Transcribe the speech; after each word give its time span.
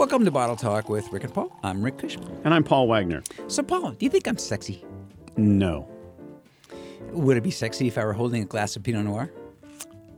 Welcome 0.00 0.24
to 0.24 0.30
Bottle 0.30 0.56
Talk 0.56 0.88
with 0.88 1.12
Rick 1.12 1.24
and 1.24 1.34
Paul. 1.34 1.54
I'm 1.62 1.82
Rick 1.82 1.98
Cushman. 1.98 2.40
And 2.42 2.54
I'm 2.54 2.64
Paul 2.64 2.88
Wagner. 2.88 3.22
So, 3.48 3.62
Paul, 3.62 3.90
do 3.90 4.06
you 4.06 4.08
think 4.08 4.26
I'm 4.26 4.38
sexy? 4.38 4.82
No. 5.36 5.86
Would 7.10 7.36
it 7.36 7.42
be 7.42 7.50
sexy 7.50 7.86
if 7.86 7.98
I 7.98 8.06
were 8.06 8.14
holding 8.14 8.42
a 8.42 8.46
glass 8.46 8.76
of 8.76 8.82
Pinot 8.82 9.04
Noir? 9.04 9.30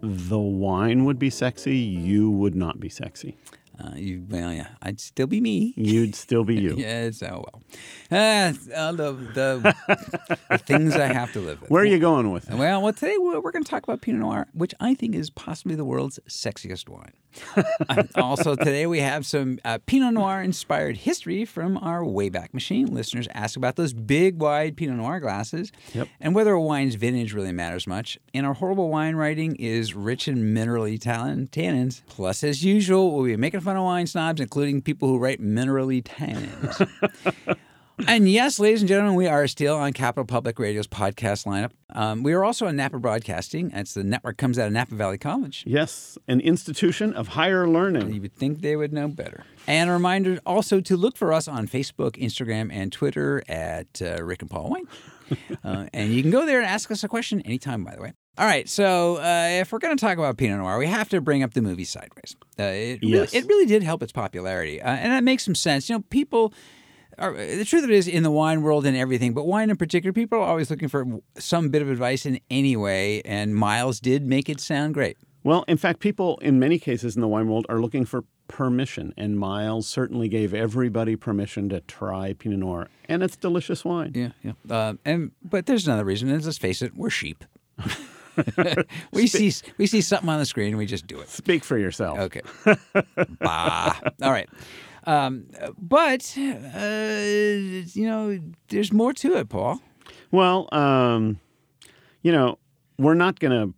The 0.00 0.38
wine 0.38 1.04
would 1.04 1.18
be 1.18 1.30
sexy. 1.30 1.78
You 1.78 2.30
would 2.30 2.54
not 2.54 2.78
be 2.78 2.88
sexy. 2.88 3.36
Uh, 3.82 3.96
you, 3.96 4.24
well, 4.30 4.52
yeah, 4.52 4.68
I'd 4.82 5.00
still 5.00 5.26
be 5.26 5.40
me. 5.40 5.74
You'd 5.76 6.14
still 6.14 6.44
be 6.44 6.54
you. 6.60 6.76
yes, 6.78 7.20
oh 7.24 7.44
well. 7.44 7.62
Uh, 8.08 8.52
uh, 8.72 8.92
the, 8.92 9.12
the, 9.34 10.36
the 10.48 10.58
things 10.58 10.94
I 10.94 11.12
have 11.12 11.32
to 11.32 11.40
live 11.40 11.60
with. 11.60 11.70
Where 11.72 11.82
are 11.82 11.86
you 11.86 11.98
going 11.98 12.30
with 12.30 12.48
it? 12.48 12.54
Well, 12.54 12.82
well, 12.82 12.92
today 12.92 13.16
we're, 13.18 13.40
we're 13.40 13.50
going 13.50 13.64
to 13.64 13.70
talk 13.70 13.82
about 13.82 14.00
Pinot 14.00 14.20
Noir, 14.20 14.46
which 14.52 14.74
I 14.78 14.94
think 14.94 15.16
is 15.16 15.28
possibly 15.28 15.74
the 15.74 15.84
world's 15.84 16.20
sexiest 16.28 16.88
wine. 16.88 17.14
Also, 18.14 18.54
today 18.54 18.86
we 18.86 19.00
have 19.00 19.24
some 19.26 19.58
uh, 19.64 19.78
Pinot 19.86 20.14
Noir 20.14 20.42
inspired 20.42 20.98
history 20.98 21.44
from 21.44 21.76
our 21.78 22.02
Wayback 22.02 22.52
Machine. 22.54 22.86
Listeners 22.94 23.26
ask 23.34 23.56
about 23.56 23.76
those 23.76 23.92
big, 23.92 24.38
wide 24.40 24.76
Pinot 24.76 24.96
Noir 24.96 25.20
glasses 25.20 25.72
Yep. 25.94 26.08
and 26.20 26.34
whether 26.34 26.52
a 26.52 26.60
wine's 26.60 26.94
vintage 26.94 27.32
really 27.32 27.52
matters 27.52 27.86
much. 27.86 28.18
And 28.34 28.46
our 28.46 28.54
horrible 28.54 28.88
wine 28.90 29.16
writing 29.16 29.56
is 29.56 29.94
rich 29.94 30.28
in 30.28 30.54
minerally 30.54 31.00
talent, 31.00 31.50
tannins. 31.50 32.02
Plus, 32.06 32.42
as 32.44 32.64
usual, 32.64 33.14
we'll 33.14 33.24
be 33.26 33.36
making 33.36 33.60
fun 33.60 33.76
of 33.76 33.84
wine 33.84 34.06
snobs, 34.06 34.40
including 34.40 34.82
people 34.82 35.08
who 35.08 35.18
write 35.18 35.40
minerally 35.40 36.02
tannins. 36.02 36.88
And 38.06 38.28
yes, 38.28 38.58
ladies 38.58 38.80
and 38.80 38.88
gentlemen, 38.88 39.14
we 39.14 39.26
are 39.26 39.46
still 39.46 39.76
on 39.76 39.92
Capital 39.92 40.24
Public 40.24 40.58
Radio's 40.58 40.86
podcast 40.86 41.46
lineup. 41.46 41.72
Um, 41.90 42.22
we 42.22 42.32
are 42.32 42.42
also 42.42 42.66
on 42.66 42.76
Napa 42.76 42.98
Broadcasting. 42.98 43.68
That's 43.68 43.94
the 43.94 44.02
network 44.02 44.38
comes 44.38 44.58
out 44.58 44.66
of 44.66 44.72
Napa 44.72 44.94
Valley 44.94 45.18
College. 45.18 45.64
Yes, 45.66 46.18
an 46.26 46.40
institution 46.40 47.12
of 47.14 47.28
higher 47.28 47.68
learning. 47.68 48.12
You 48.12 48.20
would 48.22 48.34
think 48.34 48.60
they 48.60 48.76
would 48.76 48.92
know 48.92 49.08
better. 49.08 49.44
And 49.66 49.90
a 49.90 49.92
reminder 49.92 50.40
also 50.46 50.80
to 50.80 50.96
look 50.96 51.16
for 51.16 51.32
us 51.32 51.46
on 51.46 51.68
Facebook, 51.68 52.12
Instagram, 52.12 52.72
and 52.72 52.92
Twitter 52.92 53.42
at 53.48 54.00
uh, 54.02 54.22
Rick 54.24 54.42
and 54.42 54.50
Paul 54.50 54.70
Wine. 54.70 54.88
uh, 55.64 55.86
and 55.92 56.12
you 56.12 56.22
can 56.22 56.30
go 56.30 56.46
there 56.46 56.58
and 56.58 56.66
ask 56.66 56.90
us 56.90 57.04
a 57.04 57.08
question 57.08 57.40
anytime, 57.42 57.84
by 57.84 57.94
the 57.94 58.02
way. 58.02 58.12
All 58.38 58.46
right, 58.46 58.66
so 58.66 59.16
uh, 59.18 59.60
if 59.60 59.72
we're 59.72 59.78
going 59.78 59.94
to 59.94 60.00
talk 60.00 60.16
about 60.16 60.38
Pinot 60.38 60.58
Noir, 60.58 60.78
we 60.78 60.86
have 60.86 61.10
to 61.10 61.20
bring 61.20 61.42
up 61.42 61.52
the 61.52 61.60
movie 61.60 61.84
Sideways. 61.84 62.34
Uh, 62.58 62.62
it, 62.62 63.02
really, 63.02 63.28
it 63.30 63.46
really 63.46 63.66
did 63.66 63.82
help 63.82 64.02
its 64.02 64.12
popularity, 64.12 64.80
uh, 64.80 64.88
and 64.88 65.12
that 65.12 65.22
makes 65.22 65.44
some 65.44 65.54
sense. 65.54 65.90
You 65.90 65.96
know, 65.96 66.04
people 66.08 66.54
are, 67.18 67.32
the 67.34 67.64
truth 67.64 67.84
of 67.84 67.90
it 67.90 67.96
is 67.96 68.08
in 68.08 68.22
the 68.22 68.30
wine 68.30 68.62
world 68.62 68.86
and 68.86 68.96
everything, 68.96 69.34
but 69.34 69.46
wine 69.46 69.70
in 69.70 69.76
particular, 69.76 70.12
people 70.12 70.38
are 70.38 70.46
always 70.46 70.70
looking 70.70 70.88
for 70.88 71.06
some 71.38 71.68
bit 71.68 71.82
of 71.82 71.90
advice 71.90 72.26
in 72.26 72.40
any 72.50 72.76
way, 72.76 73.22
and 73.22 73.54
Miles 73.54 74.00
did 74.00 74.26
make 74.26 74.48
it 74.48 74.60
sound 74.60 74.94
great. 74.94 75.16
Well, 75.44 75.64
in 75.66 75.76
fact, 75.76 76.00
people 76.00 76.38
in 76.38 76.58
many 76.58 76.78
cases 76.78 77.16
in 77.16 77.20
the 77.20 77.28
wine 77.28 77.48
world 77.48 77.66
are 77.68 77.80
looking 77.80 78.04
for 78.04 78.24
permission, 78.48 79.12
and 79.16 79.38
Miles 79.38 79.88
certainly 79.88 80.28
gave 80.28 80.54
everybody 80.54 81.16
permission 81.16 81.68
to 81.70 81.80
try 81.80 82.32
Pinot 82.34 82.60
Noir, 82.60 82.88
and 83.08 83.22
it's 83.22 83.36
delicious 83.36 83.84
wine. 83.84 84.12
Yeah, 84.14 84.30
yeah. 84.42 84.52
Uh, 84.70 84.94
and 85.04 85.32
but 85.42 85.66
there's 85.66 85.86
another 85.86 86.04
reason. 86.04 86.28
And 86.28 86.44
let's 86.44 86.58
face 86.58 86.82
it, 86.82 86.94
we're 86.94 87.10
sheep. 87.10 87.44
we 89.12 89.26
see 89.26 89.52
we 89.78 89.86
see 89.86 90.00
something 90.00 90.28
on 90.28 90.38
the 90.38 90.46
screen, 90.46 90.68
and 90.68 90.78
we 90.78 90.86
just 90.86 91.06
do 91.06 91.20
it. 91.20 91.28
Speak 91.28 91.64
for 91.64 91.76
yourself. 91.76 92.18
Okay. 92.18 92.42
bah. 93.40 93.98
All 94.22 94.30
right. 94.30 94.48
Um, 95.04 95.46
but 95.78 96.34
uh, 96.36 96.80
you 97.92 98.06
know, 98.06 98.38
there's 98.68 98.92
more 98.92 99.12
to 99.14 99.36
it, 99.36 99.48
Paul. 99.48 99.80
Well, 100.30 100.68
um, 100.72 101.40
you 102.22 102.32
know, 102.32 102.58
we're 102.98 103.14
not 103.14 103.40
going 103.40 103.68
to 103.68 103.74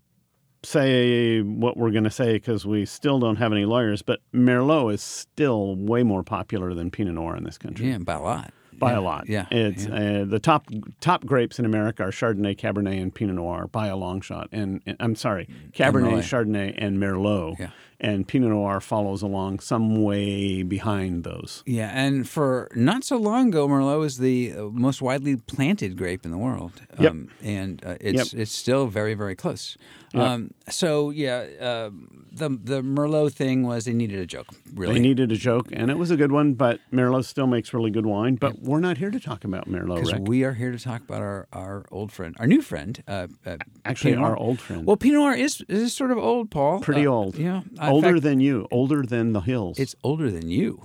say 0.66 1.40
what 1.40 1.76
we're 1.76 1.90
going 1.90 2.04
to 2.04 2.10
say 2.10 2.34
because 2.34 2.66
we 2.66 2.86
still 2.86 3.18
don't 3.18 3.36
have 3.36 3.52
any 3.52 3.64
lawyers, 3.64 4.02
but 4.02 4.20
Merlot 4.32 4.94
is 4.94 5.02
still 5.02 5.76
way 5.76 6.02
more 6.02 6.22
popular 6.22 6.74
than 6.74 6.90
Pinot 6.90 7.14
Noir 7.14 7.36
in 7.36 7.44
this 7.44 7.58
country. 7.58 7.88
Yeah, 7.88 7.98
by 7.98 8.14
a 8.14 8.20
lot. 8.20 8.52
By 8.72 8.92
Yeah, 8.92 8.98
a 8.98 9.00
lot. 9.00 9.28
Yeah. 9.28 9.46
It's 9.50 9.86
yeah. 9.86 10.22
Uh, 10.22 10.24
the 10.24 10.40
top 10.40 10.66
top 11.00 11.24
grapes 11.24 11.58
in 11.58 11.64
America 11.64 12.02
are 12.02 12.10
Chardonnay, 12.10 12.58
Cabernet, 12.58 13.00
and 13.00 13.14
Pinot 13.14 13.36
Noir 13.36 13.68
by 13.68 13.86
a 13.86 13.96
long 13.96 14.20
shot. 14.20 14.48
And, 14.50 14.80
and 14.84 14.96
I'm 14.98 15.14
sorry, 15.14 15.48
Cabernet, 15.72 16.18
Chardonnay, 16.18 16.74
and 16.76 16.98
Merlot. 16.98 17.58
Yeah. 17.58 17.70
And 18.04 18.28
Pinot 18.28 18.50
Noir 18.50 18.80
follows 18.80 19.22
along 19.22 19.60
some 19.60 20.02
way 20.02 20.62
behind 20.62 21.24
those. 21.24 21.62
Yeah, 21.64 21.90
and 21.94 22.28
for 22.28 22.68
not 22.74 23.02
so 23.02 23.16
long 23.16 23.48
ago, 23.48 23.66
Merlot 23.66 24.04
is 24.04 24.18
the 24.18 24.52
uh, 24.52 24.62
most 24.86 25.00
widely 25.00 25.36
planted 25.36 25.96
grape 25.96 26.24
in 26.26 26.30
the 26.30 26.36
world. 26.38 26.72
Yep. 27.00 27.10
Um, 27.10 27.28
and 27.42 27.82
uh, 27.84 27.96
it's 28.00 28.34
it's 28.34 28.52
still 28.52 28.86
very 28.88 29.14
very 29.14 29.34
close. 29.34 29.78
Um, 30.14 30.52
so 30.68 31.10
yeah, 31.10 31.38
uh, 31.60 31.90
the 32.40 32.48
the 32.62 32.82
Merlot 32.82 33.32
thing 33.32 33.66
was 33.66 33.84
they 33.86 33.92
needed 33.92 34.20
a 34.20 34.26
joke. 34.26 34.46
Really, 34.74 34.94
They 34.94 35.00
needed 35.00 35.32
a 35.32 35.36
joke, 35.36 35.68
and 35.72 35.90
it 35.90 35.98
was 35.98 36.10
a 36.12 36.16
good 36.16 36.30
one. 36.30 36.54
But 36.54 36.78
Merlot 36.92 37.24
still 37.24 37.48
makes 37.48 37.74
really 37.74 37.90
good 37.90 38.06
wine. 38.06 38.36
But 38.36 38.60
we're 38.62 38.78
not 38.80 38.98
here 38.98 39.10
to 39.10 39.18
talk 39.18 39.44
about 39.44 39.66
Merlot, 39.68 40.04
because 40.04 40.20
we 40.20 40.44
are 40.44 40.52
here 40.54 40.70
to 40.70 40.78
talk 40.78 41.00
about 41.02 41.20
our, 41.20 41.48
our 41.52 41.84
old 41.90 42.12
friend, 42.12 42.36
our 42.38 42.46
new 42.46 42.62
friend. 42.62 43.02
Uh, 43.08 43.26
uh, 43.44 43.56
Actually, 43.84 44.12
Pinot 44.12 44.24
our 44.24 44.36
Noir. 44.36 44.46
old 44.46 44.60
friend. 44.60 44.86
Well, 44.86 44.96
Pinot 44.96 45.18
Noir 45.20 45.34
is 45.34 45.64
is 45.68 45.92
sort 45.96 46.12
of 46.12 46.18
old, 46.18 46.48
Paul. 46.50 46.78
Pretty 46.80 47.06
Uh, 47.08 47.10
old. 47.10 47.34
Yeah, 47.36 47.62
in 47.82 47.90
older 47.94 48.12
fact, 48.12 48.22
than 48.22 48.40
you, 48.40 48.66
older 48.70 49.02
than 49.02 49.32
the 49.32 49.40
hills. 49.40 49.78
it's 49.78 49.94
older 50.02 50.30
than 50.30 50.48
you, 50.48 50.82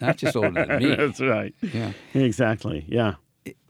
not 0.00 0.16
just 0.16 0.36
older 0.36 0.64
than 0.66 0.82
me. 0.82 0.94
That's 0.96 1.20
right. 1.20 1.54
Yeah. 1.60 1.92
Exactly. 2.14 2.84
Yeah. 2.88 3.14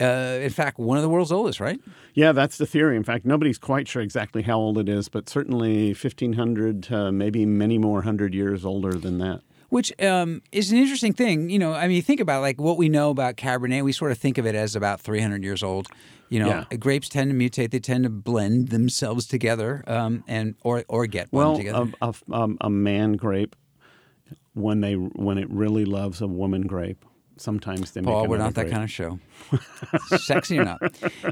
Uh, 0.01 0.39
in 0.43 0.51
fact, 0.51 0.79
one 0.79 0.99
of 0.99 1.03
the 1.03 1.09
world's 1.09 1.33
oldest, 1.33 1.59
right? 1.59 1.81
Yeah, 2.13 2.33
that's 2.33 2.59
the 2.59 2.67
theory. 2.67 2.95
In 2.95 3.05
fact, 3.05 3.25
nobody's 3.25 3.57
quite 3.57 3.89
sure 3.89 4.03
exactly 4.03 4.43
how 4.43 4.59
old 4.59 4.77
it 4.77 4.87
is, 4.87 5.09
but 5.09 5.31
certainly 5.31 5.95
1500 5.95 6.83
to 6.85 7.11
maybe 7.11 7.47
many 7.47 7.79
more 7.79 8.03
hundred 8.03 8.35
years 8.35 8.67
older 8.67 8.93
than 8.93 9.17
that. 9.19 9.41
Which 9.73 9.91
um, 10.03 10.43
is 10.53 10.71
an 10.71 10.77
interesting 10.77 11.15
thing. 11.15 11.49
You 11.49 11.59
know, 11.59 11.73
I 11.73 11.89
mean, 11.89 12.03
think 12.03 12.21
about 12.21 12.43
like 12.43 12.61
what 12.61 12.77
we 12.77 12.91
know 12.91 13.09
about 13.09 13.37
Cabernet. 13.37 13.83
We 13.85 13.93
sort 13.93 14.13
of 14.13 14.19
think 14.19 14.37
of 14.37 14.45
it 14.45 14.55
as 14.55 14.77
about 14.77 15.01
300 15.01 15.43
years 15.43 15.63
old. 15.63 15.89
You 16.29 16.41
know, 16.41 16.49
Yeah. 16.71 16.77
grapes 16.77 17.09
tend 17.09 17.31
to 17.31 17.35
mutate; 17.37 17.71
they 17.71 17.79
tend 17.79 18.05
to 18.05 18.11
blend 18.11 18.69
themselves 18.69 19.27
together, 19.27 19.83
um, 19.87 20.25
and 20.29 20.57
or 20.63 20.85
or 20.89 21.07
get 21.07 21.31
blended 21.31 21.49
Well, 21.49 21.57
together. 21.57 21.93
a, 22.03 22.09
a, 22.31 22.43
um, 22.43 22.59
a 22.61 22.69
man 22.69 23.15
grape, 23.15 23.57
when 24.53 24.83
they 24.83 24.93
when 24.95 25.39
it 25.39 25.49
really 25.51 25.87
loves 25.87 26.21
a 26.21 26.27
woman 26.27 26.67
grape, 26.67 27.03
sometimes 27.39 27.93
they 27.93 28.03
make 28.03 28.09
Paul, 28.13 28.27
we're 28.29 28.37
not 28.37 28.53
that 28.57 28.69
kind 28.69 28.85
of 28.85 28.91
show. 28.91 29.21
Sexy 30.19 30.59
or 30.59 30.65
not. 30.67 30.83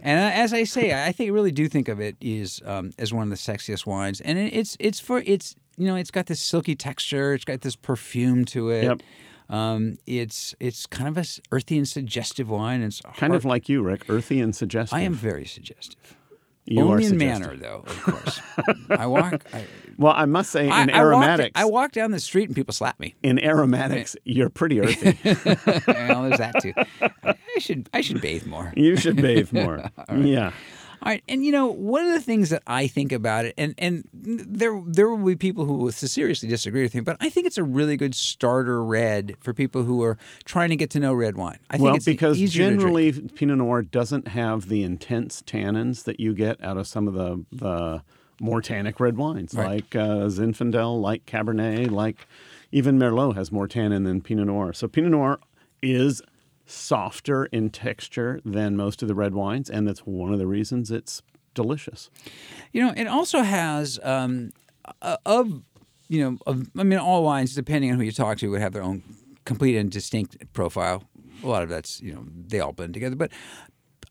And 0.03 0.19
uh, 0.19 0.31
as 0.35 0.55
I 0.55 0.65
say, 0.65 1.05
I 1.07 1.13
think 1.13 1.31
really 1.33 1.53
do 1.53 1.69
think 1.69 1.89
of 1.89 2.01
it 2.01 2.17
is 2.23 2.63
um, 2.65 2.93
as 2.99 3.13
one 3.13 3.25
of 3.25 3.29
the 3.31 3.37
sexiest 3.37 3.85
wines, 3.85 4.23
and 4.23 4.39
it's 4.39 4.79
it's 4.81 4.99
for 4.99 5.23
it's 5.27 5.57
you 5.81 5.87
know 5.87 5.97
it's 5.97 6.11
got 6.11 6.27
this 6.27 6.41
silky 6.41 6.75
texture, 6.77 7.33
it's 7.35 7.45
got 7.45 7.63
this 7.63 7.77
perfume 7.77 8.45
to 8.47 8.71
it. 8.71 8.85
Yep. 8.85 9.01
Um, 9.49 9.97
it's 10.07 10.55
it's 10.61 10.87
kind 10.87 11.09
of 11.09 11.19
a 11.19 11.27
earthy 11.51 11.79
and 11.79 11.89
suggestive 11.89 12.49
wine. 12.51 12.83
It's 12.83 13.01
Kind 13.17 13.35
of 13.35 13.45
like 13.45 13.69
you, 13.69 13.83
Rick, 13.83 14.05
earthy 14.09 14.41
and 14.41 14.55
suggestive. 14.55 14.97
I 14.97 15.03
am 15.03 15.15
very 15.15 15.45
suggestive. 15.47 16.17
You 16.67 16.83
Only 16.83 16.93
are 16.93 16.99
in 16.99 17.09
suggestive. 17.09 17.41
manner, 17.41 17.57
though, 17.57 17.83
of 17.87 18.03
course. 18.03 18.41
I 18.91 19.07
walk. 19.07 19.45
I, 19.53 19.65
Well, 19.99 20.13
I 20.15 20.27
must 20.27 20.51
say, 20.53 20.67
in 20.67 20.73
I, 20.73 20.83
I 20.83 20.85
walk, 20.85 20.95
aromatics, 20.95 21.53
I 21.57 21.65
walk 21.65 21.91
down 21.93 22.11
the 22.13 22.21
street 22.21 22.49
and 22.49 22.55
people 22.55 22.73
slap 22.75 23.01
me. 23.01 23.17
in 23.25 23.43
aromatics, 23.43 24.15
you're 24.25 24.51
pretty 24.51 24.81
earthy. 24.81 25.19
well, 25.25 26.23
there's 26.29 26.39
that 26.39 26.55
too. 26.63 26.73
I 27.23 27.35
should 27.59 27.89
I 27.93 28.03
should 28.03 28.21
bathe 28.21 28.47
more. 28.47 28.73
you 28.77 28.97
should 28.97 29.17
bathe 29.17 29.53
more. 29.53 29.91
Yeah. 30.17 30.53
All 31.03 31.11
right, 31.11 31.23
and 31.29 31.45
you 31.45 31.51
know 31.53 31.67
one 31.67 32.05
of 32.05 32.13
the 32.13 32.21
things 32.21 32.51
that 32.51 32.63
I 32.67 32.87
think 32.87 33.11
about 33.13 33.45
it, 33.47 33.55
and 33.57 33.75
and 33.79 34.07
there 34.13 34.81
there 34.87 35.09
will 35.09 35.25
be 35.25 35.37
people 35.37 35.65
who 35.65 35.75
will 35.75 35.93
seriously 35.93 36.49
disagree 36.49 36.83
with 36.83 36.95
me, 36.95 37.01
but 37.01 37.17
I 37.21 37.31
think 37.31 37.47
it's 37.47 37.57
a 37.59 37.65
really 37.65 37.97
good 37.97 38.15
starter 38.15 38.85
red 38.85 39.35
for 39.41 39.55
people 39.55 39.83
who 39.85 40.03
are 40.03 40.19
trying 40.45 40.69
to 40.71 40.77
get 40.77 40.91
to 40.91 41.01
know 41.01 41.15
red 41.15 41.37
wine. 41.37 41.59
I 41.71 41.75
think 41.79 41.85
Well, 41.85 41.95
it's 41.97 42.05
because 42.05 42.39
generally 42.51 43.13
Pinot 43.13 43.59
Noir 43.59 43.83
doesn't 43.83 44.29
have 44.29 44.69
the 44.69 44.83
intense 44.83 45.43
tannins 45.43 46.05
that 46.05 46.21
you 46.21 46.35
get 46.35 46.63
out 46.63 46.77
of 46.77 46.87
some 46.87 47.09
of 47.09 47.15
the 47.15 47.45
the 47.51 48.03
more 48.41 48.61
tannic 48.63 49.01
red 49.01 49.17
wines, 49.17 49.55
Right. 49.55 49.69
like 49.69 49.95
uh, 49.97 50.27
Zinfandel, 50.29 51.01
like 51.01 51.27
Cabernet, 51.27 51.91
like 51.91 52.27
even 52.73 52.99
Merlot 52.99 53.35
has 53.37 53.51
more 53.53 53.67
tannin 53.69 54.05
than 54.05 54.21
Pinot 54.21 54.47
Noir. 54.47 54.73
So 54.73 54.89
Pinot 54.89 55.11
Noir 55.11 55.39
is 55.83 56.23
softer 56.71 57.47
in 57.47 57.71
texture 57.71 58.41
than 58.45 58.77
most 58.77 59.03
of 59.03 59.09
the 59.09 59.15
red 59.15 59.35
wines, 59.35 59.69
and 59.69 59.87
that's 59.87 60.01
one 60.01 60.33
of 60.33 60.39
the 60.39 60.47
reasons 60.47 60.91
it's 60.91 61.23
delicious. 61.55 62.11
You 62.73 62.87
know, 62.87 62.95
it 62.97 63.07
also 63.07 63.43
has 63.43 63.99
um, 64.03 64.53
uh, 65.03 65.17
of 65.27 65.63
you 66.09 66.21
know, 66.23 66.39
of, 66.47 66.69
I 66.77 66.83
mean, 66.83 66.99
all 66.99 67.23
wines, 67.23 67.55
depending 67.55 67.93
on 67.93 67.99
who 67.99 68.03
you 68.03 68.11
talk 68.11 68.39
to, 68.39 68.51
would 68.51 68.61
have 68.61 68.73
their 68.73 68.83
own 68.83 69.03
complete 69.45 69.77
and 69.77 69.91
distinct 69.91 70.53
profile. 70.53 71.05
A 71.43 71.47
lot 71.47 71.63
of 71.63 71.69
that's 71.69 72.01
you 72.01 72.13
know 72.13 72.25
they 72.49 72.61
all 72.61 72.73
blend 72.73 72.95
together, 72.95 73.17
but 73.17 73.31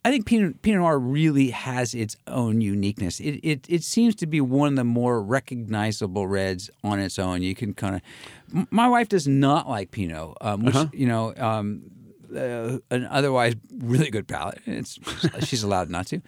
I 0.05 0.11
think 0.11 0.25
Pinot, 0.25 0.61
Pinot 0.61 0.79
Noir 0.79 0.97
really 0.97 1.49
has 1.49 1.93
its 1.93 2.15
own 2.25 2.61
uniqueness. 2.61 3.19
It, 3.19 3.39
it 3.43 3.65
it 3.67 3.83
seems 3.83 4.15
to 4.15 4.27
be 4.27 4.39
one 4.39 4.69
of 4.69 4.75
the 4.77 4.83
more 4.83 5.21
recognizable 5.21 6.27
reds 6.27 6.69
on 6.83 6.99
its 6.99 7.19
own. 7.19 7.43
You 7.43 7.53
can 7.53 7.73
kind 7.73 7.95
of. 7.95 8.71
My 8.71 8.87
wife 8.87 9.09
does 9.09 9.27
not 9.27 9.69
like 9.69 9.91
Pinot, 9.91 10.35
um, 10.41 10.63
which 10.63 10.77
you 10.93 11.05
know. 11.05 11.33
Um, 11.37 11.91
uh, 12.35 12.79
an 12.91 13.05
otherwise 13.05 13.55
really 13.77 14.09
good 14.09 14.27
palate. 14.27 14.59
It's 14.65 14.99
she's 15.45 15.63
allowed 15.63 15.89
not 15.89 16.07
to, 16.07 16.21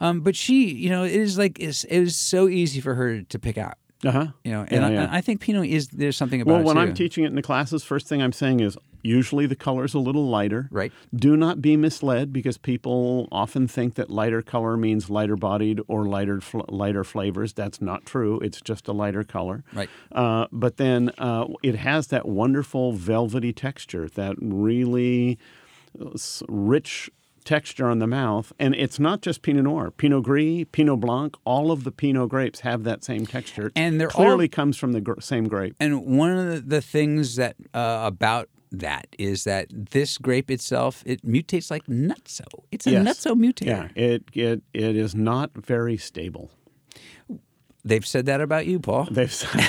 um, 0.00 0.20
but 0.20 0.36
she, 0.36 0.68
you 0.74 0.90
know, 0.90 1.04
it 1.04 1.12
is 1.12 1.38
like 1.38 1.58
it's, 1.60 1.84
it 1.84 1.98
is 1.98 2.16
so 2.16 2.48
easy 2.48 2.80
for 2.80 2.94
her 2.94 3.22
to 3.22 3.38
pick 3.38 3.58
out. 3.58 3.74
Uh-huh. 4.04 4.26
You 4.44 4.52
know, 4.52 4.62
and 4.62 4.72
Yeah, 4.82 4.86
I, 4.86 4.90
yeah. 4.90 5.02
and 5.04 5.10
I 5.12 5.20
think 5.22 5.40
Pinot 5.40 5.66
is 5.66 5.88
there's 5.88 6.16
something 6.16 6.40
about 6.40 6.52
Well, 6.52 6.60
it 6.60 6.64
when. 6.66 6.78
I'm 6.78 6.94
teaching 6.94 7.24
it 7.24 7.28
in 7.28 7.36
the 7.36 7.42
classes, 7.42 7.82
first 7.84 8.06
thing 8.06 8.20
I'm 8.22 8.32
saying 8.32 8.60
is 8.60 8.76
usually 9.04 9.46
the 9.46 9.54
color 9.54 9.84
is 9.84 9.94
a 9.94 9.98
little 9.98 10.26
lighter. 10.28 10.68
Right. 10.70 10.92
Do 11.14 11.36
not 11.36 11.60
be 11.60 11.76
misled 11.76 12.32
because 12.32 12.58
people 12.58 13.28
often 13.30 13.68
think 13.68 13.94
that 13.94 14.10
lighter 14.10 14.42
color 14.42 14.76
means 14.76 15.10
lighter 15.10 15.36
bodied 15.36 15.80
or 15.86 16.06
lighter 16.06 16.40
fl- 16.40 16.62
lighter 16.68 17.04
flavors. 17.04 17.52
That's 17.52 17.80
not 17.80 18.06
true. 18.06 18.40
It's 18.40 18.60
just 18.60 18.88
a 18.88 18.92
lighter 18.92 19.22
color. 19.22 19.62
Right. 19.72 19.90
Uh, 20.10 20.46
but 20.50 20.78
then 20.78 21.10
uh, 21.18 21.46
it 21.62 21.76
has 21.76 22.08
that 22.08 22.26
wonderful 22.26 22.92
velvety 22.92 23.52
texture, 23.52 24.08
that 24.08 24.36
really 24.40 25.38
uh, 26.00 26.10
rich 26.48 27.10
texture 27.44 27.90
on 27.90 27.98
the 27.98 28.06
mouth. 28.06 28.52
And 28.58 28.74
it's 28.74 28.98
not 28.98 29.20
just 29.20 29.42
Pinot 29.42 29.64
Noir. 29.64 29.90
Pinot 29.90 30.24
Gris, 30.24 30.64
Pinot 30.72 31.00
Blanc, 31.00 31.36
all 31.44 31.70
of 31.70 31.84
the 31.84 31.92
Pinot 31.92 32.30
grapes 32.30 32.60
have 32.60 32.84
that 32.84 33.04
same 33.04 33.26
texture. 33.26 33.70
And 33.76 34.00
they're 34.00 34.08
clearly 34.08 34.46
all- 34.46 34.48
comes 34.48 34.78
from 34.78 34.92
the 34.92 35.02
gr- 35.02 35.20
same 35.20 35.46
grape. 35.46 35.76
And 35.78 36.18
one 36.18 36.30
of 36.30 36.46
the, 36.46 36.60
the 36.60 36.80
things 36.80 37.36
that 37.36 37.56
uh, 37.74 38.00
about 38.04 38.48
that 38.80 39.06
is 39.18 39.44
that 39.44 39.66
this 39.70 40.18
grape 40.18 40.50
itself 40.50 41.02
it 41.06 41.24
mutates 41.26 41.70
like 41.70 41.84
nutso. 41.86 42.44
It's 42.72 42.86
a 42.86 42.90
Yes. 42.92 43.06
nutso 43.06 43.34
mutator. 43.34 43.66
Yeah, 43.66 43.88
it, 43.94 44.24
it 44.32 44.62
it 44.72 44.96
is 44.96 45.14
not 45.14 45.50
very 45.54 45.96
stable. 45.96 46.50
They've 47.84 48.06
said 48.06 48.26
that 48.26 48.40
about 48.40 48.66
you, 48.66 48.80
Paul. 48.80 49.08
They've 49.10 49.32
said, 49.32 49.68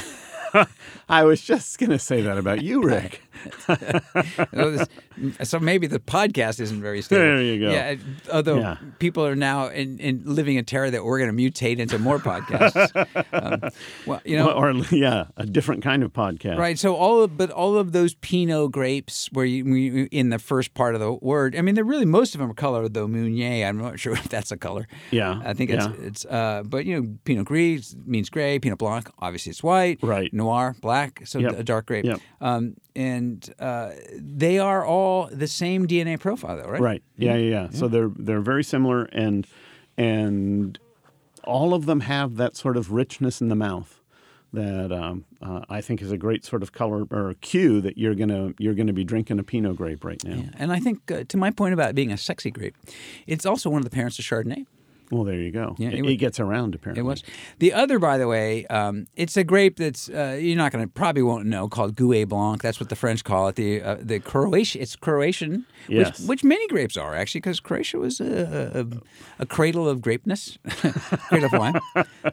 I 1.09 1.23
was 1.23 1.41
just 1.41 1.77
going 1.79 1.89
to 1.89 1.99
say 1.99 2.21
that 2.21 2.37
about 2.37 2.61
you, 2.63 2.81
Rick. 2.81 3.21
so 5.43 5.59
maybe 5.59 5.87
the 5.87 5.99
podcast 5.99 6.59
isn't 6.59 6.81
very 6.81 7.01
stable. 7.01 7.21
There 7.23 7.41
you 7.41 7.59
go. 7.59 7.71
Yeah, 7.71 7.95
although 8.31 8.59
Yeah. 8.59 8.77
people 8.99 9.25
are 9.25 9.35
now 9.35 9.67
in, 9.67 9.99
in 9.99 10.23
living 10.25 10.55
in 10.57 10.65
terror 10.65 10.89
that 10.89 11.03
we're 11.03 11.19
going 11.19 11.35
to 11.35 11.41
mutate 11.51 11.77
into 11.79 11.99
more 11.99 12.19
podcasts. 12.19 12.85
um, 13.33 13.69
well, 14.05 14.21
you 14.25 14.37
know, 14.37 14.51
or 14.51 14.71
yeah, 14.91 15.25
a 15.37 15.45
different 15.45 15.83
kind 15.83 16.03
of 16.03 16.13
podcast. 16.13 16.57
Right. 16.57 16.77
So 16.79 16.95
all 16.95 17.21
of, 17.23 17.37
but 17.37 17.51
all 17.51 17.77
of 17.77 17.91
those 17.91 18.13
Pinot 18.15 18.71
grapes, 18.71 19.29
where 19.31 19.45
you, 19.45 19.65
you 19.75 20.07
in 20.11 20.29
the 20.29 20.39
first 20.39 20.73
part 20.73 20.95
of 20.95 21.01
the 21.01 21.13
word, 21.13 21.55
I 21.55 21.61
mean, 21.61 21.75
they're 21.75 21.83
really 21.83 22.05
most 22.05 22.35
of 22.35 22.39
them 22.39 22.49
are 22.51 22.53
colored 22.55 22.93
though 22.93 23.07
Meunier. 23.07 23.65
I'm 23.67 23.77
not 23.77 23.99
sure 24.05 24.13
if 24.13 24.29
that's 24.29 24.51
a 24.51 24.57
color. 24.57 24.87
Yeah, 25.11 25.41
I 25.45 25.53
think 25.53 25.69
it's 25.69 25.85
yeah. 25.85 25.93
it's. 25.99 26.25
Uh, 26.25 26.63
but 26.65 26.85
you 26.85 26.99
know, 27.01 27.17
Pinot 27.25 27.45
Gris 27.45 27.95
means 28.05 28.29
gray. 28.29 28.59
Pinot 28.59 28.79
Blanc, 28.79 29.09
obviously, 29.19 29.49
it's 29.51 29.63
white. 29.63 29.99
Right. 30.01 30.33
Noir, 30.33 30.75
black. 30.81 31.21
So 31.25 31.39
Yep. 31.39 31.59
a 31.59 31.63
dark 31.63 31.85
grape. 31.87 32.05
Yep. 32.05 32.19
Um, 32.41 32.75
and 32.95 33.53
uh, 33.59 33.91
they 34.13 34.59
are 34.59 34.85
all 34.85 35.27
the 35.31 35.47
same 35.47 35.87
DNA 35.87 36.19
profile, 36.19 36.57
though, 36.57 36.69
right? 36.69 36.81
Right. 36.81 37.03
Yeah, 37.17 37.35
yeah, 37.35 37.49
yeah. 37.49 37.69
So 37.71 37.87
they're 37.87 38.11
they're 38.15 38.41
very 38.41 38.63
similar, 38.63 39.03
and 39.05 39.45
and 39.97 40.79
all 41.43 41.73
of 41.73 41.85
them 41.85 42.01
have 42.01 42.37
that 42.37 42.55
sort 42.55 42.77
of 42.77 42.91
richness 42.91 43.41
in 43.41 43.49
the 43.49 43.55
mouth 43.55 44.01
that 44.53 44.91
um, 44.91 45.25
uh, 45.41 45.61
I 45.69 45.81
think 45.81 46.01
is 46.01 46.11
a 46.11 46.17
great 46.17 46.45
sort 46.45 46.63
of 46.63 46.71
color 46.71 47.05
or 47.11 47.35
cue 47.41 47.81
that 47.81 47.97
you're 47.97 48.15
gonna 48.15 48.53
you're 48.57 48.73
gonna 48.73 48.93
be 48.93 49.03
drinking 49.03 49.39
a 49.39 49.43
Pinot 49.43 49.75
grape 49.75 50.03
right 50.03 50.23
now. 50.23 50.35
Yeah. 50.35 50.49
And 50.57 50.71
I 50.71 50.79
think, 50.79 51.11
uh, 51.11 51.23
to 51.27 51.37
my 51.37 51.51
point 51.51 51.73
about 51.73 51.93
being 51.93 52.11
a 52.11 52.17
sexy 52.17 52.51
grape, 52.51 52.75
it's 53.27 53.45
also 53.45 53.69
one 53.69 53.79
of 53.79 53.83
the 53.83 53.93
parents 53.95 54.17
of 54.17 54.25
Chardonnay. 54.25 54.65
Well, 55.11 55.23
there 55.23 55.35
you 55.35 55.51
go. 55.51 55.75
Yeah, 55.77 55.89
it, 55.89 55.99
it 55.99 56.05
it 56.05 56.15
gets 56.17 56.39
around 56.39 56.75
apparently. 56.75 57.01
It 57.01 57.03
was 57.03 57.23
the 57.59 57.73
other, 57.73 57.99
by 57.99 58.17
the 58.17 58.27
way. 58.27 58.65
Um, 58.67 59.05
it's 59.15 59.37
a 59.37 59.43
grape 59.43 59.77
that's 59.77 60.09
uh, 60.09 60.37
you're 60.39 60.57
not 60.57 60.71
going 60.71 60.83
to 60.83 60.91
probably 60.91 61.21
won't 61.21 61.45
know 61.45 61.67
called 61.67 61.95
Gouais 61.95 62.27
Blanc. 62.27 62.61
That's 62.61 62.79
what 62.79 62.89
the 62.89 62.95
French 62.95 63.23
call 63.23 63.47
it. 63.49 63.55
The 63.55 63.81
uh, 63.81 63.97
the 64.01 64.19
Croatian. 64.19 64.81
It's 64.81 64.95
Croatian, 64.95 65.65
Yes. 65.87 66.19
which, 66.19 66.27
which 66.29 66.43
many 66.43 66.67
grapes 66.67 66.97
are 66.97 67.13
actually, 67.15 67.41
because 67.41 67.59
Croatia 67.59 67.97
was 67.99 68.19
a, 68.19 68.87
a, 69.39 69.43
a 69.43 69.45
cradle 69.45 69.87
of 69.87 70.01
grapeness, 70.01 70.57
cradle 71.29 71.45
of 71.47 71.53
wine. 71.53 71.79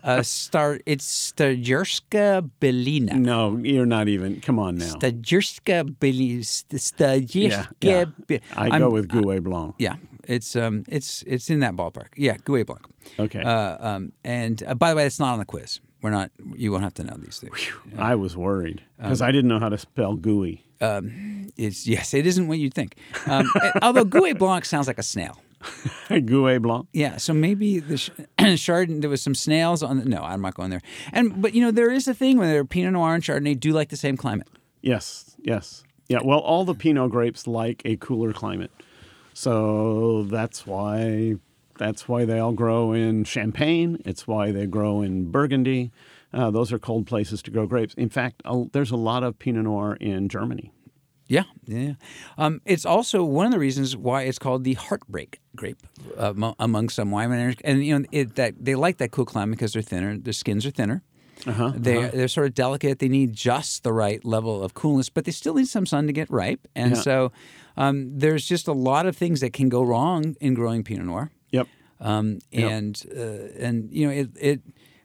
Uh, 0.02 0.22
star. 0.22 0.80
It's 0.86 1.32
Stajerska 1.32 2.50
Belina. 2.60 3.12
No, 3.14 3.56
you're 3.58 3.86
not 3.86 4.08
even. 4.08 4.40
Come 4.40 4.58
on 4.58 4.76
now. 4.76 4.94
Stajerska 4.94 5.96
Belina. 5.98 6.40
Stajerska. 6.42 7.74
Yeah, 7.80 7.90
yeah. 7.98 8.04
Be- 8.26 8.40
I 8.56 8.68
I'm- 8.68 8.80
go 8.80 8.90
with 8.90 9.08
Gouais 9.08 9.42
Blanc. 9.42 9.74
Yeah, 9.78 9.96
it's 10.28 10.56
um, 10.56 10.84
it's 10.88 11.22
it's 11.26 11.50
in 11.50 11.60
that 11.60 11.74
ballpark. 11.74 12.08
Yeah, 12.16 12.36
Gouais 12.38 12.64
Blanc. 12.66 12.82
Okay. 13.18 13.42
Uh, 13.42 13.76
um, 13.86 14.12
and 14.24 14.62
uh, 14.66 14.74
by 14.74 14.90
the 14.90 14.96
way, 14.96 15.06
it's 15.06 15.18
not 15.18 15.32
on 15.32 15.38
the 15.38 15.44
quiz. 15.44 15.80
We're 16.02 16.10
not. 16.10 16.30
You 16.56 16.72
won't 16.72 16.82
have 16.84 16.94
to 16.94 17.04
know 17.04 17.16
these 17.18 17.38
things. 17.38 17.68
I 17.98 18.14
was 18.16 18.36
worried 18.36 18.82
because 18.98 19.22
Um, 19.22 19.28
I 19.28 19.32
didn't 19.32 19.48
know 19.48 19.58
how 19.60 19.68
to 19.68 19.78
spell 19.78 20.16
gooey. 20.16 20.64
It's 21.56 21.86
yes, 21.86 22.12
it 22.14 22.26
isn't 22.26 22.48
what 22.48 22.58
you'd 22.58 22.74
think. 22.74 22.96
Um, 23.26 23.46
although 23.82 24.04
Gouais 24.04 24.36
Blanc 24.36 24.64
sounds 24.64 24.86
like 24.86 24.98
a 24.98 25.02
snail. 25.02 25.38
Gouais 26.10 26.60
Blanc. 26.60 26.88
Yeah, 26.92 27.18
so 27.18 27.32
maybe 27.32 27.78
the 27.78 27.96
sh- 27.96 28.10
Chardonnay 28.38 29.00
there 29.00 29.10
was 29.10 29.22
some 29.22 29.34
snails 29.34 29.82
on. 29.82 29.98
The, 29.98 30.04
no, 30.06 30.18
I'm 30.22 30.40
not 30.42 30.54
going 30.54 30.70
there. 30.70 30.82
And 31.12 31.40
but 31.40 31.54
you 31.54 31.60
know 31.60 31.70
there 31.70 31.90
is 31.92 32.08
a 32.08 32.14
thing 32.14 32.38
where 32.38 32.64
Pinot 32.64 32.92
Noir 32.94 33.14
and 33.14 33.22
Chardonnay 33.22 33.58
do 33.60 33.72
like 33.72 33.90
the 33.90 33.96
same 33.96 34.16
climate. 34.16 34.48
Yes, 34.80 35.36
yes. 35.40 35.84
Yeah, 36.08 36.18
well, 36.24 36.40
all 36.40 36.64
the 36.64 36.74
Pinot 36.74 37.10
grapes 37.12 37.46
like 37.46 37.80
a 37.84 37.96
cooler 37.96 38.32
climate. 38.32 38.70
So 39.34 40.24
that's 40.24 40.66
why 40.66 41.36
that's 41.78 42.08
why 42.08 42.24
they 42.24 42.38
all 42.38 42.52
grow 42.52 42.92
in 42.92 43.24
Champagne. 43.24 44.00
It's 44.04 44.26
why 44.26 44.52
they 44.52 44.66
grow 44.66 45.00
in 45.02 45.30
Burgundy. 45.30 45.90
Uh, 46.32 46.50
those 46.50 46.72
are 46.72 46.78
cold 46.78 47.06
places 47.06 47.42
to 47.42 47.50
grow 47.50 47.66
grapes. 47.66 47.94
In 47.94 48.08
fact, 48.08 48.42
there's 48.72 48.90
a 48.90 48.96
lot 48.96 49.22
of 49.22 49.38
Pinot 49.38 49.64
Noir 49.64 49.96
in 50.00 50.28
Germany. 50.28 50.72
Yeah, 51.28 51.44
yeah. 51.66 51.94
Um, 52.36 52.60
it's 52.66 52.84
also 52.84 53.24
one 53.24 53.46
of 53.46 53.52
the 53.52 53.58
reasons 53.58 53.96
why 53.96 54.22
it's 54.22 54.38
called 54.38 54.64
the 54.64 54.74
heartbreak 54.74 55.40
grape 55.56 55.78
uh, 56.18 56.34
among 56.58 56.88
some 56.90 57.10
winemakers. 57.10 57.58
And 57.64 57.84
you 57.84 57.98
know 57.98 58.04
it, 58.12 58.34
that 58.36 58.54
they 58.62 58.74
like 58.74 58.98
that 58.98 59.12
cool 59.12 59.24
climate 59.24 59.56
because 59.58 59.72
they're 59.72 59.82
thinner. 59.82 60.18
Their 60.18 60.32
skins 60.34 60.66
are 60.66 60.70
thinner. 60.70 61.02
Uh-huh, 61.46 61.72
They 61.74 62.08
they're 62.10 62.28
sort 62.28 62.46
of 62.46 62.54
delicate. 62.54 62.98
They 62.98 63.08
need 63.08 63.32
just 63.32 63.82
the 63.82 63.92
right 63.92 64.22
level 64.24 64.62
of 64.62 64.74
coolness, 64.74 65.08
but 65.08 65.24
they 65.24 65.32
still 65.32 65.54
need 65.54 65.68
some 65.68 65.86
sun 65.86 66.06
to 66.06 66.12
get 66.12 66.30
ripe. 66.30 66.68
And 66.76 66.92
Yeah. 66.96 67.00
so 67.02 67.32
um, 67.76 68.18
there's 68.18 68.46
just 68.46 68.68
a 68.68 68.72
lot 68.72 69.06
of 69.06 69.16
things 69.16 69.40
that 69.40 69.52
can 69.52 69.68
go 69.68 69.82
wrong 69.82 70.36
in 70.40 70.54
growing 70.54 70.82
Pinot 70.84 71.06
Noir. 71.06 71.30
Yep. 71.50 71.68
Um, 72.00 72.38
Yep. 72.50 72.70
and 72.70 73.02
uh, 73.16 73.64
and 73.66 73.88
you 73.92 74.06
know 74.06 74.12
it 74.12 74.30
it 74.40 74.60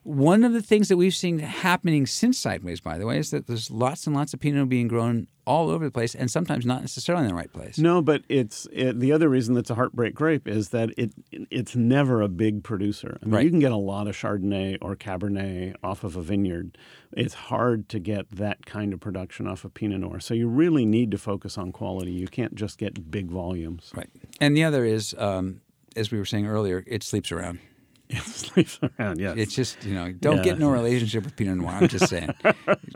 one 0.08 0.46
of 0.46 0.54
the 0.54 0.62
things 0.62 0.88
that 0.88 0.96
we've 0.96 1.14
seen 1.14 1.40
happening 1.40 2.06
since 2.06 2.40
Sideways, 2.40 2.80
by 2.80 2.98
the 2.98 3.06
way, 3.06 3.18
is 3.18 3.30
that 3.32 3.46
there's 3.48 3.70
lots 3.70 4.08
and 4.08 4.16
lots 4.16 4.34
of 4.34 4.40
Pinot 4.40 4.70
being 4.70 4.88
grown 4.88 5.28
all 5.46 5.70
over 5.70 5.84
the 5.84 5.92
place, 5.92 6.16
and 6.16 6.32
sometimes 6.32 6.66
not 6.66 6.80
necessarily 6.80 7.26
in 7.26 7.30
the 7.30 7.36
right 7.36 7.52
place. 7.52 7.78
No, 7.78 8.02
but 8.02 8.24
it's 8.30 8.68
it, 8.72 9.02
the 9.02 9.12
other 9.12 9.28
reason 9.28 9.54
that's 9.54 9.70
a 9.70 9.76
heartbreak 9.76 10.16
grape 10.16 10.48
is 10.48 10.70
that 10.70 10.92
it 10.98 11.12
it's 11.32 11.76
never 11.76 12.22
a 12.22 12.30
big 12.30 12.64
producer. 12.64 13.18
I 13.22 13.26
mean, 13.26 13.36
Right. 13.36 13.44
you 13.44 13.50
can 13.50 13.60
get 13.60 13.74
a 13.74 13.78
lot 13.78 14.08
of 14.08 14.16
Chardonnay 14.16 14.78
or 14.82 14.96
Cabernet 14.96 15.76
off 15.84 16.06
of 16.06 16.16
a 16.16 16.22
vineyard. 16.22 16.78
It's 17.12 17.34
hard 17.34 17.90
to 17.90 18.00
get 18.00 18.30
that 18.32 18.66
kind 18.66 18.94
of 18.94 19.02
production 19.02 19.46
off 19.46 19.66
of 19.66 19.74
Pinot 19.74 20.00
Noir. 20.00 20.22
So 20.22 20.34
you 20.34 20.48
really 20.48 20.86
need 20.86 21.12
to 21.12 21.18
focus 21.18 21.58
on 21.58 21.74
quality. 21.74 22.12
You 22.14 22.28
can't 22.28 22.56
just 22.56 22.78
get 22.78 23.12
big 23.12 23.30
volumes. 23.30 23.92
Right. 23.94 24.10
And 24.40 24.56
the 24.56 24.64
other 24.64 24.86
is, 24.86 25.14
um, 25.18 25.60
as 25.98 26.12
we 26.12 26.18
were 26.18 26.26
saying 26.26 26.48
earlier, 26.48 26.84
it 26.88 27.04
sleeps 27.04 27.30
around. 27.32 27.60
Sleeps 28.24 28.80
around. 29.00 29.20
Yes. 29.20 29.36
It's 29.38 29.56
just 29.56 29.84
you 29.84 29.94
know 29.94 30.12
don't 30.12 30.38
Yeah. 30.38 30.44
get 30.44 30.56
in 30.58 30.64
a 30.64 30.70
relationship 30.70 31.24
with 31.26 31.36
Pinot 31.36 31.58
Noir. 31.58 31.72
I'm 31.82 31.88
just 31.88 32.08
saying, 32.14 32.30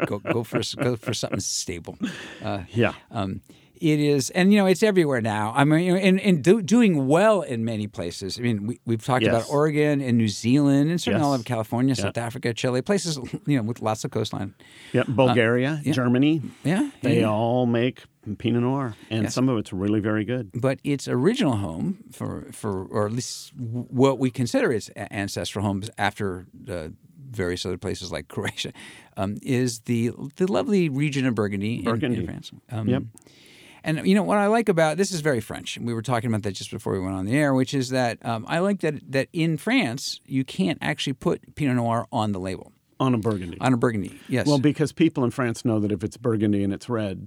go 0.05 0.19
go 0.19 0.43
for 0.43 0.61
go 0.81 0.95
for 0.95 1.13
something 1.13 1.39
stable. 1.41 1.97
Uh, 2.43 2.63
yeah. 2.69 2.93
Um, 3.11 3.41
it 3.81 3.99
is, 3.99 4.29
and 4.29 4.53
you 4.53 4.59
know, 4.59 4.67
it's 4.67 4.83
everywhere 4.83 5.21
now. 5.21 5.53
I 5.55 5.63
mean, 5.63 5.79
you 5.79 5.91
know, 5.93 5.97
and, 5.97 6.19
and 6.21 6.43
do, 6.43 6.61
doing 6.61 7.07
well 7.07 7.41
in 7.41 7.65
many 7.65 7.87
places. 7.87 8.37
I 8.37 8.43
mean, 8.43 8.67
we, 8.67 8.79
we've 8.85 9.03
talked 9.03 9.23
Yes. 9.23 9.33
about 9.33 9.49
Oregon 9.51 10.01
and 10.01 10.19
New 10.19 10.27
Zealand, 10.27 10.91
and 10.91 11.01
certainly 11.01 11.25
all 11.25 11.33
of 11.33 11.45
California, 11.45 11.95
South 11.95 12.15
Africa, 12.15 12.53
Chile, 12.53 12.83
places 12.83 13.17
you 13.47 13.57
know 13.57 13.63
with 13.63 13.81
lots 13.81 14.03
of 14.05 14.11
coastline. 14.11 14.53
Yep. 14.93 15.07
Bulgaria, 15.07 15.71
Uh, 15.71 15.81
yeah. 15.83 15.93
Germany, 15.93 16.41
Yeah, 16.63 16.91
they 17.01 17.21
yeah. 17.21 17.29
all 17.31 17.65
make 17.65 18.03
Pinot 18.37 18.61
Noir, 18.61 18.95
and 19.09 19.23
Yes. 19.23 19.33
some 19.33 19.49
of 19.49 19.57
it's 19.57 19.73
really 19.73 19.99
very 19.99 20.23
good. 20.25 20.51
But 20.53 20.79
its 20.83 21.07
original 21.07 21.57
home 21.57 22.03
for 22.11 22.47
for, 22.51 22.85
or 22.85 23.05
at 23.07 23.13
least 23.13 23.51
what 23.55 24.19
we 24.19 24.29
consider 24.29 24.71
its 24.71 24.89
ancestral 24.95 25.65
homes 25.65 25.89
after 25.97 26.45
uh, 26.69 26.89
various 27.31 27.65
other 27.65 27.77
places 27.77 28.11
like 28.11 28.27
Croatia, 28.33 28.73
um, 29.17 29.37
is 29.41 29.79
the 29.81 30.11
the 30.35 30.51
lovely 30.51 30.87
region 30.89 31.25
of 31.25 31.33
Burgundy, 31.35 31.73
in- 31.73 31.79
In, 31.79 31.85
Burgundy. 31.85 32.25
France. 32.25 32.51
Um, 32.71 32.87
Yep. 32.87 33.03
And 33.83 34.05
you 34.05 34.13
know 34.13 34.21
what 34.21 34.37
I 34.37 34.45
like 34.45 34.69
about 34.69 34.97
this 34.97 35.11
is 35.11 35.21
very 35.21 35.41
French. 35.41 35.79
We 35.79 35.91
were 35.95 36.03
talking 36.03 36.27
about 36.29 36.43
that 36.43 36.51
just 36.51 36.69
before 36.69 36.93
we 36.93 36.99
went 36.99 37.15
on 37.15 37.25
the 37.25 37.35
air, 37.35 37.51
which 37.55 37.73
is 37.73 37.89
that 37.89 38.23
um, 38.23 38.45
I 38.47 38.59
like 38.59 38.81
that 38.81 39.11
that 39.11 39.27
in 39.33 39.57
France 39.57 40.19
you 40.27 40.43
can't 40.43 40.77
actually 40.81 41.13
put 41.13 41.55
Pinot 41.55 41.77
Noir 41.77 42.05
on 42.11 42.31
the 42.31 42.39
label 42.39 42.73
On 42.99 43.15
a 43.15 43.17
Burgundy. 43.17 43.57
on 43.59 43.73
a 43.73 43.77
Burgundy. 43.77 44.19
Yes, 44.29 44.45
well, 44.45 44.59
because 44.59 44.91
people 44.91 45.23
in 45.23 45.31
France 45.31 45.65
know 45.65 45.79
that 45.79 45.91
if 45.91 46.03
it's 46.03 46.15
Burgundy 46.15 46.63
and 46.63 46.71
it's 46.71 46.89
red, 46.89 47.25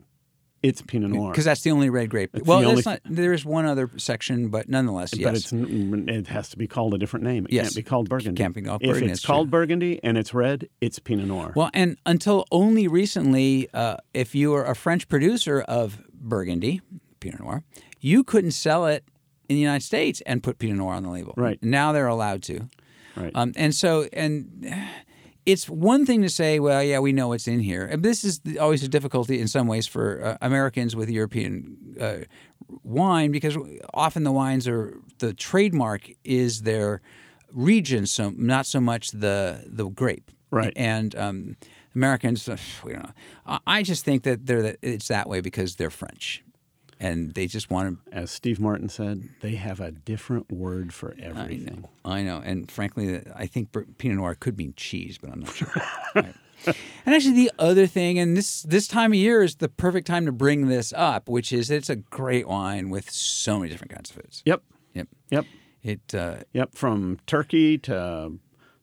it's 0.64 0.80
Pinot 0.82 1.10
Noir. 1.10 1.30
because 1.30 1.44
that's 1.44 1.60
the 1.60 1.70
only 1.70 1.90
red 1.90 2.08
grape. 2.10 2.30
It's 2.34 2.46
well, 2.46 2.60
the 2.60 2.66
only- 2.66 2.82
not. 2.84 3.00
There 3.04 3.32
is 3.32 3.44
one 3.44 3.66
other 3.66 3.90
section, 3.98 4.48
but 4.48 4.68
nonetheless, 4.68 5.10
But 5.10 5.20
yes. 5.20 5.52
it's 5.52 5.52
it 5.52 6.26
has 6.28 6.48
to 6.50 6.56
be 6.56 6.66
called 6.66 6.94
a 6.94 6.98
different 6.98 7.24
name. 7.24 7.44
It 7.44 7.52
Yes. 7.52 7.66
can't 7.66 7.76
be 7.76 7.82
called 7.82 8.08
Burgundy. 8.08 8.42
can't 8.42 8.54
be 8.54 8.62
called 8.62 8.82
If 8.82 8.88
Burgundy, 8.88 9.12
it's 9.12 9.20
that's 9.20 9.26
called 9.26 9.48
true. 9.48 9.60
Burgundy 9.60 10.00
and 10.02 10.16
it's 10.18 10.32
red, 10.34 10.68
it's 10.80 10.98
Pinot 10.98 11.26
Noir. 11.28 11.52
Well, 11.54 11.70
and 11.74 11.96
until 12.06 12.46
only 12.50 12.88
recently, 12.88 13.68
uh, 13.74 13.98
if 14.14 14.34
you 14.34 14.50
were 14.50 14.64
a 14.64 14.74
French 14.74 15.08
producer 15.08 15.60
of 15.60 16.02
Burgundy, 16.12 16.80
Pinot 17.20 17.40
Noir, 17.40 17.62
you 18.00 18.24
couldn't 18.24 18.52
sell 18.52 18.86
it 18.86 19.04
in 19.48 19.56
the 19.56 19.60
United 19.62 19.84
States 19.84 20.22
and 20.24 20.42
put 20.42 20.58
Pinot 20.58 20.78
Noir 20.78 20.94
on 20.94 21.02
the 21.02 21.10
label. 21.10 21.34
Right. 21.36 21.62
Now 21.62 21.92
they're 21.92 22.06
allowed 22.06 22.42
to. 22.44 22.68
right. 23.16 23.30
Um, 23.34 23.52
and 23.56 23.74
so, 23.74 24.08
and 24.12 24.66
it's 25.46 25.68
one 25.68 26.06
thing 26.06 26.22
to 26.22 26.28
say, 26.28 26.58
well, 26.60 26.82
yeah, 26.82 26.98
we 27.00 27.12
know 27.12 27.28
what's 27.28 27.46
in 27.48 27.60
here. 27.60 27.84
And 27.84 28.02
this 28.02 28.24
is 28.24 28.40
the- 28.40 28.58
always 28.58 28.82
a 28.82 28.88
difficulty 28.88 29.40
in 29.40 29.48
some 29.48 29.66
ways 29.66 29.86
for 29.86 30.24
uh, 30.24 30.36
Americans 30.40 30.94
with 30.96 31.10
European 31.10 31.76
uh, 32.00 32.16
wine 32.82 33.30
because 33.32 33.56
often 33.92 34.24
the 34.24 34.32
wines 34.32 34.66
are 34.68 34.98
the 35.18 35.34
trademark 35.34 36.08
is 36.24 36.62
their 36.62 37.00
region, 37.52 38.06
so 38.06 38.32
not 38.36 38.66
so 38.66 38.80
much 38.80 39.10
the 39.10 39.64
the 39.66 39.88
grape. 39.88 40.30
Right. 40.50 40.72
And 40.76 41.14
um, 41.16 41.56
Americans, 41.94 42.48
we 42.84 42.92
don't 42.92 43.02
know. 43.02 43.12
I- 43.46 43.60
I 43.66 43.82
just 43.82 44.04
think 44.04 44.22
that 44.24 44.46
they're 44.46 44.62
that 44.62 44.76
it's 44.82 45.08
that 45.08 45.28
way 45.28 45.40
because 45.40 45.76
they're 45.76 45.90
French, 45.90 46.43
and 47.04 47.34
they 47.34 47.46
just 47.46 47.70
want 47.70 47.98
to 48.06 48.16
As 48.16 48.30
Steve 48.30 48.58
Martin 48.58 48.88
said, 48.88 49.28
they 49.40 49.56
have 49.56 49.78
a 49.80 49.90
different 49.90 50.50
word 50.50 50.92
for 50.94 51.14
I 51.18 51.22
everything. 51.22 51.82
know. 52.04 52.10
I 52.10 52.22
know. 52.22 52.40
And 52.44 52.70
frankly, 52.70 53.22
I 53.34 53.46
think 53.46 53.68
Pinot 53.98 54.16
Noir 54.18 54.34
could 54.34 54.56
mean 54.56 54.72
cheese, 54.76 55.18
but 55.18 55.30
I'm 55.30 55.40
not 55.40 55.54
sure. 55.54 55.68
Right. 56.14 56.34
And 57.04 57.14
actually, 57.14 57.34
the 57.34 57.52
other 57.58 57.86
thing, 57.86 58.18
and 58.18 58.36
this 58.36 58.62
this 58.62 58.88
time 58.88 59.12
of 59.12 59.16
year 59.18 59.42
is 59.42 59.56
the 59.56 59.68
perfect 59.68 60.06
time 60.06 60.24
to 60.24 60.32
bring 60.32 60.68
this 60.68 60.94
up, 60.96 61.28
which 61.28 61.52
is 61.52 61.70
it's 61.70 61.90
a 61.90 61.96
great 61.96 62.48
wine 62.48 62.88
with 62.88 63.10
so 63.10 63.58
many 63.58 63.70
different 63.70 63.92
kinds 63.92 64.08
of 64.10 64.16
foods. 64.16 64.42
Yep. 64.46 64.62
Yep. 64.94 65.08
Yep. 65.30 65.44
It 65.82 66.14
uh, 66.14 66.36
Yep. 66.54 66.74
From 66.74 67.18
turkey 67.26 67.76
to 67.78 68.38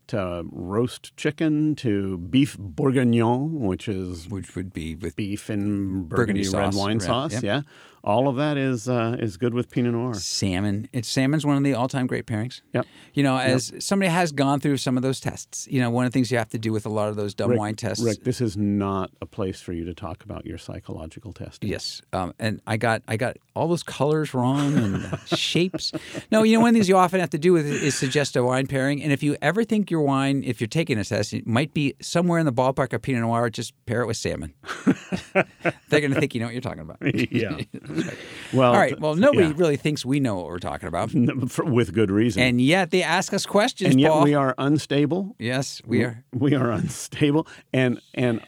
to 0.08 0.46
roast 0.52 1.16
chicken 1.18 1.74
to 1.78 2.18
beef 2.18 2.58
bourguignon, 2.60 3.62
which 3.62 3.88
is 3.88 4.28
which 4.30 4.56
would 4.56 4.74
be 4.74 4.94
with 4.94 5.16
beef 5.16 5.50
and 5.50 6.08
Burgundy 6.10 6.44
burgundy, 6.44 6.58
red 6.58 6.74
wine 6.76 6.98
right, 6.98 7.02
sauce. 7.08 7.34
yep. 7.34 7.44
Yeah. 7.44 7.62
All 8.04 8.28
of 8.28 8.36
that 8.38 8.58
is 8.58 8.90
uh, 8.90 9.16
is 9.20 9.38
good 9.38 9.54
with 9.54 9.70
Pinot 9.70 9.94
Noir. 9.94 10.14
salmon. 10.16 10.90
It's 10.92 11.08
salmon's 11.08 11.46
one 11.46 11.58
of 11.58 11.64
the 11.64 11.74
all-time 11.74 12.08
great 12.08 12.26
pairings. 12.26 12.62
Yep. 12.74 12.86
You 13.14 13.24
know, 13.24 13.38
as 13.38 13.74
somebody 13.80 14.10
has 14.10 14.32
gone 14.32 14.60
through 14.60 14.78
some 14.78 14.98
of 14.98 15.04
those 15.04 15.20
tests, 15.20 15.68
you 15.70 15.80
know, 15.80 15.90
one 15.90 16.06
of 16.06 16.12
the 16.12 16.14
things 16.14 16.32
you 16.32 16.38
have 16.38 16.50
to 16.50 16.58
do 16.58 16.72
with 16.72 16.86
a 16.86 16.90
lot 16.90 17.10
of 17.10 17.16
those 17.16 17.34
dumb 17.34 17.52
Rick, 17.52 17.60
wine 17.60 17.76
tests. 17.76 18.04
Rick, 18.04 18.24
this 18.24 18.42
is 18.42 18.58
not 18.58 19.12
a 19.22 19.26
place 19.26 19.62
for 19.62 19.74
you 19.74 19.86
to 19.86 19.94
talk 19.94 20.24
about 20.24 20.46
your 20.46 20.58
psychological 20.58 21.34
testing. 21.34 21.70
Yes, 21.70 22.02
um, 22.14 22.34
and 22.40 22.62
I 22.66 22.78
got 22.78 23.04
I 23.08 23.18
got 23.18 23.38
all 23.56 23.68
those 23.68 23.84
colors 23.84 24.34
wrong 24.34 24.78
and 24.78 25.20
shapes. 25.38 25.92
No, 26.32 26.44
you 26.44 26.56
know 26.56 26.62
one 26.62 26.70
of 26.70 26.74
the 26.74 26.80
things 26.80 26.90
you 26.90 26.98
often 26.98 27.20
have 27.20 27.30
to 27.32 27.40
do 27.40 27.54
with 27.54 27.68
it 27.68 27.84
is 27.84 27.96
suggest 27.96 28.36
a 28.36 28.44
wine 28.44 28.68
pairing. 28.68 29.04
And 29.04 29.12
if 29.12 29.22
you 29.22 29.38
ever 29.42 29.64
think 29.64 29.92
your 29.92 30.02
wine, 30.02 30.44
if 30.44 30.60
you're 30.60 30.68
taking 30.68 30.98
a 30.98 31.04
test, 31.04 31.34
it 31.34 31.46
might 31.46 31.74
be 31.74 31.96
somewhere 32.02 32.40
in 32.40 32.46
the 32.46 32.54
ballpark 32.54 32.94
of 32.94 33.02
Pinot 33.02 33.22
Noir, 33.22 33.50
just 33.50 33.74
pair 33.86 34.02
it 34.02 34.08
with 34.08 34.18
salmon. 34.18 34.54
They're 35.34 36.00
going 36.00 36.14
to 36.14 36.20
think 36.20 36.34
you 36.34 36.40
know 36.40 36.48
what 36.48 36.54
you're 36.54 36.62
talking 36.62 36.82
about. 36.82 36.98
yeah. 37.32 37.60
Well, 38.54 38.74
All 38.74 38.78
right. 38.78 39.00
Well, 39.00 39.16
nobody 39.16 39.48
yeah. 39.48 39.54
really 39.56 39.78
thinks 39.78 40.06
we 40.06 40.20
know 40.20 40.36
what 40.36 40.48
we're 40.48 40.60
talking 40.60 40.90
about, 40.90 41.14
with 41.64 41.94
good 41.94 42.12
reason. 42.12 42.42
and 42.44 42.60
yet 42.60 42.92
they 42.92 43.02
ask 43.02 43.34
us 43.34 43.46
questions. 43.46 43.92
and 43.92 44.02
yet 44.02 44.12
Paul. 44.12 44.24
we 44.26 44.34
are 44.34 44.54
unstable. 44.58 45.38
Yes, 45.40 45.82
we 45.86 46.04
are. 46.04 46.22
We 46.34 46.54
are 46.54 46.70
unstable, 46.70 47.48
and 47.72 48.02
and 48.14 48.42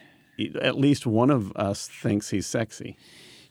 at 0.62 0.78
least 0.78 1.06
one 1.06 1.30
of 1.30 1.54
us 1.56 1.88
thinks 1.88 2.32
he's 2.32 2.46
sexy. 2.46 2.98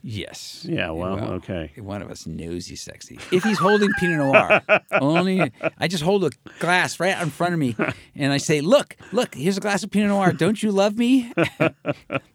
Yes. 0.02 0.66
Yeah, 0.68 0.90
well, 0.90 1.16
okay. 1.34 1.70
One 1.78 2.02
of 2.02 2.10
us 2.10 2.26
knows 2.26 2.66
he's 2.66 2.82
sexy. 2.82 3.18
If 3.30 3.44
he's 3.44 3.58
holding 3.58 3.88
Pinot 4.00 4.18
Noir, 4.18 4.60
only 5.00 5.52
I 5.78 5.88
just 5.88 6.02
hold 6.02 6.24
a 6.24 6.30
glass 6.58 7.00
right 7.00 7.18
in 7.22 7.30
front 7.30 7.54
of 7.54 7.60
me, 7.60 7.76
and 8.14 8.30
I 8.30 8.36
say, 8.36 8.60
"Look, 8.60 8.96
look, 9.12 9.34
here's 9.34 9.56
a 9.56 9.60
glass 9.60 9.84
of 9.84 9.90
Pinot 9.90 10.08
Noir. 10.08 10.32
Don't 10.32 10.62
you 10.62 10.70
love 10.70 10.98
me?" 10.98 11.32
All 11.58 11.72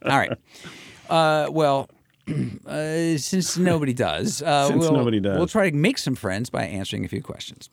right. 0.05 0.31
Uh, 1.09 1.49
well, 1.51 1.89
uh, 2.65 3.17
since 3.17 3.57
nobody 3.57 3.93
does, 3.93 4.41
uh, 4.41 4.67
Since 4.67 4.81
we'll, 4.81 4.93
nobody 4.93 5.19
does. 5.19 5.37
we'll 5.37 5.47
try 5.47 5.69
to 5.69 5.75
make 5.75 5.97
some 5.97 6.15
friends 6.15 6.49
by 6.49 6.65
answering 6.65 7.05
a 7.05 7.07
few 7.07 7.21
questions. 7.21 7.69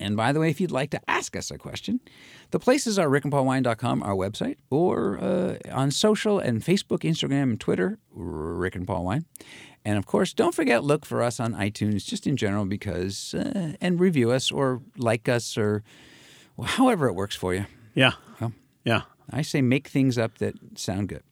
And 0.00 0.16
by 0.16 0.32
the 0.32 0.38
way, 0.38 0.48
if 0.48 0.60
you'd 0.60 0.70
like 0.70 0.90
to 0.90 1.00
ask 1.08 1.34
us 1.36 1.50
a 1.50 1.58
question, 1.58 2.00
the 2.52 2.60
places 2.60 2.98
are 3.00 3.08
rickandpaulwine.com, 3.08 4.02
our 4.04 4.14
website, 4.14 4.56
or 4.70 5.18
uh, 5.20 5.56
on 5.72 5.90
social 5.90 6.38
and 6.38 6.62
Facebook, 6.62 7.00
Instagram, 7.00 7.42
and 7.44 7.60
Twitter, 7.60 7.98
Rick 8.12 8.76
and 8.76 8.86
Paul 8.86 9.04
Wine. 9.04 9.24
And 9.84 9.98
of 9.98 10.06
course, 10.06 10.32
don't 10.32 10.54
forget 10.54 10.84
look 10.84 11.04
for 11.04 11.20
us 11.22 11.40
on 11.40 11.54
iTunes, 11.54 12.04
just 12.04 12.26
in 12.26 12.36
general, 12.36 12.64
because 12.64 13.34
uh, 13.34 13.72
and 13.80 13.98
review 13.98 14.30
us 14.30 14.52
or 14.52 14.82
like 14.96 15.28
us 15.28 15.58
or 15.58 15.82
well, 16.56 16.68
however 16.68 17.08
it 17.08 17.14
works 17.14 17.34
for 17.34 17.52
you. 17.54 17.66
Yeah, 17.94 18.12
Well, 18.40 18.52
yeah, 18.84 19.02
I 19.30 19.42
say 19.42 19.62
make 19.62 19.88
things 19.88 20.16
up 20.16 20.38
that 20.38 20.54
sound 20.78 21.08
good. 21.08 21.22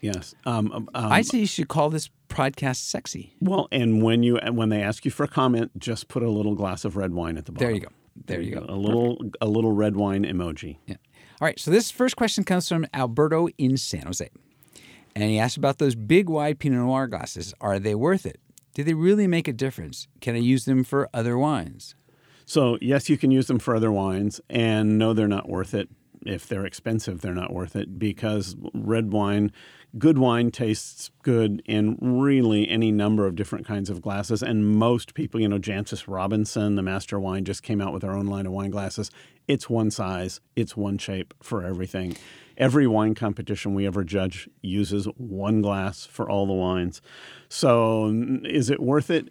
Yes. 0.00 0.34
Um, 0.46 0.72
um, 0.72 0.90
um, 0.94 1.12
I 1.12 1.22
say 1.22 1.38
you 1.38 1.46
should 1.46 1.68
call 1.68 1.90
this 1.90 2.10
podcast 2.28 2.76
sexy. 2.76 3.34
well, 3.40 3.68
and 3.72 4.02
when 4.02 4.22
you 4.22 4.38
and 4.38 4.56
when 4.56 4.68
they 4.68 4.82
ask 4.82 5.04
you 5.04 5.10
for 5.10 5.24
a 5.24 5.28
comment, 5.28 5.72
just 5.78 6.08
put 6.08 6.22
a 6.22 6.30
little 6.30 6.54
glass 6.54 6.84
of 6.84 6.96
red 6.96 7.12
wine 7.12 7.36
at 7.36 7.46
the 7.46 7.52
bottom. 7.52 7.66
There 7.66 7.74
you 7.74 7.80
go. 7.80 7.88
There 8.26 8.40
you 8.40 8.54
go. 8.54 8.66
A 8.68 8.76
little 8.76 9.18
a 9.40 9.46
little 9.46 9.72
red 9.72 9.96
wine 9.96 10.24
emoji. 10.24 10.78
Yeah. 10.86 10.96
All 11.40 11.46
right. 11.46 11.58
So 11.58 11.70
this 11.70 11.90
first 11.90 12.16
question 12.16 12.44
comes 12.44 12.68
from 12.68 12.86
Alberto 12.92 13.48
in 13.58 13.76
San 13.76 14.02
Jose. 14.02 14.28
And 15.14 15.24
he 15.24 15.38
asked 15.38 15.56
about 15.56 15.78
those 15.78 15.94
big 15.94 16.28
wide 16.28 16.58
Pinot 16.58 16.78
Noir 16.78 17.06
glasses. 17.08 17.52
Are 17.60 17.78
they 17.78 17.94
worth 17.94 18.26
it? 18.26 18.40
Do 18.74 18.84
they 18.84 18.94
really 18.94 19.26
make 19.26 19.48
a 19.48 19.52
difference? 19.52 20.06
Can 20.20 20.36
I 20.36 20.38
use 20.38 20.64
them 20.64 20.84
for 20.84 21.08
other 21.12 21.36
wines? 21.36 21.94
So 22.46 22.78
yes, 22.80 23.08
you 23.08 23.16
can 23.16 23.30
use 23.30 23.46
them 23.46 23.58
for 23.58 23.74
other 23.74 23.90
wines, 23.92 24.40
and 24.50 24.98
no, 24.98 25.12
they're 25.12 25.28
not 25.28 25.48
worth 25.48 25.74
it. 25.74 25.88
If 26.24 26.46
they're 26.46 26.66
expensive, 26.66 27.20
they're 27.20 27.34
not 27.34 27.52
worth 27.52 27.74
it 27.74 27.98
because 27.98 28.56
red 28.74 29.12
wine, 29.12 29.52
good 29.98 30.18
wine 30.18 30.50
tastes 30.50 31.10
good 31.22 31.62
in 31.64 31.96
really 32.00 32.68
any 32.68 32.92
number 32.92 33.26
of 33.26 33.36
different 33.36 33.66
kinds 33.66 33.88
of 33.88 34.02
glasses. 34.02 34.42
And 34.42 34.66
most 34.66 35.14
people, 35.14 35.40
you 35.40 35.48
know, 35.48 35.58
Jancis 35.58 36.04
Robinson, 36.06 36.74
the 36.74 36.82
master 36.82 37.18
wine, 37.18 37.44
just 37.44 37.62
came 37.62 37.80
out 37.80 37.92
with 37.92 38.02
their 38.02 38.12
own 38.12 38.26
line 38.26 38.46
of 38.46 38.52
wine 38.52 38.70
glasses. 38.70 39.10
It's 39.48 39.70
one 39.70 39.90
size, 39.90 40.40
it's 40.56 40.76
one 40.76 40.98
shape 40.98 41.34
for 41.42 41.64
everything. 41.64 42.16
Every 42.56 42.86
wine 42.86 43.14
competition 43.14 43.74
we 43.74 43.86
ever 43.86 44.04
judge 44.04 44.48
uses 44.60 45.06
one 45.16 45.62
glass 45.62 46.04
for 46.04 46.28
all 46.28 46.46
the 46.46 46.52
wines. 46.52 47.00
So 47.48 48.12
is 48.44 48.68
it 48.68 48.80
worth 48.80 49.10
it? 49.10 49.30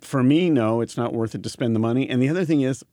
for 0.00 0.22
me, 0.22 0.50
no, 0.50 0.80
it's 0.80 0.96
not 0.96 1.12
worth 1.12 1.34
it 1.34 1.42
to 1.42 1.48
spend 1.48 1.74
the 1.74 1.80
money. 1.80 2.08
And 2.08 2.22
the 2.22 2.28
other 2.28 2.44
thing 2.44 2.60
is, 2.60 2.84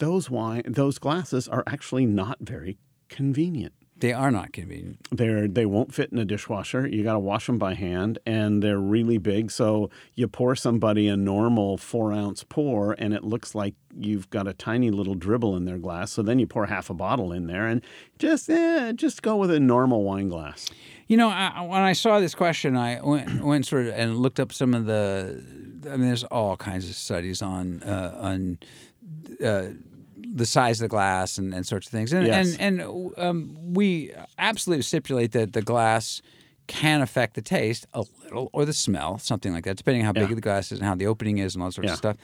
those 0.00 0.28
wine, 0.28 0.62
those 0.66 0.98
glasses 0.98 1.46
are 1.46 1.62
actually 1.66 2.06
not 2.06 2.38
very 2.40 2.78
convenient. 3.08 3.72
They 3.96 4.14
are 4.14 4.30
not 4.30 4.54
convenient. 4.54 5.06
They're 5.10 5.46
they 5.46 5.66
won't 5.66 5.92
fit 5.92 6.10
in 6.10 6.16
a 6.16 6.24
dishwasher. 6.24 6.88
You 6.88 7.02
got 7.02 7.12
to 7.12 7.18
wash 7.18 7.46
them 7.46 7.58
by 7.58 7.74
hand, 7.74 8.18
and 8.24 8.62
they're 8.62 8.78
really 8.78 9.18
big. 9.18 9.50
So 9.50 9.90
you 10.14 10.26
pour 10.26 10.56
somebody 10.56 11.06
a 11.06 11.18
normal 11.18 11.76
four 11.76 12.10
ounce 12.10 12.42
pour, 12.42 12.92
and 12.92 13.12
it 13.12 13.24
looks 13.24 13.54
like 13.54 13.74
you've 13.94 14.30
got 14.30 14.48
a 14.48 14.54
tiny 14.54 14.90
little 14.90 15.14
dribble 15.14 15.54
in 15.54 15.66
their 15.66 15.76
glass. 15.76 16.12
So 16.12 16.22
then 16.22 16.38
you 16.38 16.46
pour 16.46 16.64
half 16.64 16.88
a 16.88 16.94
bottle 16.94 17.30
in 17.30 17.46
there, 17.46 17.66
and 17.66 17.82
just 18.18 18.48
eh, 18.48 18.92
just 18.92 19.20
go 19.20 19.36
with 19.36 19.50
a 19.50 19.60
normal 19.60 20.02
wine 20.02 20.30
glass. 20.30 20.70
You 21.06 21.18
know, 21.18 21.28
I, 21.28 21.60
when 21.60 21.82
I 21.82 21.92
saw 21.92 22.20
this 22.20 22.34
question, 22.34 22.78
I 22.78 23.02
went, 23.02 23.44
went 23.44 23.66
sort 23.66 23.86
of 23.86 23.94
and 23.94 24.16
looked 24.16 24.40
up 24.40 24.50
some 24.50 24.72
of 24.72 24.86
the. 24.86 25.44
I 25.84 25.96
mean, 25.96 26.06
there's 26.06 26.24
all 26.24 26.56
kinds 26.56 26.88
of 26.88 26.94
studies 26.94 27.42
on 27.42 27.82
uh, 27.82 28.16
on 28.18 28.58
uh, 29.44 29.68
the 30.32 30.46
size 30.46 30.80
of 30.80 30.84
the 30.84 30.88
glass 30.88 31.38
and, 31.38 31.52
and 31.54 31.66
sorts 31.66 31.86
of 31.86 31.92
things, 31.92 32.12
and 32.12 32.26
Yes. 32.26 32.56
and 32.58 32.80
and 32.82 33.12
um, 33.18 33.56
we 33.74 34.12
absolutely 34.38 34.82
stipulate 34.82 35.32
that 35.32 35.52
the 35.52 35.62
glass 35.62 36.22
can 36.66 37.02
affect 37.02 37.34
the 37.34 37.42
taste 37.42 37.84
a 37.94 38.04
little 38.22 38.48
or 38.52 38.64
the 38.64 38.72
smell, 38.72 39.18
something 39.18 39.52
like 39.52 39.64
that, 39.64 39.76
depending 39.76 40.02
on 40.02 40.06
how 40.14 40.20
Yeah. 40.20 40.28
big 40.28 40.36
the 40.36 40.40
glass 40.40 40.70
is 40.70 40.78
and 40.78 40.86
how 40.86 40.94
the 40.94 41.06
opening 41.08 41.38
is 41.38 41.56
and 41.56 41.64
all 41.64 41.72
sorts 41.72 41.88
Yeah. 41.88 41.92
of 41.94 41.98
stuff. 41.98 42.16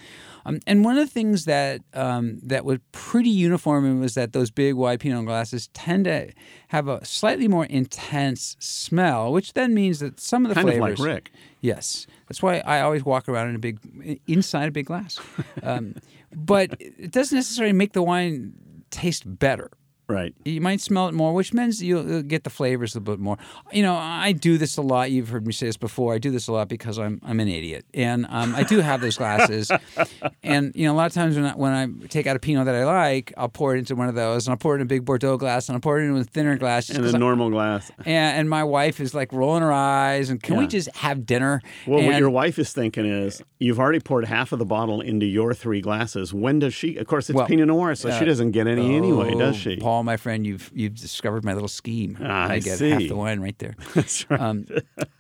Um, 0.44 0.60
and 0.68 0.84
one 0.84 0.96
of 0.96 1.04
the 1.04 1.12
things 1.12 1.46
that 1.46 1.80
um, 1.94 2.38
that 2.44 2.64
was 2.64 2.78
pretty 2.92 3.30
uniform 3.30 3.98
was 3.98 4.14
that 4.14 4.32
those 4.32 4.52
big 4.52 4.74
wide 4.74 5.00
Pinot 5.00 5.24
glasses 5.26 5.68
tend 5.74 6.04
to 6.04 6.30
have 6.68 6.86
a 6.86 7.04
slightly 7.04 7.48
more 7.48 7.64
intense 7.66 8.56
smell, 8.60 9.32
which 9.32 9.54
then 9.54 9.74
means 9.74 9.98
that 9.98 10.20
some 10.20 10.44
of 10.44 10.50
the 10.50 10.54
Kind 10.54 10.68
flavors. 10.68 10.92
of 10.92 10.98
like 11.00 11.14
Rick. 11.14 11.32
Yes, 11.60 12.06
that's 12.28 12.40
why 12.40 12.58
I 12.58 12.82
always 12.82 13.04
walk 13.04 13.28
around 13.28 13.48
in 13.48 13.56
a 13.56 13.58
big 13.58 14.20
inside 14.28 14.68
a 14.68 14.70
big 14.70 14.86
glass. 14.86 15.18
Um, 15.64 15.96
but 16.34 16.76
it 16.80 17.12
doesn't 17.12 17.36
necessarily 17.36 17.72
make 17.72 17.92
the 17.92 18.02
wine 18.02 18.54
taste 18.90 19.22
better. 19.38 19.70
Right. 20.08 20.34
You 20.44 20.60
might 20.60 20.80
smell 20.80 21.08
it 21.08 21.14
more, 21.14 21.34
which 21.34 21.52
means 21.52 21.82
you'll 21.82 22.22
get 22.22 22.44
the 22.44 22.50
flavors 22.50 22.94
a 22.94 23.00
little 23.00 23.16
bit 23.16 23.20
more. 23.20 23.38
You 23.72 23.82
know, 23.82 23.96
I 23.96 24.32
do 24.32 24.56
this 24.56 24.76
a 24.76 24.82
lot. 24.82 25.10
You've 25.10 25.30
heard 25.30 25.44
me 25.46 25.52
say 25.52 25.66
this 25.66 25.76
before. 25.76 26.14
I 26.14 26.18
do 26.18 26.30
this 26.30 26.46
a 26.46 26.52
lot 26.52 26.68
because 26.68 26.96
I'm 26.98 27.20
I'm 27.24 27.40
an 27.40 27.48
idiot, 27.48 27.84
and 27.92 28.24
um, 28.28 28.54
I 28.54 28.62
do 28.62 28.78
have 28.78 29.00
those 29.00 29.16
glasses. 29.16 29.70
and 30.44 30.72
you 30.76 30.86
know, 30.86 30.92
a 30.92 30.96
lot 30.96 31.06
of 31.06 31.12
times 31.12 31.34
when 31.34 31.44
I, 31.46 31.52
when 31.54 31.72
I 31.72 32.06
take 32.06 32.28
out 32.28 32.36
a 32.36 32.38
Pinot 32.38 32.66
that 32.66 32.74
I 32.76 32.84
like, 32.84 33.32
I'll 33.36 33.48
pour 33.48 33.74
it 33.74 33.78
into 33.80 33.96
one 33.96 34.08
of 34.08 34.14
those, 34.14 34.46
and 34.46 34.52
I'll 34.52 34.58
pour 34.58 34.74
it 34.74 34.76
in 34.76 34.82
a 34.82 34.86
big 34.86 35.04
Bordeaux 35.04 35.36
glass, 35.38 35.68
and 35.68 35.74
I'll 35.74 35.80
pour 35.80 35.98
it 35.98 36.04
into 36.04 36.20
a 36.20 36.24
thinner 36.24 36.56
glass. 36.56 36.88
And 36.88 37.04
a 37.04 37.08
I- 37.08 37.18
normal 37.18 37.50
glass. 37.50 37.90
and, 37.98 38.38
and 38.38 38.50
my 38.50 38.62
wife 38.62 39.00
is 39.00 39.12
like 39.12 39.32
rolling 39.32 39.62
her 39.62 39.72
eyes, 39.72 40.30
and 40.30 40.40
can 40.40 40.56
we 40.56 40.68
just 40.68 40.94
have 40.96 41.26
dinner? 41.26 41.62
Well, 41.86 42.04
what 42.04 42.18
your 42.18 42.30
wife 42.30 42.60
is 42.60 42.72
thinking 42.72 43.06
is, 43.06 43.42
you've 43.58 43.80
already 43.80 44.00
poured 44.00 44.26
half 44.26 44.52
of 44.52 44.60
the 44.60 44.64
bottle 44.64 45.00
into 45.00 45.26
your 45.26 45.52
three 45.52 45.80
glasses. 45.80 46.32
When 46.32 46.60
does 46.60 46.74
she? 46.74 46.96
Of 46.96 47.08
course, 47.08 47.28
it's 47.28 47.36
Well, 47.36 47.46
Pinot 47.46 47.66
Noir, 47.66 47.96
so 47.96 48.08
uh, 48.10 48.18
she 48.18 48.24
doesn't 48.24 48.52
get 48.52 48.68
any 48.68 48.94
anyway, 48.94 49.32
Oh, 49.34 49.38
does 49.38 49.56
she? 49.56 49.76
Paul, 49.76 49.95
my 50.02 50.16
friend, 50.16 50.46
you've 50.46 50.70
you've 50.74 50.94
discovered 50.94 51.44
my 51.44 51.54
little 51.54 51.68
scheme. 51.68 52.18
Ah, 52.22 52.48
I 52.48 52.58
get 52.58 52.78
half 52.78 52.98
the 53.00 53.16
wine 53.16 53.40
right 53.40 53.58
there. 53.58 53.74
That's 53.94 54.28
right. 54.30 54.40
Um, 54.40 54.66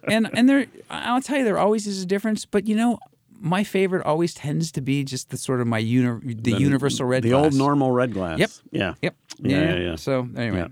and 0.04 0.28
and 0.32 0.48
there, 0.48 0.66
I'll 0.90 1.20
tell 1.20 1.38
you, 1.38 1.44
there 1.44 1.58
always 1.58 1.86
is 1.86 2.02
a 2.02 2.06
difference. 2.06 2.44
But 2.44 2.66
you 2.66 2.76
know, 2.76 2.98
my 3.38 3.64
favorite 3.64 4.04
always 4.04 4.34
tends 4.34 4.72
to 4.72 4.80
be 4.80 5.04
just 5.04 5.30
the 5.30 5.36
sort 5.36 5.60
of 5.60 5.66
my 5.66 5.78
uni- 5.78 6.34
the, 6.34 6.52
universal 6.52 7.06
red 7.06 7.22
glass. 7.22 7.30
the 7.30 7.36
glass. 7.36 7.44
old 7.44 7.54
normal 7.54 7.92
red 7.92 8.12
glass. 8.12 8.38
Yep. 8.38 8.50
Yeah. 8.70 8.94
Yep. 9.02 9.14
Yeah, 9.38 9.56
yeah, 9.56 9.76
yeah. 9.76 9.96
So 9.96 10.28
anyway, 10.36 10.68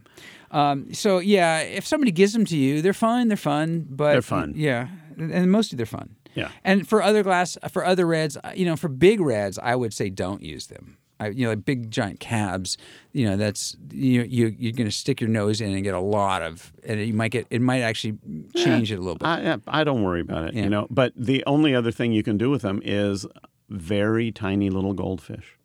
um, 0.50 0.92
so 0.94 1.18
yeah, 1.18 1.60
if 1.60 1.86
somebody 1.86 2.12
gives 2.12 2.32
them 2.32 2.44
to 2.46 2.56
you, 2.56 2.80
they're 2.82 2.92
fine. 2.92 3.28
They're 3.28 3.36
fun, 3.36 3.86
but 3.90 4.12
They're 4.12 4.22
fun. 4.22 4.54
Yeah, 4.56 4.88
and 5.18 5.50
mostly 5.50 5.76
they're 5.76 5.86
fun. 5.86 6.16
Yeah. 6.34 6.50
And 6.64 6.88
for 6.88 7.02
other 7.02 7.22
glass, 7.22 7.56
for 7.70 7.84
other 7.84 8.06
reds, 8.06 8.36
you 8.54 8.64
know, 8.64 8.76
for 8.76 8.88
big 8.88 9.20
reds, 9.20 9.58
I 9.58 9.76
would 9.76 9.92
say 9.94 10.10
don't 10.10 10.42
use 10.42 10.66
them. 10.66 10.96
I, 11.20 11.28
you 11.28 11.44
know, 11.44 11.50
like 11.50 11.64
big 11.64 11.90
giant 11.90 12.18
cabs. 12.20 12.76
You 13.12 13.26
know, 13.28 13.36
that's 13.36 13.76
you 13.92 14.22
you 14.22 14.54
you're 14.58 14.72
going 14.72 14.88
to 14.88 14.92
stick 14.96 15.20
your 15.20 15.30
nose 15.30 15.60
in 15.60 15.72
and 15.72 15.82
get 15.84 15.94
a 15.94 16.00
lot 16.00 16.42
of, 16.42 16.72
and 16.84 17.00
you 17.00 17.14
might 17.14 17.30
get 17.30 17.46
it 17.50 17.60
might 17.60 17.82
actually 17.82 18.18
change 18.56 18.90
it 18.90 18.96
a 18.98 19.00
little 19.02 19.16
bit. 19.18 19.26
I, 19.26 19.58
I 19.68 19.84
don't 19.84 20.02
worry 20.02 20.20
about 20.20 20.48
it, 20.48 20.54
Yeah. 20.54 20.64
you 20.64 20.70
know. 20.70 20.86
But 20.90 21.12
the 21.16 21.42
only 21.46 21.74
other 21.74 21.90
thing 21.92 22.12
you 22.12 22.22
can 22.22 22.36
do 22.36 22.50
with 22.50 22.62
them 22.62 22.80
is 22.84 23.26
very 23.70 24.32
tiny 24.32 24.70
little 24.70 24.92
goldfish. 24.92 25.56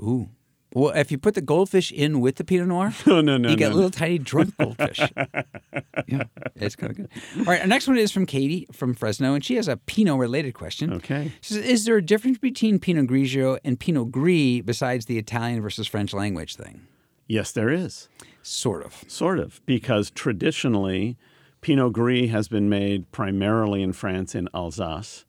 Ooh. 0.00 0.28
Well, 0.74 0.90
if 0.94 1.12
you 1.12 1.18
put 1.18 1.34
the 1.34 1.40
goldfish 1.40 1.92
in 1.92 2.20
with 2.20 2.34
the 2.36 2.44
Pinot 2.44 2.66
Noir, 2.66 2.92
No, 3.06 3.20
no, 3.20 3.36
no, 3.38 3.48
you 3.48 3.56
get 3.56 3.70
no. 3.70 3.76
little 3.76 3.90
tiny 3.90 4.18
drunk 4.18 4.56
goldfish. 4.58 4.98
yeah, 6.08 6.24
it's 6.56 6.74
kind 6.76 6.90
of 6.90 6.96
good. 6.96 7.08
All 7.38 7.44
right, 7.44 7.60
our 7.60 7.66
next 7.66 7.86
one 7.86 7.96
is 7.96 8.10
from 8.10 8.26
Katie 8.26 8.66
from 8.72 8.92
Fresno, 8.92 9.34
and 9.34 9.44
she 9.44 9.54
has 9.54 9.68
a 9.68 9.76
Pinot 9.76 10.18
related 10.18 10.52
question. 10.54 10.92
Okay. 10.94 11.32
She 11.40 11.54
says, 11.54 11.64
"Is 11.64 11.84
there 11.84 11.96
a 11.96 12.02
difference 12.02 12.38
between 12.38 12.78
Pinot 12.80 13.06
Grigio 13.06 13.58
and 13.64 13.78
Pinot 13.78 14.10
Gris 14.10 14.62
besides 14.64 15.06
the 15.06 15.16
Italian 15.16 15.62
versus 15.62 15.86
French 15.86 16.12
language 16.12 16.56
thing?" 16.56 16.80
Yes, 17.28 17.52
there 17.52 17.70
is. 17.70 18.08
Sort 18.42 18.84
of. 18.84 19.04
Sort 19.08 19.38
of, 19.38 19.60
because 19.64 20.10
traditionally, 20.10 21.16
Pinot 21.62 21.92
Gris 21.94 22.30
has 22.30 22.48
been 22.48 22.68
made 22.68 23.10
primarily 23.12 23.80
in 23.82 23.92
France 23.94 24.34
in 24.34 24.48
Alsace, 24.52 25.24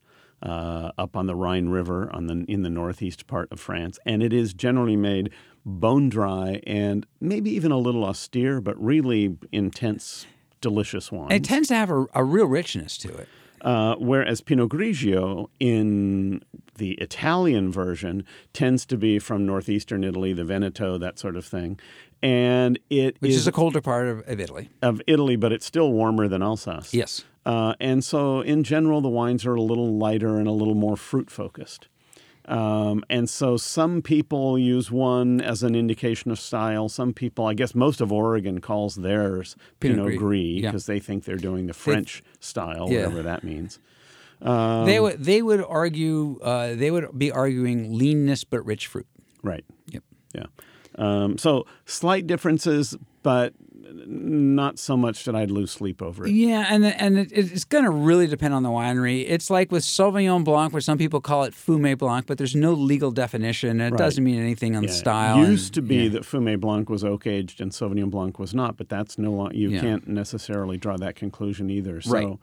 uh, 0.46 0.92
up 0.96 1.16
on 1.16 1.26
the 1.26 1.34
Rhine 1.34 1.68
River 1.68 2.08
on 2.12 2.28
the 2.28 2.44
in 2.48 2.62
the 2.62 2.70
northeast 2.70 3.26
part 3.26 3.50
of 3.50 3.58
France, 3.58 3.98
and 4.06 4.22
it 4.22 4.32
is 4.32 4.54
generally 4.54 4.96
made 4.96 5.30
bone 5.64 6.08
dry 6.08 6.62
and 6.66 7.04
maybe 7.20 7.50
even 7.50 7.72
a 7.72 7.78
little 7.78 8.04
austere, 8.04 8.60
but 8.60 8.80
really 8.82 9.36
intense, 9.50 10.26
delicious 10.60 11.10
wine. 11.10 11.32
It 11.32 11.42
tends 11.42 11.68
to 11.68 11.74
have 11.74 11.90
a, 11.90 12.06
a 12.14 12.22
real 12.22 12.46
richness 12.46 12.96
to 12.98 13.08
it. 13.08 13.28
Uh, 13.62 13.96
whereas 13.96 14.40
Pinot 14.40 14.68
Grigio 14.68 15.48
in 15.58 16.42
the 16.76 16.92
Italian 16.92 17.72
version 17.72 18.24
tends 18.52 18.86
to 18.86 18.96
be 18.96 19.18
from 19.18 19.44
northeastern 19.44 20.04
Italy, 20.04 20.32
the 20.32 20.44
Veneto, 20.44 20.98
that 20.98 21.18
sort 21.18 21.36
of 21.36 21.44
thing, 21.44 21.80
and 22.22 22.78
it 22.90 23.16
Which 23.18 23.32
is, 23.32 23.46
a 23.46 23.52
colder 23.52 23.80
part 23.80 24.06
of, 24.06 24.20
of 24.28 24.38
Italy. 24.40 24.68
of 24.82 25.02
Italy, 25.06 25.36
but 25.36 25.52
it's 25.52 25.66
still 25.66 25.90
warmer 25.90 26.28
than 26.28 26.42
Alsace. 26.42 26.94
Yes. 26.94 27.24
Uh, 27.46 27.74
and 27.78 28.04
so, 28.04 28.40
in 28.40 28.64
general, 28.64 29.00
the 29.00 29.08
wines 29.08 29.46
are 29.46 29.54
a 29.54 29.62
little 29.62 29.96
lighter 29.96 30.36
and 30.38 30.48
a 30.48 30.52
little 30.52 30.74
more 30.74 30.96
fruit 30.96 31.30
focused. 31.30 31.86
Um, 32.46 33.04
and 33.08 33.30
so, 33.30 33.56
some 33.56 34.02
people 34.02 34.58
use 34.58 34.90
one 34.90 35.40
as 35.40 35.62
an 35.62 35.76
indication 35.76 36.32
of 36.32 36.40
style. 36.40 36.88
Some 36.88 37.12
people, 37.12 37.46
I 37.46 37.54
guess, 37.54 37.72
most 37.72 38.00
of 38.00 38.12
Oregon 38.12 38.60
calls 38.60 38.96
theirs 38.96 39.54
Pinot 39.78 39.98
Pinot, 39.98 40.06
Gris, 40.06 40.18
Gris 40.18 40.62
yeah. 40.62 40.70
because 40.70 40.86
they 40.86 40.98
think 40.98 41.24
they're 41.24 41.36
doing 41.36 41.68
the 41.68 41.72
French 41.72 42.22
style, 42.40 42.88
Yeah. 42.90 43.02
whatever 43.06 43.22
that 43.22 43.44
means. 43.44 43.78
they 44.40 44.98
would 44.98 45.22
they 45.22 45.40
would 45.40 45.64
argue 45.64 46.40
uh, 46.42 46.74
they 46.74 46.90
would 46.90 47.16
be 47.16 47.30
arguing 47.30 47.96
leanness 47.96 48.42
but 48.42 48.66
rich 48.66 48.88
fruit. 48.88 49.06
Right. 49.44 49.64
Yep. 49.92 50.02
Yeah. 50.34 50.46
Um, 50.96 51.38
so 51.38 51.64
slight 51.84 52.26
differences, 52.26 52.96
but 53.22 53.54
not 53.94 54.78
so 54.78 54.96
much 54.96 55.24
that 55.24 55.34
I'd 55.34 55.50
lose 55.50 55.70
sleep 55.70 56.02
over 56.02 56.26
it. 56.26 56.32
Yeah, 56.32 56.66
and 56.68 56.84
and 56.84 57.18
it, 57.18 57.32
it's 57.32 57.64
going 57.64 57.84
to 57.84 57.90
really 57.90 58.26
depend 58.26 58.54
on 58.54 58.62
the 58.62 58.68
winery. 58.68 59.24
It's 59.28 59.50
like 59.50 59.70
with 59.70 59.82
Sauvignon 59.84 60.44
Blanc, 60.44 60.72
where 60.72 60.80
some 60.80 60.98
people 60.98 61.20
call 61.20 61.44
it 61.44 61.54
Fumé 61.54 61.96
Blanc, 61.96 62.26
but 62.26 62.38
there's 62.38 62.54
no 62.56 62.72
legal 62.72 63.10
definition. 63.10 63.80
It 63.80 63.90
Right. 63.90 63.98
doesn't 63.98 64.22
mean 64.24 64.40
anything 64.40 64.76
on 64.76 64.84
Yeah. 64.84 64.90
style. 64.90 65.42
It 65.42 65.48
used 65.48 65.68
and- 65.68 65.74
to 65.74 65.82
be 65.82 65.96
yeah. 66.04 66.08
that 66.10 66.22
Fumé 66.22 66.58
Blanc 66.58 66.88
was 66.88 67.04
oak 67.04 67.26
aged 67.26 67.60
and 67.60 67.72
Sauvignon 67.72 68.10
Blanc 68.10 68.38
was 68.38 68.54
not, 68.54 68.76
but 68.76 68.88
that's 68.88 69.18
no 69.18 69.32
longer. 69.32 69.56
You 69.56 69.70
Yeah. 69.70 69.80
can't 69.80 70.08
necessarily 70.08 70.76
draw 70.76 70.96
that 70.96 71.14
conclusion 71.16 71.70
either. 71.70 72.00
So, 72.00 72.10
Right. 72.12 72.38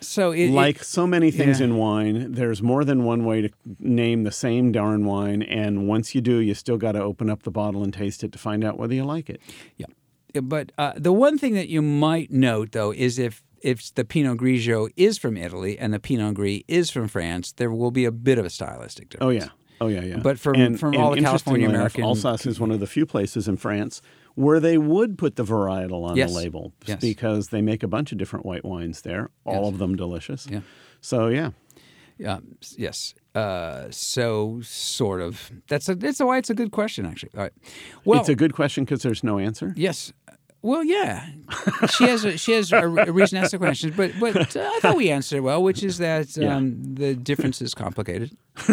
so. 0.00 0.30
It, 0.32 0.46
it- 0.46 0.52
like 0.52 0.82
so 0.84 1.06
many 1.06 1.30
things 1.30 1.60
yeah. 1.60 1.66
in 1.66 1.76
wine, 1.76 2.32
there's 2.32 2.62
more 2.62 2.84
than 2.84 3.04
one 3.04 3.24
way 3.24 3.42
to 3.42 3.50
name 3.78 4.24
the 4.24 4.32
same 4.32 4.72
darn 4.72 5.04
wine, 5.04 5.42
and 5.42 5.86
once 5.88 6.14
you 6.14 6.20
do, 6.20 6.38
you 6.38 6.54
still 6.54 6.76
got 6.78 6.92
to 6.92 7.02
open 7.02 7.28
up 7.30 7.42
the 7.42 7.50
bottle 7.50 7.82
and 7.82 7.92
taste 7.92 8.22
it 8.24 8.32
to 8.32 8.38
find 8.38 8.64
out 8.64 8.78
whether 8.78 8.94
you 8.94 9.04
like 9.04 9.28
it. 9.30 9.40
Yeah. 9.76 9.86
But 10.42 10.72
uh, 10.78 10.92
the 10.96 11.12
one 11.12 11.38
thing 11.38 11.54
that 11.54 11.68
you 11.68 11.82
might 11.82 12.30
note, 12.30 12.72
though, 12.72 12.92
is 12.92 13.18
if 13.18 13.42
if 13.62 13.94
the 13.94 14.04
Pinot 14.04 14.38
Grigio 14.38 14.88
is 14.96 15.18
from 15.18 15.36
Italy 15.36 15.78
and 15.78 15.92
the 15.92 16.00
Pinot 16.00 16.34
Gris 16.34 16.62
is 16.66 16.90
from 16.90 17.08
France, 17.08 17.52
there 17.52 17.70
will 17.70 17.90
be 17.90 18.04
a 18.06 18.12
bit 18.12 18.38
of 18.38 18.46
a 18.46 18.50
stylistic 18.50 19.10
difference. 19.10 19.26
Oh 19.26 19.30
yeah. 19.30 19.48
Oh 19.82 19.88
yeah, 19.88 20.02
yeah. 20.02 20.16
But 20.22 20.38
from- 20.38 20.54
and, 20.56 20.78
from 20.80 20.94
and 20.94 21.02
all 21.02 21.14
the 21.14 21.20
California 21.22 21.68
American- 21.68 22.04
Alsace 22.04 22.46
is 22.46 22.58
one 22.60 22.70
of 22.70 22.80
the 22.80 22.86
few 22.86 23.06
places 23.06 23.48
in 23.48 23.56
France 23.56 24.00
where 24.34 24.60
they 24.60 24.76
would 24.78 25.16
put 25.18 25.36
the 25.36 25.44
varietal 25.44 26.04
on 26.04 26.16
Yes. 26.16 26.30
the 26.30 26.36
label 26.36 26.72
Yes. 26.86 27.00
because 27.00 27.48
they 27.48 27.60
make 27.62 27.82
a 27.82 27.88
bunch 27.88 28.12
of 28.12 28.18
different 28.18 28.44
white 28.46 28.64
wines 28.64 29.02
there, 29.02 29.30
all 29.44 29.64
Yes. 29.64 29.72
of 29.72 29.78
them 29.78 29.96
delicious. 29.96 30.46
Yeah. 30.50 30.60
So 31.00 31.28
yeah, 31.28 31.50
Yeah. 32.18 32.40
Yes. 32.76 33.14
Uh, 33.34 33.86
so 33.90 34.60
sort 34.62 35.20
of. 35.22 35.50
That's 35.68 35.88
a. 35.88 35.94
That's 35.94 36.18
why 36.20 36.36
it's 36.38 36.50
a 36.50 36.54
good 36.54 36.70
question, 36.72 37.06
actually. 37.06 37.30
All 37.36 37.42
right. 37.44 37.52
Well, 38.04 38.20
it's 38.20 38.28
a 38.28 38.34
good 38.34 38.52
question 38.52 38.84
because 38.84 39.02
there's 39.02 39.22
no 39.24 39.38
answer. 39.38 39.72
yes. 39.76 40.12
Well, 40.62 40.84
yeah. 40.84 41.26
she 41.96 42.04
has 42.04 42.24
a, 42.24 42.36
she 42.36 42.52
has 42.52 42.70
a, 42.70 42.78
a 42.80 43.10
reason 43.12 43.38
to 43.38 43.44
ask 43.44 43.52
the 43.52 43.58
question, 43.58 43.94
but 43.96 44.12
but 44.20 44.54
uh, 44.56 44.60
I 44.60 44.78
thought 44.80 44.96
we 44.96 45.10
answered 45.10 45.36
it 45.38 45.40
well, 45.40 45.62
which 45.62 45.82
is 45.82 45.96
that 45.98 46.36
Yeah. 46.36 46.56
um, 46.56 46.82
the 46.94 47.14
difference 47.14 47.62
is 47.62 47.72
complicated. 47.74 48.36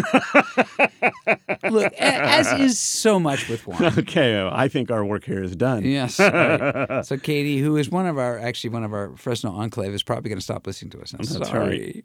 Look, 1.70 1.92
a- 1.94 2.02
as 2.02 2.52
is 2.60 2.78
so 2.78 3.18
much 3.18 3.48
with 3.48 3.66
wine. 3.66 3.84
Okay, 3.98 4.46
I 4.52 4.68
think 4.68 4.90
our 4.90 5.04
work 5.04 5.24
here 5.24 5.42
is 5.42 5.56
done. 5.56 5.84
Yes. 5.84 6.18
right. 6.18 7.02
So 7.04 7.16
Katie, 7.16 7.58
who 7.58 7.76
is 7.76 7.88
one 7.90 8.06
of 8.06 8.18
our 8.18 8.38
actually 8.38 8.70
one 8.70 8.84
of 8.84 8.92
our 8.92 9.16
Fresno 9.16 9.52
enclave, 9.52 9.94
is 9.94 10.02
probably 10.02 10.28
going 10.28 10.38
to 10.38 10.44
stop 10.44 10.66
listening 10.66 10.90
to 10.90 11.00
us. 11.00 11.12
I'm 11.12 11.24
That's 11.24 11.48
sorry. 11.48 12.04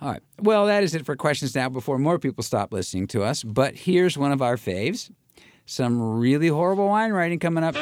All 0.00 0.10
right. 0.10 0.22
Well, 0.40 0.66
that 0.66 0.82
is 0.82 0.94
it 0.96 1.06
for 1.06 1.14
questions 1.14 1.54
now. 1.54 1.68
Before 1.68 1.98
more 1.98 2.18
people 2.18 2.42
stop 2.42 2.72
listening 2.72 3.06
to 3.08 3.22
us, 3.22 3.44
but 3.44 3.76
here's 3.76 4.18
one 4.18 4.32
of 4.32 4.42
our 4.42 4.56
faves: 4.56 5.10
some 5.64 6.18
really 6.18 6.48
horrible 6.48 6.88
wine 6.88 7.12
writing 7.12 7.38
coming 7.38 7.62
up. 7.62 7.76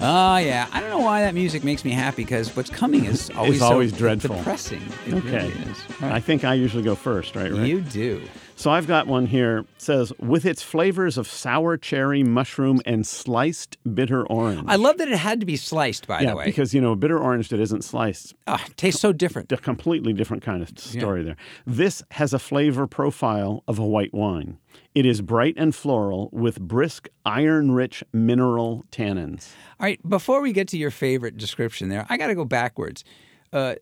Oh 0.00 0.36
yeah, 0.36 0.68
I 0.72 0.80
don't 0.80 0.90
know 0.90 0.98
why 1.00 1.22
that 1.22 1.34
music 1.34 1.64
makes 1.64 1.84
me 1.84 1.90
happy 1.90 2.22
because 2.24 2.54
what's 2.56 2.70
coming 2.70 3.04
is 3.04 3.30
always, 3.30 3.58
so 3.58 3.66
always 3.66 3.92
dreadful. 3.92 4.36
depressing. 4.36 4.82
It 5.06 5.14
Okay. 5.14 5.48
really. 5.48 5.64
All 6.02 6.12
I 6.12 6.20
think 6.20 6.44
I 6.44 6.54
usually 6.54 6.82
go 6.84 6.94
first, 6.94 7.34
right? 7.34 7.50
Rick? 7.50 7.66
You 7.66 7.80
do. 7.80 8.22
So 8.58 8.72
I've 8.72 8.88
got 8.88 9.06
one 9.06 9.26
here. 9.26 9.58
It 9.58 9.66
says 9.78 10.12
with 10.18 10.44
its 10.44 10.62
flavors 10.64 11.16
of 11.16 11.28
sour 11.28 11.76
cherry, 11.76 12.24
mushroom, 12.24 12.80
and 12.84 13.06
sliced 13.06 13.78
bitter 13.94 14.26
orange. 14.26 14.64
I 14.66 14.74
love 14.74 14.98
that 14.98 15.06
it 15.06 15.16
had 15.16 15.38
to 15.38 15.46
be 15.46 15.56
sliced. 15.56 16.08
By 16.08 16.22
yeah, 16.22 16.30
the 16.30 16.36
way, 16.36 16.44
because 16.46 16.74
you 16.74 16.80
know 16.80 16.90
a 16.90 16.96
bitter 16.96 17.20
orange 17.20 17.50
that 17.50 17.60
isn't 17.60 17.84
sliced 17.84 18.34
Ah, 18.48 18.64
tastes 18.74 19.00
so 19.00 19.12
different. 19.12 19.52
a 19.52 19.58
completely 19.58 20.12
different 20.12 20.42
kind 20.42 20.60
of 20.60 20.76
story 20.76 21.22
there. 21.22 21.36
This 21.66 22.02
has 22.10 22.32
a 22.32 22.40
flavor 22.40 22.88
profile 22.88 23.62
of 23.68 23.78
a 23.78 23.86
white 23.86 24.12
wine. 24.12 24.58
It 24.92 25.06
is 25.06 25.20
bright 25.20 25.54
and 25.56 25.72
floral 25.72 26.28
with 26.32 26.60
brisk, 26.60 27.08
iron 27.24 27.70
rich 27.70 28.02
mineral 28.12 28.84
tannins. 28.90 29.52
All 29.78 29.84
right, 29.84 30.00
before 30.08 30.40
we 30.40 30.52
get 30.52 30.66
to 30.68 30.76
your 30.76 30.90
favorite 30.90 31.36
description 31.36 31.90
there, 31.90 32.06
I 32.08 32.16
got 32.16 32.26
to 32.26 32.34
go 32.34 32.44
backwards. 32.44 33.04
Uh, 33.52 33.76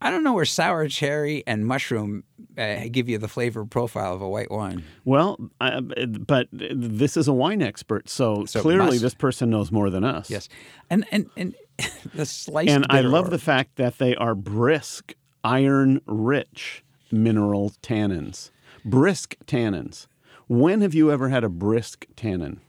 I 0.00 0.10
don't 0.10 0.24
know 0.24 0.32
where 0.32 0.44
sour 0.46 0.88
cherry 0.88 1.42
and 1.46 1.66
mushroom 1.66 2.24
uh, 2.56 2.84
give 2.90 3.08
you 3.08 3.18
the 3.18 3.28
flavor 3.28 3.64
profile 3.64 4.14
of 4.14 4.22
a 4.22 4.28
white 4.28 4.50
wine. 4.50 4.84
Well, 5.04 5.38
I, 5.60 5.80
but 5.80 6.48
this 6.52 7.16
is 7.16 7.28
a 7.28 7.32
wine 7.32 7.60
expert, 7.62 8.08
so, 8.08 8.44
So 8.46 8.62
clearly 8.62 8.98
this 8.98 9.14
person 9.14 9.50
knows 9.50 9.70
more 9.70 9.90
than 9.90 10.04
us. 10.04 10.30
Yes, 10.30 10.48
and 10.88 11.04
and 11.10 11.28
and 11.36 11.54
the 12.14 12.24
sliced. 12.26 12.70
And 12.70 12.86
I 12.88 13.02
love 13.02 13.26
or- 13.26 13.30
the 13.30 13.38
fact 13.38 13.76
that 13.76 13.98
they 13.98 14.14
are 14.16 14.34
brisk, 14.34 15.14
iron 15.44 16.00
rich 16.06 16.82
mineral 17.12 17.72
tannins. 17.82 18.50
Brisk 18.84 19.36
tannins. 19.46 20.06
When 20.48 20.80
have 20.80 20.94
you 20.94 21.10
ever 21.12 21.28
had 21.28 21.44
a 21.44 21.48
brisk 21.48 22.06
tannin? 22.16 22.60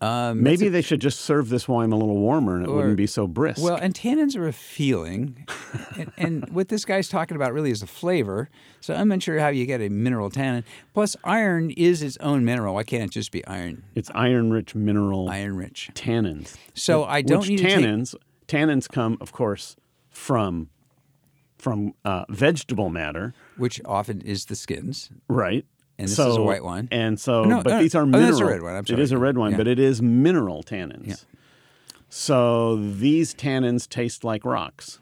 Um, 0.00 0.42
Maybe 0.44 0.68
they 0.68 0.80
should 0.82 1.00
just 1.00 1.22
serve 1.22 1.48
this 1.48 1.66
wine 1.66 1.90
a 1.90 1.96
little 1.96 2.18
warmer 2.18 2.54
and 2.54 2.64
it 2.64 2.68
Or- 2.68 2.76
wouldn't 2.76 2.96
be 2.96 3.06
so 3.08 3.26
brisk. 3.26 3.60
well, 3.60 3.74
and 3.74 3.92
tannins 3.94 4.36
are 4.36 4.46
a 4.46 4.52
feeling, 4.52 5.44
and, 5.96 6.12
and 6.16 6.48
what 6.50 6.68
this 6.68 6.84
guy's 6.84 7.08
talking 7.08 7.34
about 7.36 7.52
really 7.52 7.72
is 7.72 7.82
a 7.82 7.86
flavor. 7.88 8.48
So 8.80 8.94
I'm 8.94 9.08
not 9.08 9.22
sure 9.24 9.40
how 9.40 9.48
you 9.48 9.66
get 9.66 9.80
a 9.80 9.88
mineral 9.88 10.30
tannin. 10.30 10.62
Plus, 10.94 11.16
iron 11.24 11.70
is 11.72 12.00
its 12.02 12.16
own 12.18 12.44
mineral. 12.44 12.74
Why 12.74 12.84
can't 12.84 13.02
it 13.04 13.10
just 13.10 13.32
be 13.32 13.44
iron? 13.48 13.82
it's 13.96 14.10
iron 14.14 14.52
rich 14.52 14.74
mineral 14.76 15.28
Iron 15.28 15.56
rich. 15.56 15.90
tannins. 15.94 16.54
So 16.74 17.02
I 17.04 17.20
don't 17.22 17.40
Which 17.40 17.48
need 17.50 17.56
to 17.58 17.64
take- 17.64 17.78
tannins, 17.84 18.14
tannins 18.46 18.88
come, 18.88 19.18
of 19.20 19.32
course, 19.32 19.74
from 20.10 20.68
from 21.58 21.92
uh, 22.04 22.24
vegetable 22.28 22.88
matter, 22.88 23.34
which 23.56 23.80
often 23.84 24.20
is 24.20 24.44
the 24.44 24.54
skins. 24.54 25.10
right? 25.28 25.66
And 25.98 26.06
this 26.08 26.16
so, 26.16 26.30
is 26.30 26.36
a 26.36 26.42
white 26.42 26.62
wine. 26.62 26.88
And 26.92 27.18
so, 27.18 27.44
No, 27.44 27.62
but 27.62 27.80
these 27.80 27.94
are 27.94 28.02
oh, 28.02 28.06
mineral. 28.06 28.26
that's 28.30 28.40
a 28.40 28.44
red 28.46 28.62
wine. 28.62 28.76
I'm 28.76 28.86
sorry. 28.86 29.02
is 29.02 29.12
a 29.12 29.18
red 29.18 29.36
wine, 29.36 29.50
Yeah. 29.52 29.56
but 29.56 29.66
it 29.66 29.78
is 29.80 30.00
mineral 30.00 30.62
tannins. 30.62 31.08
Yeah. 31.08 31.14
So 32.08 32.76
these 32.76 33.34
tannins 33.34 33.88
taste 33.88 34.22
like 34.24 34.44
rocks. 34.44 35.00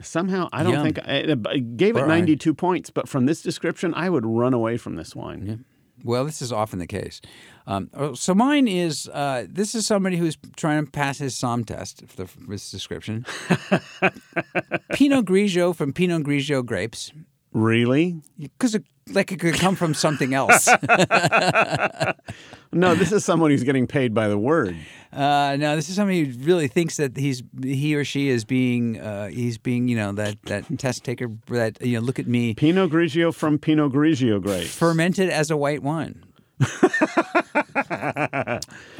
Somehow, 0.00 0.48
I 0.52 0.62
don't 0.62 0.72
Yum. 0.74 0.82
think 0.84 0.98
I, 1.00 1.36
I 1.50 1.58
gave 1.58 1.96
it 1.96 2.00
Or 2.00 2.04
I- 2.06 2.20
92 2.20 2.54
points, 2.54 2.90
but 2.90 3.08
from 3.08 3.26
this 3.26 3.42
description, 3.42 3.92
I 3.94 4.10
would 4.10 4.24
run 4.26 4.54
away 4.54 4.76
from 4.76 4.96
this 4.96 5.14
wine. 5.14 5.64
Well, 6.02 6.24
this 6.24 6.42
is 6.42 6.52
often 6.52 6.80
the 6.80 6.86
case. 6.86 7.20
Um, 7.66 7.88
oh, 7.94 8.14
so 8.14 8.34
mine 8.34 8.66
is 8.68 9.08
uh, 9.12 9.46
this 9.48 9.74
is 9.74 9.86
somebody 9.86 10.16
who's 10.18 10.36
trying 10.56 10.84
to 10.84 10.90
pass 10.90 11.18
his 11.18 11.34
SOM 11.36 11.64
test 11.64 12.04
for 12.06 12.16
the- 12.16 12.26
for 12.26 12.40
this 12.48 12.70
description. 12.70 13.24
Pinot 14.92 15.24
Grigio 15.24 15.74
from 15.74 15.92
Pinot 15.92 16.22
Grigio 16.24 16.64
grapes, 16.64 17.12
Really? 17.52 18.20
because 18.38 18.76
like 19.12 19.32
it 19.32 19.38
could 19.40 19.54
come 19.54 19.76
from 19.76 19.94
something 19.94 20.34
else. 20.34 20.68
No, 22.72 22.96
this 22.96 23.12
is 23.12 23.24
someone 23.24 23.52
who's 23.52 23.62
getting 23.62 23.86
paid 23.86 24.14
by 24.14 24.26
the 24.26 24.36
word. 24.36 24.76
Uh, 25.12 25.54
no, 25.60 25.76
this 25.76 25.88
is 25.88 25.94
somebody 25.94 26.24
who 26.24 26.38
really 26.44 26.66
thinks 26.66 26.96
that 26.96 27.16
he's 27.16 27.40
he 27.62 27.94
or 27.94 28.04
she 28.04 28.28
is 28.28 28.44
being 28.44 28.98
uh, 29.00 29.28
he's 29.28 29.58
being 29.58 29.86
you 29.86 29.94
know 29.96 30.10
that 30.10 30.42
that 30.46 30.64
test 30.76 31.04
taker 31.04 31.28
that 31.46 31.80
you 31.80 31.92
know 31.94 32.04
look 32.04 32.18
at 32.18 32.26
me 32.26 32.52
Pinot 32.54 32.90
Grigio 32.90 33.32
from 33.32 33.58
Pinot 33.60 33.92
Grigio 33.92 34.42
grapes. 34.42 34.74
fermented 34.74 35.30
as 35.30 35.52
a 35.52 35.56
white 35.56 35.84
wine. 35.84 36.24
All 36.60 36.68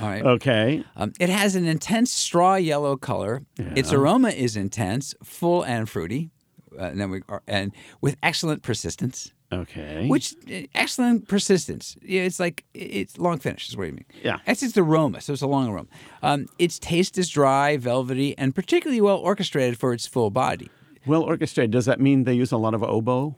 right. 0.08 0.22
Okay. 0.24 0.84
Um, 0.96 1.12
it 1.18 1.28
has 1.28 1.56
an 1.56 1.64
intense 1.66 2.12
straw 2.12 2.54
yellow 2.54 2.96
color. 2.96 3.42
Its 3.58 3.92
aroma 3.92 4.28
is 4.28 4.56
intense, 4.56 5.14
full 5.24 5.64
and 5.64 5.88
fruity, 5.88 6.30
uh, 6.78 6.84
and, 6.84 7.00
then 7.00 7.10
we, 7.10 7.22
are- 7.28 7.42
and 7.48 7.72
with 8.00 8.16
excellent 8.22 8.62
persistence. 8.62 9.32
Okay. 9.62 10.08
Which 10.08 10.34
uh, 10.50 10.66
excellent 10.74 11.28
persistence? 11.28 11.96
Yeah, 12.02 12.22
it's 12.22 12.40
like 12.40 12.64
it's 12.74 13.18
long 13.18 13.38
finish. 13.38 13.68
Is 13.68 13.76
what 13.76 13.84
you 13.86 13.92
mean? 13.92 14.04
Yeah. 14.22 14.38
That's 14.46 14.62
its 14.62 14.76
aroma. 14.76 15.20
So 15.20 15.32
it's 15.32 15.42
a 15.42 15.46
long 15.46 15.68
aroma. 15.68 15.88
Um, 16.22 16.46
its 16.58 16.78
taste 16.78 17.18
is 17.18 17.28
dry, 17.28 17.76
velvety, 17.76 18.36
and 18.38 18.54
particularly 18.54 19.00
well 19.00 19.18
orchestrated 19.18 19.78
for 19.78 19.92
its 19.92 20.06
full 20.06 20.30
body. 20.30 20.68
well 21.06 21.22
orchestrated. 21.22 21.70
Does 21.70 21.86
that 21.86 22.00
mean 22.00 22.24
they 22.24 22.34
use 22.34 22.52
a 22.52 22.56
lot 22.56 22.74
of 22.74 22.82
oboe? 22.82 23.36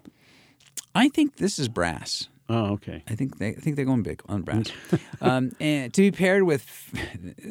I 0.95 1.09
think 1.09 1.37
this 1.37 1.59
is 1.59 1.69
brass. 1.69 2.29
Oh, 2.49 2.73
okay. 2.75 3.03
I 3.09 3.17
think 3.17 3.39
they 3.39 3.49
I 3.49 3.55
think 3.55 3.77
they're 3.77 3.85
going 3.85 4.03
big 4.03 4.23
on 4.29 4.43
brass. 4.43 4.71
um, 5.21 5.51
and 5.59 5.93
to 5.95 6.01
be 6.01 6.11
paired 6.13 6.45
with 6.45 6.65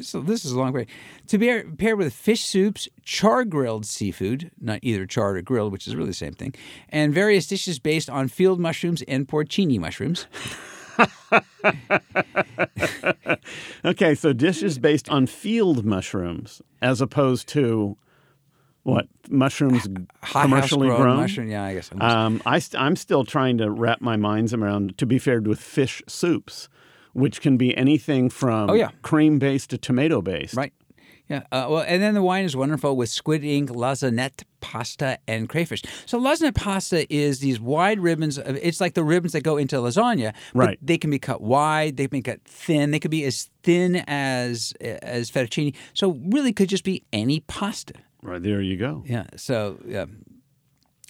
so 0.00 0.20
this 0.20 0.44
is 0.44 0.52
a 0.52 0.58
long 0.58 0.72
way. 0.72 0.86
To 1.28 1.38
be 1.38 1.62
paired 1.76 1.98
with 1.98 2.14
fish 2.14 2.44
soups, 2.44 2.88
char 3.02 3.44
grilled 3.44 3.84
seafood, 3.84 4.50
not 4.60 4.80
either 4.82 5.04
charred 5.06 5.36
or 5.36 5.42
grilled, 5.42 5.72
which 5.72 5.86
is 5.86 5.94
really 5.94 6.08
the 6.08 6.14
same 6.14 6.32
thing, 6.32 6.54
and 6.88 7.12
various 7.12 7.46
dishes 7.46 7.78
based 7.78 8.08
on 8.08 8.28
field 8.28 8.58
mushrooms 8.58 9.02
and 9.02 9.28
porcini 9.28 9.78
mushrooms. 9.78 10.26
Okay, 13.84 14.14
so 14.16 14.32
dishes 14.32 14.78
based 14.78 15.08
on 15.08 15.26
field 15.26 15.84
mushrooms 15.84 16.60
as 16.82 17.00
opposed 17.00 17.46
to 17.48 17.96
what 18.82 19.06
mushrooms 19.28 19.86
commercially 20.42 20.88
grown 20.88 21.16
mushroom. 21.16 21.48
Yeah, 21.48 21.64
I 21.64 21.74
guess. 21.74 21.90
Um, 22.00 22.42
I 22.46 22.58
st- 22.58 22.80
I'm 22.80 22.96
still 22.96 23.24
trying 23.24 23.58
to 23.58 23.70
wrap 23.70 24.00
my 24.00 24.16
minds 24.16 24.52
around 24.54 24.96
to 24.98 25.06
be 25.06 25.18
paired 25.18 25.46
with 25.46 25.60
fish 25.60 26.02
soups, 26.08 26.68
which 27.12 27.40
can 27.40 27.56
be 27.56 27.76
anything 27.76 28.28
from 28.30 28.70
Oh, 28.70 28.74
yeah. 28.74 28.90
cream 29.02 29.38
based 29.38 29.70
to 29.70 29.78
tomato 29.78 30.20
based. 30.22 30.54
Right. 30.54 30.72
Yeah. 31.28 31.38
Uh, 31.50 31.66
well, 31.68 31.84
and 31.88 32.00
then 32.00 32.14
the 32.14 32.22
wine 32.22 32.44
is 32.44 32.54
wonderful 32.54 32.96
with 32.96 33.08
squid 33.08 33.42
ink, 33.42 33.68
lasagette 33.70 34.44
pasta, 34.60 35.18
and 35.26 35.48
crayfish. 35.48 35.82
So 36.06 36.20
lasagette 36.20 36.54
pasta 36.54 37.12
is 37.12 37.40
these 37.40 37.58
wide 37.58 37.98
ribbons. 37.98 38.38
Of, 38.38 38.54
it's 38.62 38.80
like 38.80 38.94
the 38.94 39.02
ribbons 39.02 39.32
that 39.32 39.40
go 39.42 39.56
into 39.56 39.74
lasagna. 39.76 40.34
but 40.54 40.58
Right. 40.66 40.78
They 40.80 40.98
can 40.98 41.10
be 41.10 41.18
cut 41.18 41.40
wide. 41.40 41.96
They 41.96 42.06
can 42.06 42.18
be 42.20 42.22
cut 42.22 42.42
thin. 42.44 42.92
They 42.92 43.00
could 43.00 43.10
be 43.10 43.24
as 43.24 43.50
thin 43.64 44.04
as 44.06 44.72
as 44.80 45.28
fettuccine. 45.28 45.74
So 45.94 46.12
really, 46.28 46.52
could 46.52 46.68
just 46.68 46.84
be 46.84 47.02
any 47.12 47.40
pasta. 47.40 47.94
Right 48.22 48.40
there 48.40 48.60
you 48.62 48.76
go. 48.76 49.02
Yeah. 49.04 49.26
So 49.36 49.80
yeah. 49.84 50.04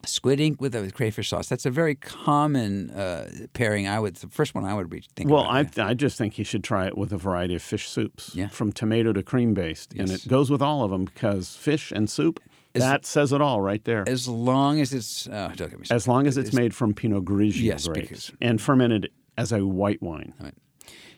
Squid 0.08 0.40
ink 0.40 0.60
with 0.60 0.74
a 0.74 0.90
crayfish 0.90 1.28
sauce. 1.30 1.48
That's 1.48 1.66
a 1.66 1.70
very 1.70 1.94
common 1.94 2.90
uh, 2.90 3.28
pairing. 3.52 3.86
I 3.88 3.98
would 4.00 4.16
the 4.16 4.28
first 4.28 4.54
one 4.54 4.64
I 4.64 4.74
would 4.74 4.88
be 4.90 5.02
thinking. 5.14 5.32
Well, 5.34 5.44
I, 5.44 5.68
I 5.78 5.94
just 5.94 6.16
think 6.18 6.38
you 6.38 6.44
should 6.44 6.64
try 6.64 6.86
it 6.86 6.96
with 6.96 7.12
a 7.12 7.16
variety 7.18 7.54
of 7.54 7.62
fish 7.62 7.88
soups, 7.88 8.30
Yeah. 8.34 8.48
from 8.48 8.72
tomato 8.72 9.12
to 9.12 9.22
cream 9.22 9.54
based, 9.54 9.94
and 9.94 10.10
it 10.10 10.26
goes 10.28 10.50
with 10.50 10.62
all 10.62 10.82
of 10.84 10.90
them 10.90 11.04
because 11.04 11.56
fish 11.56 11.92
and 11.92 12.08
soup 12.10 12.40
that 12.74 13.06
says 13.06 13.32
it 13.32 13.40
all 13.40 13.62
right 13.62 13.82
there. 13.84 14.04
as 14.06 14.28
long 14.28 14.80
as 14.80 14.92
it's 14.92 15.26
uh, 15.28 15.50
don't 15.56 15.70
get 15.70 15.80
me 15.80 15.86
As 15.90 16.06
long 16.06 16.26
as 16.26 16.36
it's 16.36 16.52
made 16.52 16.74
from 16.74 16.92
Pinot 16.92 17.24
Grigio 17.24 17.62
Yes, 17.62 17.88
grapes 17.88 18.08
because- 18.08 18.32
and 18.42 18.60
fermented 18.60 19.10
as 19.38 19.50
a 19.52 19.64
white 19.66 20.02
wine. 20.02 20.34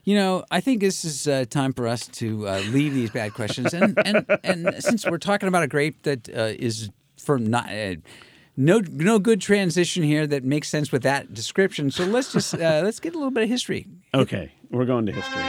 You 0.05 0.15
know, 0.15 0.45
I 0.51 0.61
think 0.61 0.81
this 0.81 1.05
is 1.05 1.27
uh, 1.29 1.45
time 1.51 1.73
for 1.75 1.87
us 1.87 2.07
to 2.07 2.49
uh, 2.49 2.61
leave 2.71 2.95
these 2.95 3.11
bad 3.11 3.35
questions, 3.35 3.75
and 3.75 3.99
and, 4.07 4.25
and 4.43 4.75
since 4.83 5.05
we're 5.05 5.19
talking 5.19 5.49
about 5.49 5.65
a 5.65 5.67
grape 5.69 6.03
that 6.05 6.29
uh, 6.31 6.55
is 6.59 6.91
from 7.19 7.47
not. 7.49 7.69
No, 8.61 8.83
no 8.91 9.21
good 9.21 9.41
transition 9.41 10.03
here 10.03 10.27
that 10.27 10.43
makes 10.43 10.69
sense 10.69 10.91
with 10.91 11.05
that 11.05 11.33
description. 11.33 11.93
So 11.93 12.05
let's 12.05 12.33
just 12.33 12.55
uh, 12.55 12.59
let's 12.85 12.99
get 12.99 13.15
a 13.15 13.17
little 13.17 13.31
bit 13.31 13.45
of 13.45 13.49
history. 13.49 13.87
Okay, 14.13 14.53
we're 14.71 14.85
going 14.85 15.07
to 15.07 15.13
history. 15.13 15.45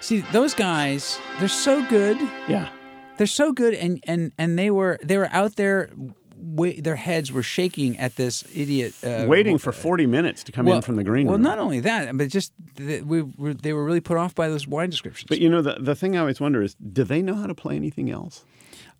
See, 0.00 0.22
those 0.32 0.52
guys, 0.52 1.20
they're 1.38 1.46
so 1.46 1.86
good. 1.88 2.18
Yeah. 2.48 2.70
They're 3.18 3.28
so 3.28 3.52
good, 3.52 3.74
and 3.74 4.02
and 4.04 4.32
and 4.36 4.58
they 4.58 4.72
were 4.72 4.98
they 5.04 5.16
were 5.16 5.28
out 5.30 5.54
there. 5.54 5.90
Wa- 6.40 6.72
their 6.78 6.96
heads 6.96 7.30
were 7.30 7.42
shaking 7.42 7.98
at 7.98 8.16
this 8.16 8.44
idiot. 8.54 8.94
Uh, 9.04 9.26
Waiting 9.28 9.58
for 9.58 9.72
40 9.72 10.06
minutes 10.06 10.42
to 10.44 10.52
come 10.52 10.66
in 10.68 10.80
from 10.82 10.96
the 10.96 11.04
green 11.04 11.26
Well, 11.26 11.36
room. 11.36 11.44
Well, 11.44 11.56
not 11.56 11.58
only 11.62 11.80
that, 11.80 12.16
but 12.16 12.28
just 12.28 12.52
th- 12.76 13.02
we 13.04 13.22
were, 13.22 13.54
they 13.54 13.72
were 13.72 13.84
really 13.84 14.00
put 14.00 14.16
off 14.16 14.34
by 14.34 14.48
those 14.48 14.66
wine 14.66 14.90
descriptions. 14.90 15.28
But 15.28 15.40
you 15.40 15.48
know, 15.48 15.62
the, 15.62 15.76
the 15.80 15.94
thing 15.94 16.16
I 16.16 16.20
always 16.20 16.40
wonder 16.40 16.62
is 16.62 16.74
do 16.76 17.04
they 17.04 17.22
know 17.22 17.34
how 17.34 17.46
to 17.46 17.54
play 17.54 17.76
anything 17.76 18.10
else? 18.10 18.44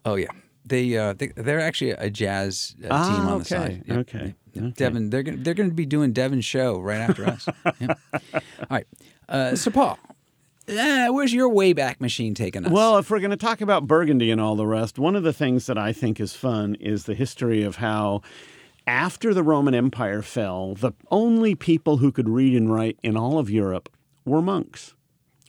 Oh 0.05 0.15
yeah, 0.15 0.29
they 0.65 0.97
uh, 0.97 1.13
they 1.15 1.29
they're 1.37 1.61
actually 1.61 1.91
a 1.91 2.09
jazz 2.11 2.75
uh, 2.85 2.89
Ah, 2.91 3.09
team 3.09 3.29
on 3.29 3.39
the 3.41 3.45
side. 3.45 3.83
Yeah, 3.87 3.95
okay, 3.99 4.35
yeah. 4.55 4.63
okay. 4.63 4.71
Devin, 4.77 5.11
they're 5.11 5.23
gonna 5.23 5.37
they're 5.39 5.55
gonna 5.55 5.71
be 5.71 5.87
doing 5.87 6.13
Devin's 6.13 6.45
show 6.45 6.79
right 6.81 6.99
after 7.01 7.27
us. 7.27 7.47
Yeah. 7.81 7.95
All 8.35 8.41
right, 8.71 8.87
uh, 9.29 9.57
so 9.57 9.71
Paul, 9.71 9.99
uh, 10.71 11.09
where's 11.13 11.33
your 11.33 11.51
Wayback 11.51 12.01
Machine 12.01 12.35
taking 12.35 12.65
us? 12.65 12.73
Well, 12.73 12.99
if 12.99 13.11
we're 13.11 13.21
going 13.21 13.31
to 13.31 13.37
talk 13.37 13.61
about 13.61 13.87
Burgundy 13.87 14.31
and 14.31 14.41
all 14.41 14.57
the 14.57 14.67
rest, 14.67 14.99
one 14.99 15.17
of 15.17 15.23
the 15.23 15.33
things 15.33 15.67
that 15.67 15.79
I 15.79 15.93
think 15.93 16.21
is 16.21 16.35
fun 16.35 16.75
is 16.77 17.05
the 17.05 17.15
history 17.15 17.63
of 17.63 17.77
how, 17.77 18.23
after 18.87 19.35
the 19.35 19.43
Roman 19.43 19.75
Empire 19.75 20.23
fell, 20.23 20.75
the 20.75 20.93
only 21.11 21.55
people 21.55 21.99
who 21.99 22.13
could 22.13 22.29
read 22.29 22.55
and 22.57 22.73
write 22.73 22.99
in 23.03 23.17
all 23.17 23.39
of 23.39 23.51
Europe 23.51 23.89
were 24.25 24.43
monks. 24.43 24.95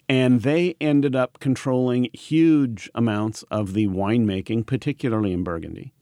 And 0.10 0.42
they 0.42 0.76
ended 0.82 1.16
up 1.16 1.40
controlling 1.40 2.10
huge 2.14 2.90
amounts 2.94 3.44
of 3.44 3.74
the 3.74 3.88
winemaking, 3.88 4.66
particularly 4.66 5.32
in 5.32 5.44
Burgundy. 5.44 5.94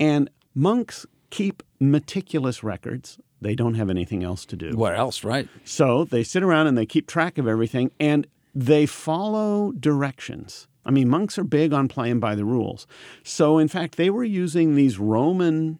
And 0.00 0.28
monks 0.54 1.06
keep 1.30 1.62
meticulous 1.78 2.64
records. 2.64 3.18
They 3.40 3.54
don't 3.54 3.74
have 3.74 3.90
anything 3.90 4.24
else 4.24 4.44
to 4.46 4.56
do. 4.56 4.76
what 4.76 4.96
else, 4.96 5.22
right? 5.22 5.48
So 5.64 6.04
they 6.04 6.24
sit 6.24 6.42
around 6.42 6.66
and 6.66 6.76
they 6.76 6.86
keep 6.86 7.06
track 7.06 7.38
of 7.38 7.46
everything 7.46 7.92
and 8.00 8.26
they 8.58 8.86
follow 8.86 9.70
directions. 9.72 10.66
I 10.84 10.90
mean, 10.90 11.08
monks 11.08 11.38
are 11.38 11.44
big 11.44 11.72
on 11.72 11.86
playing 11.86 12.18
by 12.18 12.34
the 12.34 12.44
rules. 12.44 12.88
So, 13.22 13.58
in 13.58 13.68
fact, 13.68 13.96
they 13.96 14.10
were 14.10 14.24
using 14.24 14.74
these 14.74 14.98
Roman 14.98 15.78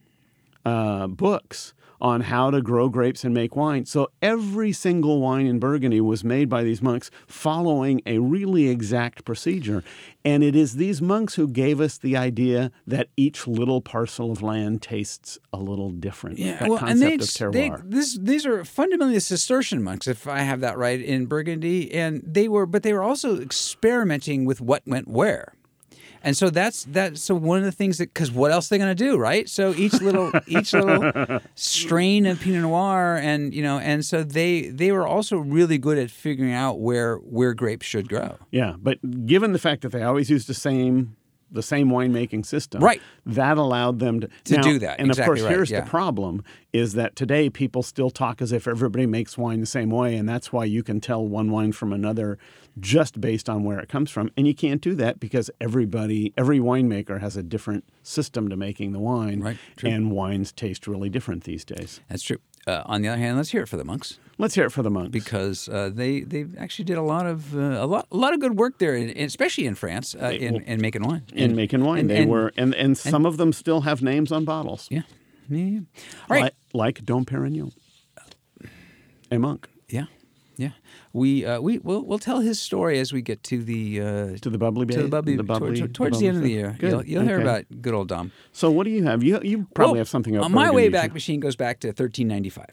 uh, 0.65 1.09
books 1.09 1.75
on 2.01 2.23
how 2.23 2.51
to 2.51 2.63
grow 2.63 2.89
grapes 2.89 3.25
and 3.25 3.35
make 3.35 3.57
wine. 3.57 3.87
So, 3.87 4.11
every 4.23 4.73
single 4.73 5.21
wine 5.21 5.47
in 5.47 5.59
Burgundy 5.59 6.01
was 6.01 6.25
made 6.25 6.49
by 6.49 6.63
these 6.63 6.83
monks 6.83 7.11
following 7.27 8.03
a 8.07 8.19
really 8.19 8.69
exact 8.69 9.25
procedure. 9.25 9.83
And 10.25 10.43
it 10.43 10.55
is 10.55 10.77
these 10.77 11.01
monks 11.01 11.35
who 11.35 11.49
gave 11.49 11.81
us 11.81 11.97
the 11.97 12.17
idea 12.17 12.71
that 12.87 13.09
each 13.17 13.47
little 13.47 13.81
parcel 13.81 14.31
of 14.31 14.43
land 14.43 14.83
tastes 14.83 15.39
a 15.53 15.59
little 15.59 15.91
different. 15.91 16.39
Yeah, 16.39 16.59
that 16.59 16.69
well, 16.69 16.79
concept 16.79 17.03
and 17.03 17.03
they, 17.03 17.15
of 17.15 17.21
terroir. 17.21 17.53
they 17.53 17.99
this 17.99 18.19
these 18.21 18.45
are 18.45 18.65
fundamentally 18.65 19.15
the 19.15 19.21
Cistercian 19.21 19.83
monks, 19.83 20.07
if 20.07 20.27
I 20.27 20.41
have 20.41 20.61
that 20.61 20.77
right, 20.77 21.01
in 21.01 21.27
Burgundy, 21.27 21.93
and 21.93 22.23
they 22.27 22.49
were, 22.49 22.67
but 22.67 22.83
they 22.83 22.93
were 22.93 23.03
also 23.03 23.41
experimenting 23.41 24.45
with 24.45 24.61
what 24.61 24.83
went 24.87 25.09
where. 25.09 25.55
And 26.23 26.37
so 26.37 26.51
that's 26.51 26.85
that. 26.85 27.19
So 27.19 27.35
one 27.35 27.59
of 27.59 27.65
the 27.65 27.73
things 27.73 27.99
that 27.99 28.13
because 28.13 28.31
what 28.31 28.51
else 28.51 28.67
are 28.67 28.75
they 28.75 28.79
going 28.79 28.95
to 28.97 29.05
do, 29.05 29.17
right? 29.17 29.49
So 29.49 29.73
each 29.75 30.01
little 30.01 30.33
each 30.47 30.73
little 30.73 31.41
strain 31.55 32.27
of 32.27 32.41
Pinot 32.41 32.63
Noir, 32.63 33.17
and 33.17 33.55
you 33.55 33.63
know, 33.63 33.79
and 33.79 34.05
so 34.05 34.23
they 34.23 34.69
they 34.69 34.93
were 34.93 35.07
also 35.07 35.37
really 35.37 35.79
good 35.79 35.99
at 35.99 36.11
figuring 36.11 36.53
out 36.53 36.81
where 36.81 37.17
where 37.17 37.55
grapes 37.55 37.87
should 37.87 38.09
grow. 38.09 38.37
Yeah, 38.51 38.75
but 38.79 39.27
given 39.27 39.53
the 39.53 39.59
fact 39.59 39.83
that 39.83 39.93
they 39.93 40.03
always 40.03 40.31
use 40.31 40.47
the 40.47 40.55
same 40.55 41.17
the 41.51 41.63
same 41.63 41.89
winemaking 41.89 42.45
system, 42.45 42.83
Right. 42.83 43.01
that 43.27 43.57
allowed 43.59 43.99
them 43.99 44.21
to, 44.21 44.29
To 44.45 44.57
Now- 44.57 44.63
do 44.63 44.79
that, 44.81 44.99
And 45.01 45.09
exactly 45.09 45.23
of 45.23 45.27
course, 45.27 45.43
right, 45.43 45.51
here's 45.55 45.71
yeah. 45.71 45.81
the 45.83 45.91
problem: 45.91 46.43
is 46.73 46.93
that 46.95 47.17
today 47.17 47.49
people 47.51 47.83
still 47.83 48.11
talk 48.11 48.43
as 48.43 48.53
if 48.53 48.69
everybody 48.69 49.07
makes 49.07 49.39
wine 49.39 49.61
the 49.61 49.67
same 49.67 49.91
way, 49.91 50.17
and 50.17 50.29
that's 50.29 50.53
why 50.53 50.65
you 50.65 50.83
can 50.83 51.01
tell 51.01 51.27
one 51.27 51.51
wine 51.51 51.73
from 51.73 51.93
another 51.93 52.39
just 52.79 53.21
based 53.21 53.49
on 53.49 53.65
where 53.65 53.81
it 53.81 53.89
comes 53.89 54.11
from. 54.11 54.31
And 54.37 54.47
you 54.47 54.55
can't 54.55 54.81
do 54.81 54.95
that 54.97 55.19
because 55.19 55.51
everybody, 55.61 56.33
every 56.37 56.61
winemaker 56.61 57.21
has 57.21 57.37
a 57.37 57.43
different 57.43 57.85
system 58.03 58.49
to 58.51 58.57
making 58.57 58.93
the 58.93 59.01
wine, 59.01 59.41
Right, 59.41 59.57
true. 59.77 59.91
and 59.91 60.13
wines 60.13 60.53
taste 60.53 60.87
really 60.87 61.09
different 61.09 61.45
these 61.45 61.65
days. 61.65 62.01
That's 62.09 62.23
true. 62.23 62.39
Uh, 62.69 62.83
on 62.93 63.03
the 63.03 63.09
other 63.09 63.19
hand, 63.25 63.37
let's 63.37 63.51
hear 63.51 63.63
it 63.63 63.69
for 63.69 63.77
the 63.79 63.85
monks 63.85 64.19
Let's 64.41 64.55
hear 64.55 64.67
it 64.67 64.71
for 64.73 64.83
the 64.85 64.91
monks. 64.91 65.11
because 65.11 65.69
uh, 65.69 65.91
they 65.93 66.21
they 66.21 66.47
actually 66.59 66.85
did 66.85 66.97
a 66.99 67.03
lot 67.03 67.27
of 67.27 67.55
uh, 67.57 67.85
a 67.85 67.87
lot 67.87 68.07
a 68.13 68.17
lot 68.17 68.33
of 68.35 68.39
good 68.41 68.57
work 68.59 68.79
there, 68.79 68.95
in, 68.95 69.09
especially 69.25 69.67
in 69.67 69.75
France, 69.75 70.15
uh, 70.15 70.27
in, 70.47 70.63
in 70.63 70.81
making 70.81 71.03
wine. 71.03 71.23
in 71.33 71.45
And- 71.45 71.57
making 71.57 71.83
wine, 71.85 71.99
and- 72.01 72.11
they 72.11 72.23
and- 72.23 72.31
were, 72.31 72.53
and, 72.57 72.75
and 72.75 72.97
some 72.97 73.27
of 73.27 73.37
them 73.37 73.53
still 73.53 73.81
have 73.81 74.01
names 74.03 74.31
on 74.33 74.45
bottles, 74.45 74.87
Yeah, 74.91 75.03
yeah. 75.49 75.65
yeah. 75.65 75.81
All 76.31 76.37
right. 76.37 76.43
like, 76.43 76.55
like 76.99 77.05
Dom 77.05 77.25
Perignon, 77.25 77.73
a 79.31 79.39
monk. 79.39 79.69
Yeah, 79.89 80.07
yeah. 80.59 80.71
We 81.15 81.47
uh, 81.47 81.61
we 81.61 81.79
we'll, 81.79 82.03
we'll 82.05 82.19
tell 82.19 82.41
his 82.41 82.61
story 82.61 82.99
as 82.99 83.13
we 83.13 83.23
get 83.23 83.43
to 83.45 83.63
the 83.63 84.01
uh, 84.01 84.05
To 84.43 84.51
the 84.51 84.59
bubbly 84.59 84.85
to 84.87 85.03
the 85.03 85.09
bubbly, 85.09 85.37
the 85.37 85.43
bubbly- 85.43 85.79
towards, 85.79 85.93
towards 85.97 86.19
the 86.19 86.23
the 86.25 86.29
end 86.29 86.37
of 86.39 86.43
the 86.43 86.51
year. 86.51 86.77
Good. 86.79 86.91
You'll, 86.91 87.05
you'll 87.07 87.23
hear 87.23 87.35
Okay. 87.37 87.43
about 87.43 87.65
good 87.81 87.95
old 87.95 88.09
Dom. 88.09 88.33
So 88.53 88.71
what 88.71 88.85
do 88.85 88.91
you 88.91 89.05
have? 89.05 89.23
You 89.23 89.41
you 89.43 89.67
probably 89.75 89.93
Well, 89.93 89.99
have 90.01 90.09
something 90.09 90.37
up. 90.37 90.45
on 90.45 90.53
my 90.53 90.71
way 90.71 90.89
back 90.91 91.15
machine 91.15 91.41
goes 91.41 91.57
back 91.57 91.81
to 91.81 91.89
1395. 91.89 92.67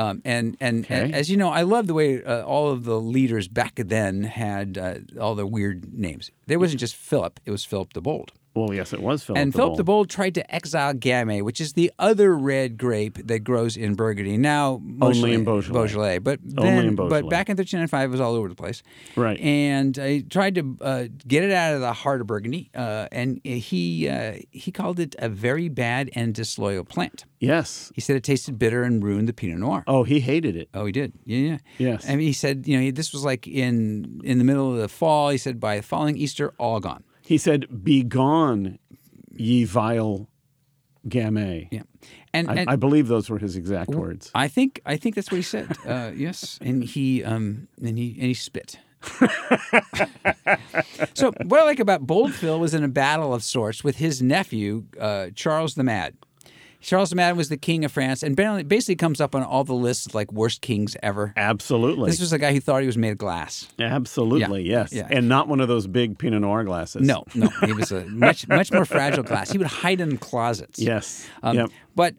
Um, 0.00 0.22
and, 0.24 0.56
and, 0.60 0.86
and 0.88 1.06
Okay. 1.06 1.12
as 1.12 1.28
you 1.28 1.36
know, 1.36 1.48
I 1.50 1.62
love 1.62 1.88
the 1.88 1.94
way 1.94 2.22
uh, 2.22 2.44
all 2.44 2.70
of 2.70 2.84
the 2.84 3.00
leaders 3.00 3.48
back 3.48 3.74
then 3.76 4.22
had 4.22 4.78
uh, 4.78 4.94
all 5.20 5.34
the 5.34 5.44
weird 5.44 5.92
names. 5.92 6.30
There 6.46 6.60
wasn't 6.60 6.78
just 6.78 6.94
Philip; 6.94 7.40
it 7.44 7.50
was 7.50 7.64
Philip 7.64 7.94
the 7.94 8.00
Bold. 8.00 8.30
Well, 8.58 8.74
yes, 8.74 8.92
it 8.92 9.00
was 9.00 9.22
Philip. 9.22 9.38
and 9.40 9.52
the 9.52 9.56
Philip 9.56 9.68
Bold. 9.70 9.78
the 9.78 9.84
Bold 9.84 10.10
tried 10.10 10.34
to 10.34 10.54
exile 10.54 10.94
Gamay, 10.94 11.42
which 11.42 11.60
is 11.60 11.74
the 11.74 11.92
other 11.98 12.36
red 12.36 12.76
grape 12.78 13.26
that 13.26 13.40
grows 13.40 13.76
in 13.76 13.94
Burgundy. 13.94 14.36
Now, 14.36 14.80
mostly 14.82 15.32
in 15.32 15.44
Beaujolais. 15.44 16.18
but 16.18 16.40
Only 16.56 16.70
then, 16.70 16.84
in 16.86 16.94
but 16.96 17.28
back 17.28 17.48
in 17.48 17.56
1395, 17.56 18.08
it 18.08 18.10
was 18.10 18.20
all 18.20 18.34
over 18.34 18.48
the 18.48 18.54
place. 18.54 18.82
Right. 19.16 19.38
And 19.40 19.96
he 19.96 20.22
tried 20.22 20.54
to 20.56 20.76
uh, 20.80 21.04
get 21.26 21.44
it 21.44 21.52
out 21.52 21.74
of 21.74 21.80
the 21.80 21.92
heart 21.92 22.20
of 22.20 22.26
Burgundy, 22.26 22.70
uh, 22.74 23.06
and 23.12 23.40
he 23.44 24.08
uh, 24.08 24.34
he 24.50 24.72
called 24.72 24.98
it 24.98 25.14
a 25.18 25.28
very 25.28 25.68
bad 25.68 26.10
and 26.14 26.34
disloyal 26.34 26.84
plant. 26.84 27.24
Yes. 27.40 27.92
He 27.94 28.00
said 28.00 28.16
it 28.16 28.24
tasted 28.24 28.58
bitter 28.58 28.82
and 28.82 29.02
ruined 29.02 29.28
the 29.28 29.32
Pinot 29.32 29.58
Noir. 29.58 29.84
Oh, 29.86 30.02
he 30.02 30.18
hated 30.20 30.56
it. 30.56 30.68
Oh, 30.74 30.84
he 30.86 30.92
did. 30.92 31.12
Yeah, 31.24 31.38
yeah. 31.38 31.58
Yes. 31.78 32.08
I 32.08 32.16
mean, 32.16 32.26
he 32.26 32.32
said, 32.32 32.66
you 32.66 32.76
know, 32.76 32.82
he, 32.82 32.90
this 32.90 33.12
was 33.12 33.24
like 33.24 33.46
in 33.46 34.20
in 34.24 34.38
the 34.38 34.44
middle 34.44 34.72
of 34.72 34.78
the 34.78 34.88
fall. 34.88 35.28
He 35.30 35.38
said, 35.38 35.60
by 35.60 35.76
the 35.76 35.82
following 35.82 36.16
Easter, 36.16 36.52
all 36.58 36.80
gone. 36.80 37.04
He 37.28 37.36
said, 37.36 37.84
"Begone, 37.84 38.78
ye 39.36 39.64
vile 39.64 40.30
gamay." 41.06 41.68
Yeah. 41.70 41.82
And, 42.32 42.48
I, 42.48 42.54
and 42.54 42.70
I 42.70 42.76
believe 42.76 43.06
those 43.08 43.28
were 43.28 43.38
his 43.38 43.54
exact 43.54 43.90
words. 43.90 44.30
I 44.34 44.48
think 44.48 44.80
I 44.86 44.96
think 44.96 45.14
that's 45.14 45.30
what 45.30 45.36
he 45.36 45.42
said. 45.42 45.76
Uh, 45.86 46.12
yes, 46.16 46.58
and 46.62 46.82
he 46.82 47.22
um 47.22 47.68
and 47.82 47.98
he 47.98 48.12
and 48.12 48.28
he 48.28 48.32
spit. 48.32 48.78
so 51.12 51.32
what 51.44 51.60
I 51.60 51.64
like 51.64 51.80
about 51.80 52.06
Bold 52.06 52.32
Phil 52.32 52.58
was 52.58 52.72
in 52.72 52.82
a 52.82 52.88
battle 52.88 53.34
of 53.34 53.42
sorts 53.42 53.84
with 53.84 53.96
his 53.96 54.22
nephew 54.22 54.84
uh, 54.98 55.26
Charles 55.34 55.74
the 55.74 55.84
Mad. 55.84 56.16
Charles 56.80 57.10
the 57.10 57.16
Mad 57.16 57.36
was 57.36 57.48
the 57.48 57.56
king 57.56 57.84
of 57.84 57.92
France, 57.92 58.22
and 58.22 58.36
basically 58.36 58.94
comes 58.96 59.20
up 59.20 59.34
on 59.34 59.42
all 59.42 59.64
the 59.64 59.74
lists 59.74 60.06
of 60.06 60.14
like 60.14 60.32
worst 60.32 60.60
kings 60.60 60.96
ever. 61.02 61.32
Absolutely. 61.36 62.10
This 62.10 62.20
was 62.20 62.32
a 62.32 62.38
guy 62.38 62.52
who 62.52 62.60
thought 62.60 62.80
he 62.82 62.86
was 62.86 62.96
made 62.96 63.10
of 63.10 63.18
glass. 63.18 63.66
Absolutely, 63.78 64.62
Yeah, 64.62 64.80
yes. 64.80 64.92
yeah. 64.92 65.08
And 65.10 65.28
not 65.28 65.48
one 65.48 65.60
of 65.60 65.68
those 65.68 65.86
big 65.86 66.18
Pinot 66.18 66.40
Noir 66.42 66.64
glasses. 66.64 67.02
No, 67.06 67.24
no, 67.34 67.48
he 67.64 67.72
was 67.72 67.90
a 67.92 68.04
much 68.06 68.46
much 68.48 68.70
more 68.72 68.84
fragile 68.84 69.22
glass. 69.24 69.50
He 69.50 69.58
would 69.58 69.66
hide 69.66 70.00
in 70.00 70.18
closets. 70.18 70.78
Yes. 70.78 71.26
Um, 71.42 71.56
yep. 71.56 71.70
But 71.96 72.14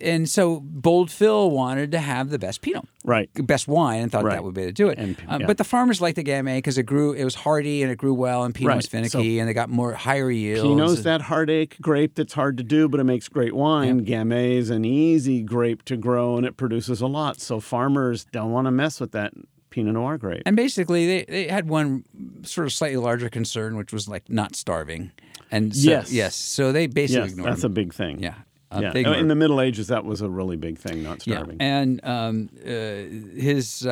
and 0.00 0.28
so 0.28 0.60
Bold 0.60 1.10
Phil 1.10 1.50
wanted 1.50 1.90
to 1.92 1.98
have 1.98 2.30
the 2.30 2.38
best 2.38 2.60
Pinot. 2.62 2.84
Right. 3.04 3.28
best 3.34 3.68
wine 3.68 4.00
and 4.02 4.10
thought 4.10 4.24
Right. 4.24 4.34
that 4.34 4.44
would 4.44 4.54
be 4.54 4.62
to 4.62 4.72
do 4.72 4.88
it. 4.88 4.98
And- 4.98 5.16
Um, 5.28 5.42
yeah. 5.42 5.46
But 5.46 5.58
the 5.58 5.64
farmers 5.64 6.00
liked 6.00 6.16
the 6.16 6.24
Gamay 6.24 6.56
because 6.56 6.78
it 6.78 6.84
grew, 6.84 7.12
it 7.12 7.22
was 7.24 7.34
hardy 7.34 7.82
and 7.82 7.92
it 7.92 7.96
grew 7.98 8.14
well, 8.14 8.44
and 8.44 8.54
Pinot 8.54 8.68
Right. 8.68 8.76
was 8.76 8.86
finicky, 8.86 9.38
and 9.38 9.48
they 9.48 9.52
got 9.52 9.68
more 9.68 9.92
higher 9.92 10.30
yields. 10.30 10.62
Pinot's 10.62 11.02
that 11.02 11.20
heartache 11.22 11.76
grape 11.82 12.14
that's 12.14 12.32
hard 12.32 12.56
to 12.58 12.62
do, 12.64 12.88
but 12.88 13.00
it 13.00 13.04
makes 13.04 13.28
great 13.28 13.54
wine. 13.54 14.03
Gamay's 14.04 14.70
an 14.70 14.84
easy 14.84 15.42
grape 15.42 15.84
to 15.86 15.96
grow, 15.96 16.36
and 16.36 16.46
it 16.46 16.56
produces 16.56 17.00
a 17.00 17.06
lot. 17.06 17.40
So 17.40 17.60
farmers 17.60 18.24
don't 18.32 18.50
want 18.52 18.66
to 18.66 18.70
mess 18.70 19.00
with 19.00 19.12
that 19.12 19.32
Pinot 19.70 19.94
Noir 19.94 20.18
grape. 20.18 20.42
And 20.46 20.54
basically, 20.56 21.06
they, 21.06 21.24
they 21.24 21.48
had 21.48 21.68
one 21.68 22.04
sort 22.42 22.66
of 22.66 22.72
slightly 22.72 22.96
larger 22.98 23.28
concern, 23.28 23.76
which 23.76 23.92
was 23.92 24.08
like 24.08 24.28
not 24.28 24.54
starving. 24.56 25.10
And 25.50 25.74
so, 25.74 25.90
Yes. 25.90 26.12
yes, 26.12 26.34
so 26.36 26.72
they 26.72 26.86
basically 26.86 27.30
yes, 27.30 27.44
that's 27.44 27.64
him. 27.64 27.70
a 27.72 27.74
big 27.74 27.92
thing. 27.94 28.20
yeah. 28.22 28.34
Yeah. 28.76 28.92
In 28.96 29.28
the 29.28 29.36
Middle 29.36 29.60
Ages, 29.60 29.86
that 29.86 30.04
was 30.04 30.20
a 30.20 30.28
really 30.28 30.56
big 30.56 30.78
thing, 30.78 31.04
not 31.04 31.24
Yeah, 31.28 31.36
starving. 31.36 31.58
and 31.60 32.00
um, 32.04 32.48
uh, 32.60 32.68
his 32.68 33.86
uh, 33.86 33.90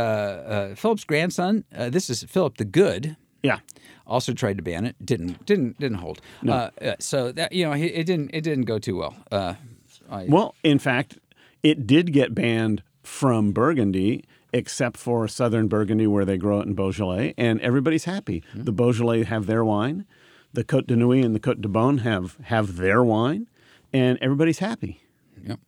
uh, 0.72 0.74
Philip's 0.74 1.04
grandson, 1.04 1.64
uh, 1.76 1.88
this 1.88 2.10
is 2.10 2.24
Philip 2.24 2.56
the 2.56 2.64
Good, 2.64 3.16
yeah. 3.44 3.60
also 4.08 4.32
tried 4.32 4.56
to 4.56 4.62
ban 4.64 4.84
it. 4.84 4.96
Didn't 5.04 5.46
didn't 5.46 5.78
didn't 5.78 5.98
hold. 5.98 6.20
Uh, 6.44 6.70
uh, 6.80 6.94
so 6.98 7.30
that 7.30 7.52
you 7.52 7.64
know, 7.64 7.70
it 7.72 8.04
didn't 8.06 8.30
it 8.34 8.40
didn't 8.40 8.64
go 8.64 8.80
too 8.80 8.96
well. 8.96 9.14
I, 10.12 10.26
Well, 10.28 10.54
in 10.62 10.78
fact, 10.78 11.18
it 11.62 11.86
did 11.86 12.12
get 12.12 12.34
banned 12.34 12.82
from 13.02 13.52
Burgundy, 13.52 14.24
except 14.52 14.96
for 14.96 15.26
southern 15.26 15.66
Burgundy 15.68 16.06
where 16.06 16.24
they 16.24 16.36
grow 16.36 16.60
it 16.60 16.66
in 16.66 16.74
Beaujolais, 16.74 17.34
and 17.38 17.60
everybody's 17.60 18.04
happy. 18.04 18.42
Hmm. 18.52 18.64
The 18.64 18.72
Beaujolais 18.72 19.24
have 19.24 19.46
their 19.46 19.64
wine, 19.64 20.04
the 20.52 20.62
Côte 20.64 20.86
de 20.86 20.94
Nuits 20.96 21.24
and 21.24 21.34
the 21.34 21.40
Côte 21.40 21.60
de 21.60 21.68
Beaune 21.68 21.98
have 22.00 22.36
have 22.44 22.76
their 22.76 23.02
wine, 23.02 23.48
and 23.92 24.18
everybody's 24.20 24.58
happy. 24.58 25.00
Yep. 25.44 25.58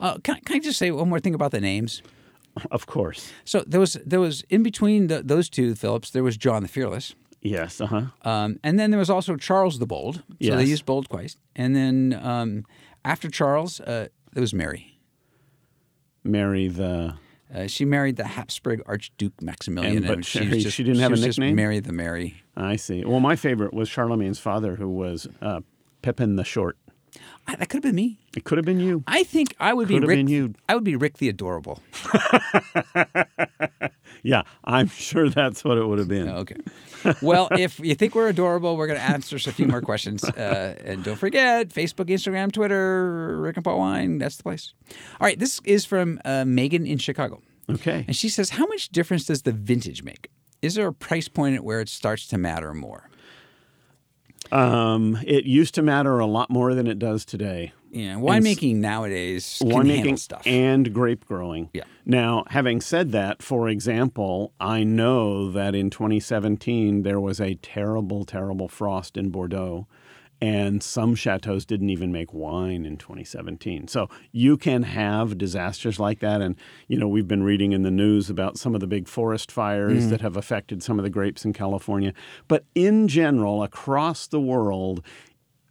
Uh, 0.00 0.18
can, 0.24 0.36
I- 0.36 0.40
can 0.40 0.56
I 0.56 0.58
just 0.60 0.78
say 0.78 0.90
one 0.90 1.08
more 1.08 1.20
thing 1.20 1.34
about 1.34 1.50
the 1.52 1.60
names? 1.60 2.02
Of 2.70 2.86
course. 2.86 3.30
So 3.44 3.62
there 3.66 3.80
was 3.80 3.96
there 4.04 4.20
was 4.20 4.42
in 4.50 4.62
between 4.62 5.06
the, 5.06 5.22
those 5.22 5.48
two 5.48 5.74
Phillips, 5.74 6.10
there 6.10 6.22
was 6.24 6.36
John 6.36 6.62
the 6.62 6.68
Fearless, 6.68 7.14
Yes. 7.40 7.80
Uh 7.80 7.86
huh. 7.86 8.02
um, 8.30 8.58
and 8.62 8.78
then 8.78 8.90
there 8.90 8.98
was 9.00 9.10
also 9.10 9.36
Charles 9.36 9.78
the 9.78 9.86
Bold. 9.86 10.22
So 10.40 10.56
they 10.56 10.64
used 10.64 10.84
bold 10.86 11.08
twice, 11.08 11.36
and 11.56 11.74
then 11.74 12.18
um, 12.22 12.64
after 13.04 13.28
Charles, 13.30 13.80
uh, 13.80 14.08
there 14.32 14.40
was 14.40 14.54
Mary. 14.54 14.98
Mary 16.24 16.68
the. 16.68 17.14
Uh, 17.54 17.66
she 17.66 17.84
married 17.84 18.16
the 18.16 18.24
Habsburg 18.24 18.80
Archduke 18.86 19.42
Maximilian, 19.42 19.98
And- 19.98 20.06
but 20.06 20.16
was 20.18 20.26
she- 20.26 20.48
just- 20.62 20.74
she 20.76 20.82
didn't 20.84 21.00
have 21.00 21.12
a 21.12 21.16
nickname? 21.16 21.54
Mary 21.54 21.80
the 21.80 21.92
Mary. 21.92 22.36
I 22.56 22.76
see. 22.76 23.04
Well, 23.04 23.20
my 23.20 23.36
favorite 23.36 23.74
was 23.74 23.88
Charlemagne's 23.90 24.38
father, 24.38 24.76
who 24.76 24.88
was 24.88 25.28
uh, 25.42 25.60
Pepin 26.00 26.36
the 26.36 26.44
Short. 26.44 26.78
I, 27.46 27.56
that 27.56 27.68
could 27.68 27.76
have 27.78 27.82
been 27.82 27.94
me. 27.96 28.20
It 28.34 28.44
could 28.44 28.56
have 28.56 28.64
been 28.64 28.80
you. 28.80 29.04
I 29.06 29.22
think 29.24 29.54
I 29.60 29.74
would 29.74 29.88
Could 29.88 29.96
be 29.96 30.00
have 30.00 30.08
Rick. 30.08 30.18
been 30.20 30.28
you. 30.28 30.54
I 30.66 30.74
would 30.74 30.84
be 30.84 30.96
Rick 30.96 31.18
the 31.18 31.28
Adorable. 31.28 31.82
Yeah, 34.24 34.42
I'm 34.64 34.86
sure 34.86 35.28
that's 35.28 35.64
what 35.64 35.78
it 35.78 35.84
would 35.84 35.98
have 35.98 36.06
been. 36.06 36.28
Okay. 36.28 36.54
Well, 37.22 37.48
if 37.52 37.78
you 37.80 37.94
think 37.94 38.14
we're 38.14 38.28
adorable, 38.28 38.76
we're 38.76 38.86
going 38.86 38.98
to 38.98 39.04
answer 39.04 39.36
a 39.36 39.52
few 39.52 39.66
more 39.66 39.80
questions. 39.80 40.24
Uh, 40.24 40.76
and 40.84 41.04
don't 41.04 41.16
forget 41.16 41.68
Facebook, 41.68 42.06
Instagram, 42.06 42.52
Twitter, 42.52 43.38
Rick 43.40 43.56
and 43.56 43.64
Paul 43.64 43.78
Wine. 43.78 44.18
That's 44.18 44.36
the 44.36 44.42
place. 44.42 44.74
All 45.20 45.26
right. 45.26 45.38
This 45.38 45.60
is 45.64 45.84
from 45.84 46.20
uh, 46.24 46.44
Megan 46.44 46.86
in 46.86 46.98
Chicago. 46.98 47.42
Okay. 47.70 48.04
And 48.06 48.16
she 48.16 48.28
says, 48.28 48.50
How 48.50 48.66
much 48.66 48.88
difference 48.90 49.26
does 49.26 49.42
the 49.42 49.52
vintage 49.52 50.02
make? 50.02 50.30
Is 50.62 50.74
there 50.74 50.86
a 50.86 50.92
price 50.92 51.28
point 51.28 51.56
at 51.56 51.64
where 51.64 51.80
it 51.80 51.88
starts 51.88 52.26
to 52.28 52.38
matter 52.38 52.72
more? 52.72 53.08
Um, 54.50 55.18
it 55.26 55.44
used 55.44 55.74
to 55.76 55.82
matter 55.82 56.18
a 56.18 56.26
lot 56.26 56.50
more 56.50 56.74
than 56.74 56.86
it 56.86 56.98
does 56.98 57.24
today. 57.24 57.72
Yeah, 57.92 58.14
winemaking 58.14 58.76
nowadays 58.76 59.58
can 59.60 59.86
handle 59.86 60.16
stuff. 60.16 60.46
and 60.46 60.94
grape 60.94 61.26
growing. 61.26 61.68
Yeah. 61.74 61.84
Now, 62.06 62.44
having 62.48 62.80
said 62.80 63.12
that, 63.12 63.42
for 63.42 63.68
example, 63.68 64.54
I 64.58 64.82
know 64.82 65.50
that 65.52 65.74
in 65.74 65.90
2017 65.90 67.02
there 67.02 67.20
was 67.20 67.38
a 67.38 67.54
terrible, 67.56 68.24
terrible 68.24 68.68
frost 68.68 69.18
in 69.18 69.28
Bordeaux, 69.28 69.86
and 70.40 70.82
some 70.82 71.14
chateaus 71.14 71.66
didn't 71.66 71.90
even 71.90 72.10
make 72.10 72.32
wine 72.32 72.86
in 72.86 72.96
2017. 72.96 73.86
So 73.88 74.08
you 74.32 74.56
can 74.56 74.82
have 74.84 75.36
disasters 75.36 76.00
like 76.00 76.20
that, 76.20 76.40
and 76.40 76.56
you 76.88 76.98
know 76.98 77.06
we've 77.06 77.28
been 77.28 77.44
reading 77.44 77.72
in 77.72 77.82
the 77.82 77.90
news 77.90 78.30
about 78.30 78.56
some 78.56 78.74
of 78.74 78.80
the 78.80 78.86
big 78.86 79.06
forest 79.06 79.52
fires 79.52 80.06
mm. 80.06 80.10
that 80.10 80.22
have 80.22 80.36
affected 80.38 80.82
some 80.82 80.98
of 80.98 81.02
the 81.02 81.10
grapes 81.10 81.44
in 81.44 81.52
California. 81.52 82.14
But 82.48 82.64
in 82.74 83.06
general, 83.06 83.62
across 83.62 84.26
the 84.26 84.40
world, 84.40 85.04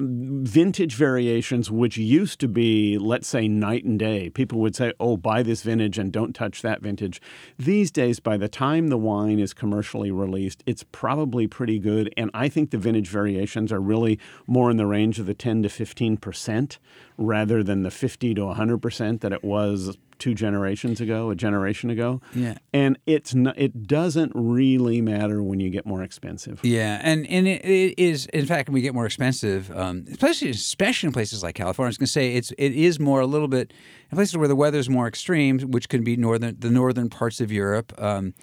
vintage 0.02 0.96
variations, 0.96 1.70
which 1.70 1.98
used 1.98 2.40
to 2.40 2.48
be, 2.48 2.98
let's 2.98 3.28
say, 3.28 3.48
night 3.48 3.84
and 3.84 4.00
day. 4.00 4.30
People 4.30 4.60
would 4.60 4.76
say, 4.76 4.94
oh, 5.00 5.18
buy 5.18 5.44
this 5.44 5.62
vintage 5.62 5.98
and 5.98 6.12
don't 6.12 6.34
touch 6.34 6.62
that 6.62 6.82
vintage. 6.82 7.22
These 7.58 7.92
days, 7.92 8.20
by 8.20 8.38
the 8.38 8.48
time 8.48 8.88
the 8.88 8.98
wine 8.98 9.40
is 9.40 9.54
commercially 9.54 10.12
released, 10.12 10.64
it's 10.66 10.84
probably 10.92 11.48
pretty 11.48 11.80
good. 11.80 12.14
And 12.18 12.32
I 12.34 12.50
think 12.50 12.72
the 12.72 12.78
vintage 12.78 13.10
variations 13.10 13.72
are 13.72 13.82
really 13.82 14.20
more 14.48 14.72
in 14.72 14.78
the 14.78 14.88
range 14.88 15.20
of 15.20 15.26
the 15.26 15.34
10 15.34 15.64
to 15.64 15.70
15% 15.70 16.78
rather 17.22 17.64
than 17.64 17.84
the 17.84 17.92
50 17.92 18.34
to 18.36 18.42
100% 18.42 19.22
that 19.22 19.32
it 19.32 19.44
was 19.44 19.98
two 20.22 20.36
generations 20.36 21.02
ago, 21.02 21.32
a 21.32 21.36
generation 21.36 21.90
ago. 21.90 22.22
Yeah. 22.36 22.56
And 22.72 22.98
it's 23.08 23.34
not, 23.34 23.58
it 23.58 23.88
doesn't 23.88 24.32
really 24.36 25.02
matter 25.02 25.42
when 25.42 25.60
you 25.60 25.72
get 25.72 25.86
more 25.86 26.04
expensive. 26.04 26.60
Yeah, 26.64 27.00
and 27.02 27.26
and 27.28 27.48
it, 27.48 27.66
it 27.66 28.00
is 28.00 28.28
in 28.28 28.46
fact 28.46 28.70
when 28.70 28.76
we 28.76 28.82
get 28.82 28.94
more 28.94 29.08
expensive, 29.08 29.72
um, 29.76 30.06
especially 30.10 30.52
especially 30.52 31.08
in 31.08 31.14
places 31.14 31.42
like 31.42 31.56
California. 31.56 31.88
I 31.88 31.90
was 31.90 31.98
going 31.98 32.06
to 32.06 32.12
say 32.12 32.36
it's 32.36 32.52
it 32.52 32.74
is 32.74 33.00
more 33.00 33.20
a 33.20 33.26
little 33.26 33.48
bit 33.48 33.74
in 34.12 34.16
places 34.16 34.38
where 34.38 34.48
the 34.48 34.56
weather 34.56 34.78
is 34.78 34.90
more 34.90 35.08
extreme, 35.08 35.60
which 35.60 35.90
can 35.90 36.04
be 36.04 36.16
northern 36.16 36.56
the 36.60 36.70
northern 36.70 37.10
parts 37.10 37.42
of 37.42 37.52
Europe. 37.52 37.92
Um, 37.98 38.36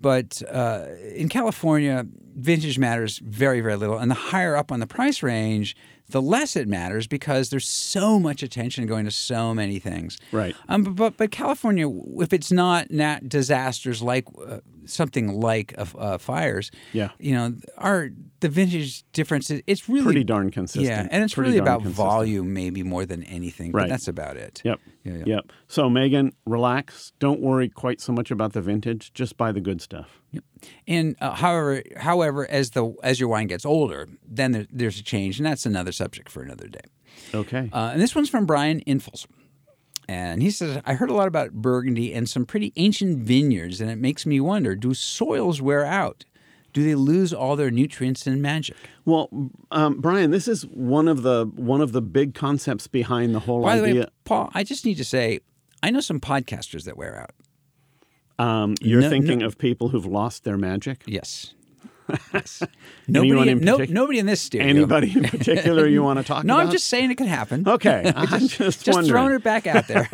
but 0.00 0.40
uh, 0.50 0.86
in 1.14 1.28
California, 1.28 2.06
vintage 2.36 2.78
matters 2.78 3.18
very 3.18 3.60
very 3.60 3.76
little, 3.76 3.98
and 3.98 4.08
the 4.08 4.14
higher 4.14 4.54
up 4.54 4.70
on 4.70 4.78
the 4.78 4.86
price 4.86 5.20
range, 5.20 5.76
the 6.10 6.20
less 6.20 6.54
it 6.54 6.68
matters 6.68 7.06
because 7.06 7.48
there's 7.50 7.66
so 7.66 8.18
much 8.20 8.42
attention 8.42 8.86
going 8.86 9.04
to 9.06 9.10
so 9.10 9.54
many 9.54 9.78
things. 9.78 10.18
Right. 10.32 10.54
Um, 10.68 10.82
but, 10.82 11.16
but 11.16 11.30
California, 11.30 11.88
if 12.20 12.32
it's 12.32 12.52
not 12.52 12.90
nat- 12.90 13.28
disasters 13.28 14.02
like 14.02 14.26
uh, 14.46 14.58
something 14.84 15.40
like 15.40 15.74
uh, 15.78 15.86
uh, 15.98 16.18
fires, 16.18 16.70
Yeah. 16.92 17.08
you 17.18 17.34
know, 17.34 17.54
our 17.78 18.10
the 18.40 18.48
vintage 18.50 19.04
difference 19.12 19.50
is 19.50 19.62
it's 19.66 19.88
really 19.88 20.04
Pretty 20.04 20.24
darn 20.24 20.50
consistent. 20.50 20.84
Yeah, 20.86 21.08
and 21.10 21.24
it's 21.24 21.32
Pretty 21.34 21.52
really 21.52 21.58
about 21.58 21.80
consistent. 21.80 22.06
volume 22.06 22.52
maybe 22.52 22.82
more 22.82 23.06
than 23.06 23.22
anything. 23.24 23.72
But 23.72 23.78
Right. 23.78 23.88
that's 23.88 24.06
about 24.06 24.36
it. 24.36 24.60
Yep. 24.64 24.80
Yeah, 25.04 25.12
yeah. 25.12 25.22
Yep. 25.26 25.52
So 25.68 25.88
Megan, 25.88 26.32
relax. 26.44 27.12
Don't 27.18 27.40
worry 27.40 27.70
quite 27.70 28.02
so 28.02 28.12
much 28.12 28.30
about 28.30 28.52
the 28.52 28.60
vintage. 28.60 29.12
Just 29.14 29.38
buy 29.38 29.52
the 29.52 29.60
good 29.62 29.80
stuff. 29.80 30.20
And 30.86 31.16
uh, 31.20 31.34
however, 31.34 31.82
however, 31.96 32.50
as 32.50 32.70
the 32.70 32.94
as 33.02 33.18
your 33.20 33.28
wine 33.28 33.46
gets 33.46 33.64
older, 33.64 34.08
then 34.26 34.52
there, 34.52 34.66
there's 34.70 34.98
a 34.98 35.02
change, 35.02 35.38
and 35.38 35.46
that's 35.46 35.66
another 35.66 35.92
subject 35.92 36.28
for 36.28 36.42
another 36.42 36.68
day. 36.68 36.80
Okay. 37.32 37.70
Uh, 37.72 37.90
and 37.92 38.00
this 38.00 38.14
one's 38.14 38.28
from 38.28 38.46
Brian 38.46 38.80
Infels. 38.80 39.26
And 40.06 40.42
he 40.42 40.50
says, 40.50 40.82
I 40.84 40.94
heard 40.94 41.08
a 41.08 41.14
lot 41.14 41.28
about 41.28 41.52
Burgundy 41.52 42.12
and 42.12 42.28
some 42.28 42.44
pretty 42.44 42.72
ancient 42.76 43.20
vineyards, 43.20 43.80
and 43.80 43.90
it 43.90 43.96
makes 43.96 44.26
me 44.26 44.38
wonder 44.38 44.74
do 44.74 44.92
soils 44.92 45.62
wear 45.62 45.84
out? 45.84 46.24
Do 46.74 46.82
they 46.82 46.96
lose 46.96 47.32
all 47.32 47.54
their 47.54 47.70
nutrients 47.70 48.26
and 48.26 48.42
magic? 48.42 48.76
well, 49.04 49.28
um, 49.70 50.00
Brian, 50.00 50.32
this 50.32 50.48
is 50.48 50.66
one 50.66 51.06
of 51.08 51.22
the 51.22 51.46
one 51.54 51.80
of 51.80 51.92
the 51.92 52.02
big 52.02 52.34
concepts 52.34 52.88
behind 52.88 53.34
the 53.34 53.40
whole 53.40 53.62
By 53.62 53.78
the 53.78 53.84
idea. 53.84 54.00
way, 54.02 54.08
Paul, 54.24 54.50
I 54.54 54.64
just 54.64 54.84
need 54.84 54.96
to 54.96 55.04
say, 55.04 55.40
I 55.82 55.90
know 55.90 56.00
some 56.00 56.20
podcasters 56.20 56.84
that 56.84 56.96
wear 56.96 57.18
out. 57.18 57.30
Um, 58.38 58.74
you're 58.80 59.00
no- 59.02 59.10
thinking 59.10 59.42
of 59.42 59.58
people 59.58 59.88
who've 59.88 60.06
lost 60.06 60.44
their 60.44 60.56
magic. 60.58 61.02
Yes. 61.06 61.54
Yes. 62.34 62.62
Nobody, 63.08 63.50
in 63.50 63.60
no, 63.60 63.78
nobody 63.78 64.18
in 64.18 64.26
this 64.26 64.40
studio. 64.42 64.66
Anybody 64.68 65.12
in 65.16 65.22
particular 65.30 65.86
you 65.86 66.02
want 66.02 66.18
to 66.18 66.24
talk 66.24 66.44
No, 66.44 66.54
about? 66.54 66.60
No, 66.62 66.66
I'm 66.66 66.72
just 66.72 66.88
saying 66.88 67.10
it 67.10 67.14
could 67.16 67.28
happen. 67.28 67.66
okay. 67.66 68.12
I'm 68.16 68.40
just, 68.46 68.84
just 68.84 68.88
wondering. 68.88 69.06
throwing 69.08 69.34
it 69.34 69.42
back 69.42 69.66
out 69.66 69.88
there. 69.88 70.06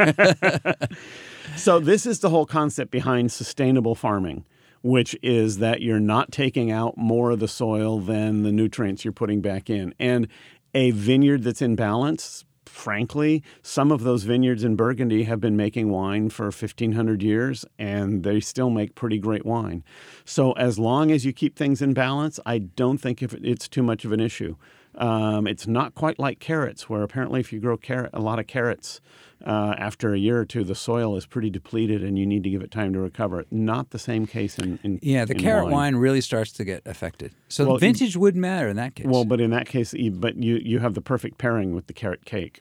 So 1.56 1.80
this 1.80 2.06
is 2.06 2.20
the 2.20 2.30
whole 2.30 2.46
concept 2.46 2.92
behind 2.92 3.32
sustainable 3.32 3.96
farming, 3.96 4.44
which 4.82 5.16
is 5.20 5.58
that 5.58 5.82
you're 5.82 5.98
not 5.98 6.30
taking 6.30 6.70
out 6.70 6.96
more 6.96 7.32
of 7.32 7.40
the 7.40 7.48
soil 7.48 7.98
than 7.98 8.44
the 8.44 8.52
nutrients 8.52 9.04
you're 9.04 9.12
putting 9.12 9.40
back 9.40 9.68
in. 9.68 9.92
And 9.98 10.28
a 10.74 10.92
vineyard 10.92 11.42
that's 11.42 11.60
in 11.60 11.74
balance, 11.74 12.44
frankly, 12.70 13.42
some 13.62 13.92
of 13.92 14.02
those 14.02 14.22
vineyards 14.22 14.64
in 14.64 14.76
Burgundy 14.76 15.24
have 15.24 15.40
been 15.40 15.56
making 15.56 15.90
wine 15.90 16.30
for 16.30 16.46
1500 16.46 17.22
years 17.22 17.64
and 17.78 18.22
they 18.22 18.40
still 18.40 18.70
make 18.70 18.94
pretty 18.94 19.18
great 19.18 19.44
wine. 19.44 19.84
So 20.24 20.52
as 20.52 20.78
long 20.78 21.10
as 21.10 21.26
you 21.26 21.32
keep 21.32 21.56
things 21.56 21.82
in 21.82 21.92
balance, 21.92 22.40
I 22.46 22.58
don't 22.58 22.98
think 22.98 23.22
it's 23.22 23.68
too 23.68 23.82
much 23.82 24.04
of 24.04 24.12
an 24.12 24.20
issue. 24.20 24.56
Um, 24.96 25.46
it's 25.46 25.66
not 25.66 25.94
quite 25.94 26.18
like 26.18 26.40
carrots, 26.40 26.88
where 26.88 27.02
apparently 27.02 27.40
if 27.40 27.52
you 27.52 27.60
grow 27.60 27.76
carrot, 27.76 28.10
a 28.12 28.20
lot 28.20 28.38
of 28.38 28.46
carrots, 28.46 29.00
uh, 29.46 29.74
after 29.78 30.12
a 30.12 30.18
year 30.18 30.38
or 30.38 30.44
two, 30.44 30.64
the 30.64 30.74
soil 30.74 31.16
is 31.16 31.24
pretty 31.26 31.48
depleted 31.48 32.02
and 32.04 32.18
you 32.18 32.26
need 32.26 32.42
to 32.44 32.50
give 32.50 32.60
it 32.60 32.70
time 32.70 32.92
to 32.92 32.98
recover. 32.98 33.44
Not 33.50 33.90
the 33.90 33.98
same 33.98 34.26
case 34.26 34.58
in, 34.58 34.78
in 34.82 34.98
yeah, 35.02 35.24
the 35.24 35.32
in 35.34 35.40
carrot 35.40 35.70
wine. 35.70 35.96
really 35.96 36.20
starts 36.20 36.52
to 36.52 36.64
get 36.64 36.82
affected. 36.86 37.32
So 37.48 37.66
Well, 37.66 37.78
vintage 37.78 38.16
wouldn't 38.16 38.42
matter 38.42 38.68
in 38.68 38.76
that 38.76 38.94
case. 38.94 39.06
Well, 39.06 39.24
but 39.24 39.40
in 39.40 39.50
that 39.50 39.66
case, 39.66 39.94
but 40.12 40.36
you 40.36 40.56
you 40.56 40.80
have 40.80 40.94
the 40.94 41.00
perfect 41.00 41.38
pairing 41.38 41.74
with 41.74 41.86
the 41.86 41.94
carrot 41.94 42.24
cake. 42.24 42.60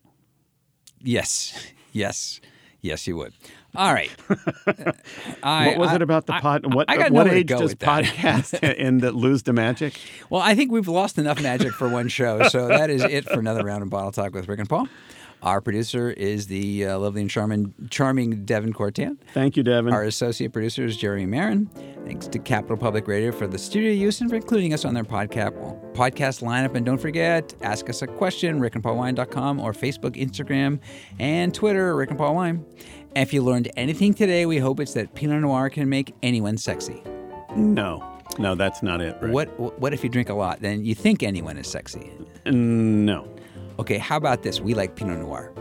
yes, 1.02 1.74
yes, 1.92 2.40
yes, 2.82 3.08
you 3.08 3.18
would. 3.18 3.34
All 3.76 3.94
right. 3.94 4.12
I, 5.44 5.68
what 5.70 5.78
was 5.78 5.90
I- 5.92 5.96
it 5.96 6.02
about 6.02 6.26
the 6.26 6.36
I- 6.36 6.42
pod? 6.42 6.74
What 6.74 6.90
I 6.90 6.98
got 6.98 7.12
what 7.12 7.28
age 7.28 7.48
does 7.48 7.76
podcast 7.76 8.58
and 8.80 9.02
that 9.02 9.16
lose 9.16 9.44
the 9.44 9.54
magic? 9.54 10.00
Well, 10.30 10.42
I 10.42 10.56
think 10.56 10.72
we've 10.72 10.88
lost 10.88 11.18
enough 11.18 11.42
magic 11.42 11.72
for 11.74 11.88
one 11.88 12.08
show, 12.08 12.44
so 12.50 12.68
that 12.68 12.90
is 12.90 13.04
it 13.04 13.26
for 13.26 13.40
another 13.40 13.64
round 13.64 13.84
of 13.84 13.90
bottle 13.90 14.12
talk 14.12 14.34
with 14.34 14.48
Rick 14.48 14.60
and 14.60 14.70
Paul. 14.70 14.88
Our 15.42 15.62
producer 15.62 16.10
is 16.12 16.48
the 16.48 16.86
uh, 16.86 17.00
lovely 17.00 17.22
and 17.22 17.30
charming, 17.30 17.74
charming 17.90 18.44
Devin 18.44 18.74
Cortan. 18.74 19.18
Thank 19.34 19.56
you, 19.56 19.64
Devin. 19.64 19.94
Our 19.94 20.04
associate 20.04 20.52
producer 20.52 20.84
is 20.84 20.98
Jeremy 20.98 21.28
Marin. 21.28 21.68
Thanks 22.06 22.28
to 22.28 22.40
Capital 22.40 22.76
Public 22.76 23.08
Radio 23.08 23.32
for 23.32 23.48
the 23.48 23.58
studio 23.58 23.94
use 23.94 24.20
and 24.20 24.30
for 24.30 24.36
including 24.36 24.74
us 24.74 24.84
on 24.84 24.94
their 24.94 25.06
podcast 25.06 25.54
podcast 25.94 26.44
lineup. 26.44 26.76
And 26.76 26.86
don't 26.86 26.98
forget, 26.98 27.56
ask 27.62 27.90
us 27.90 28.02
a 28.02 28.08
question, 28.08 28.60
rickandpaulwine.com 28.60 29.62
or 29.62 29.72
Facebook, 29.72 30.18
Instagram, 30.22 30.82
and 31.20 31.54
Twitter, 31.54 31.96
Rick 31.96 32.10
and 32.10 32.20
Paul 32.20 32.36
Wine. 32.36 32.66
And 33.16 33.24
if 33.28 33.34
you 33.34 33.42
learned 33.42 33.70
anything 33.76 34.14
today, 34.14 34.46
we 34.46 34.58
hope 34.58 34.80
it's 34.80 34.94
that 34.94 35.14
Pinot 35.16 35.42
Noir 35.42 35.70
can 35.70 35.90
make 35.90 36.14
anyone 36.24 36.58
sexy. 36.58 37.02
No, 37.56 38.04
no, 38.38 38.56
that's 38.56 38.84
not 38.84 39.02
it. 39.02 39.18
Rick. 39.22 39.34
What 39.34 39.80
what 39.80 39.94
if 39.94 40.04
you 40.04 40.10
drink 40.10 40.30
a 40.30 40.34
lot? 40.34 40.62
Then 40.62 40.86
you 40.86 40.94
think 40.96 41.24
anyone 41.24 41.58
is 41.58 41.68
sexy. 41.68 42.12
No, 42.46 43.28
Okay, 43.80 43.98
how 43.98 44.18
about 44.18 44.44
this? 44.44 44.60
We 44.60 44.74
like 44.74 44.96
Pinot 44.96 45.20
Noir. 45.20 45.52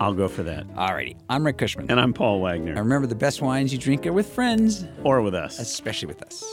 I'll 0.00 0.14
go 0.14 0.28
for 0.28 0.42
that. 0.44 0.66
Alrighty, 0.74 1.16
I'm 1.28 1.44
Rick 1.44 1.58
Kushman. 1.58 1.86
And 1.90 1.98
I'm 2.00 2.12
Paul 2.12 2.34
And 2.46 2.64
Wagner, 2.64 2.74
remember, 2.82 3.06
the 3.06 3.14
best 3.14 3.40
wines 3.42 3.72
you 3.72 3.78
drink 3.78 4.06
are 4.06 4.12
with 4.12 4.28
friends, 4.28 4.84
or 5.04 5.22
with 5.22 5.34
us. 5.34 5.58
especially 5.58 6.06
with 6.08 6.22
us. 6.22 6.44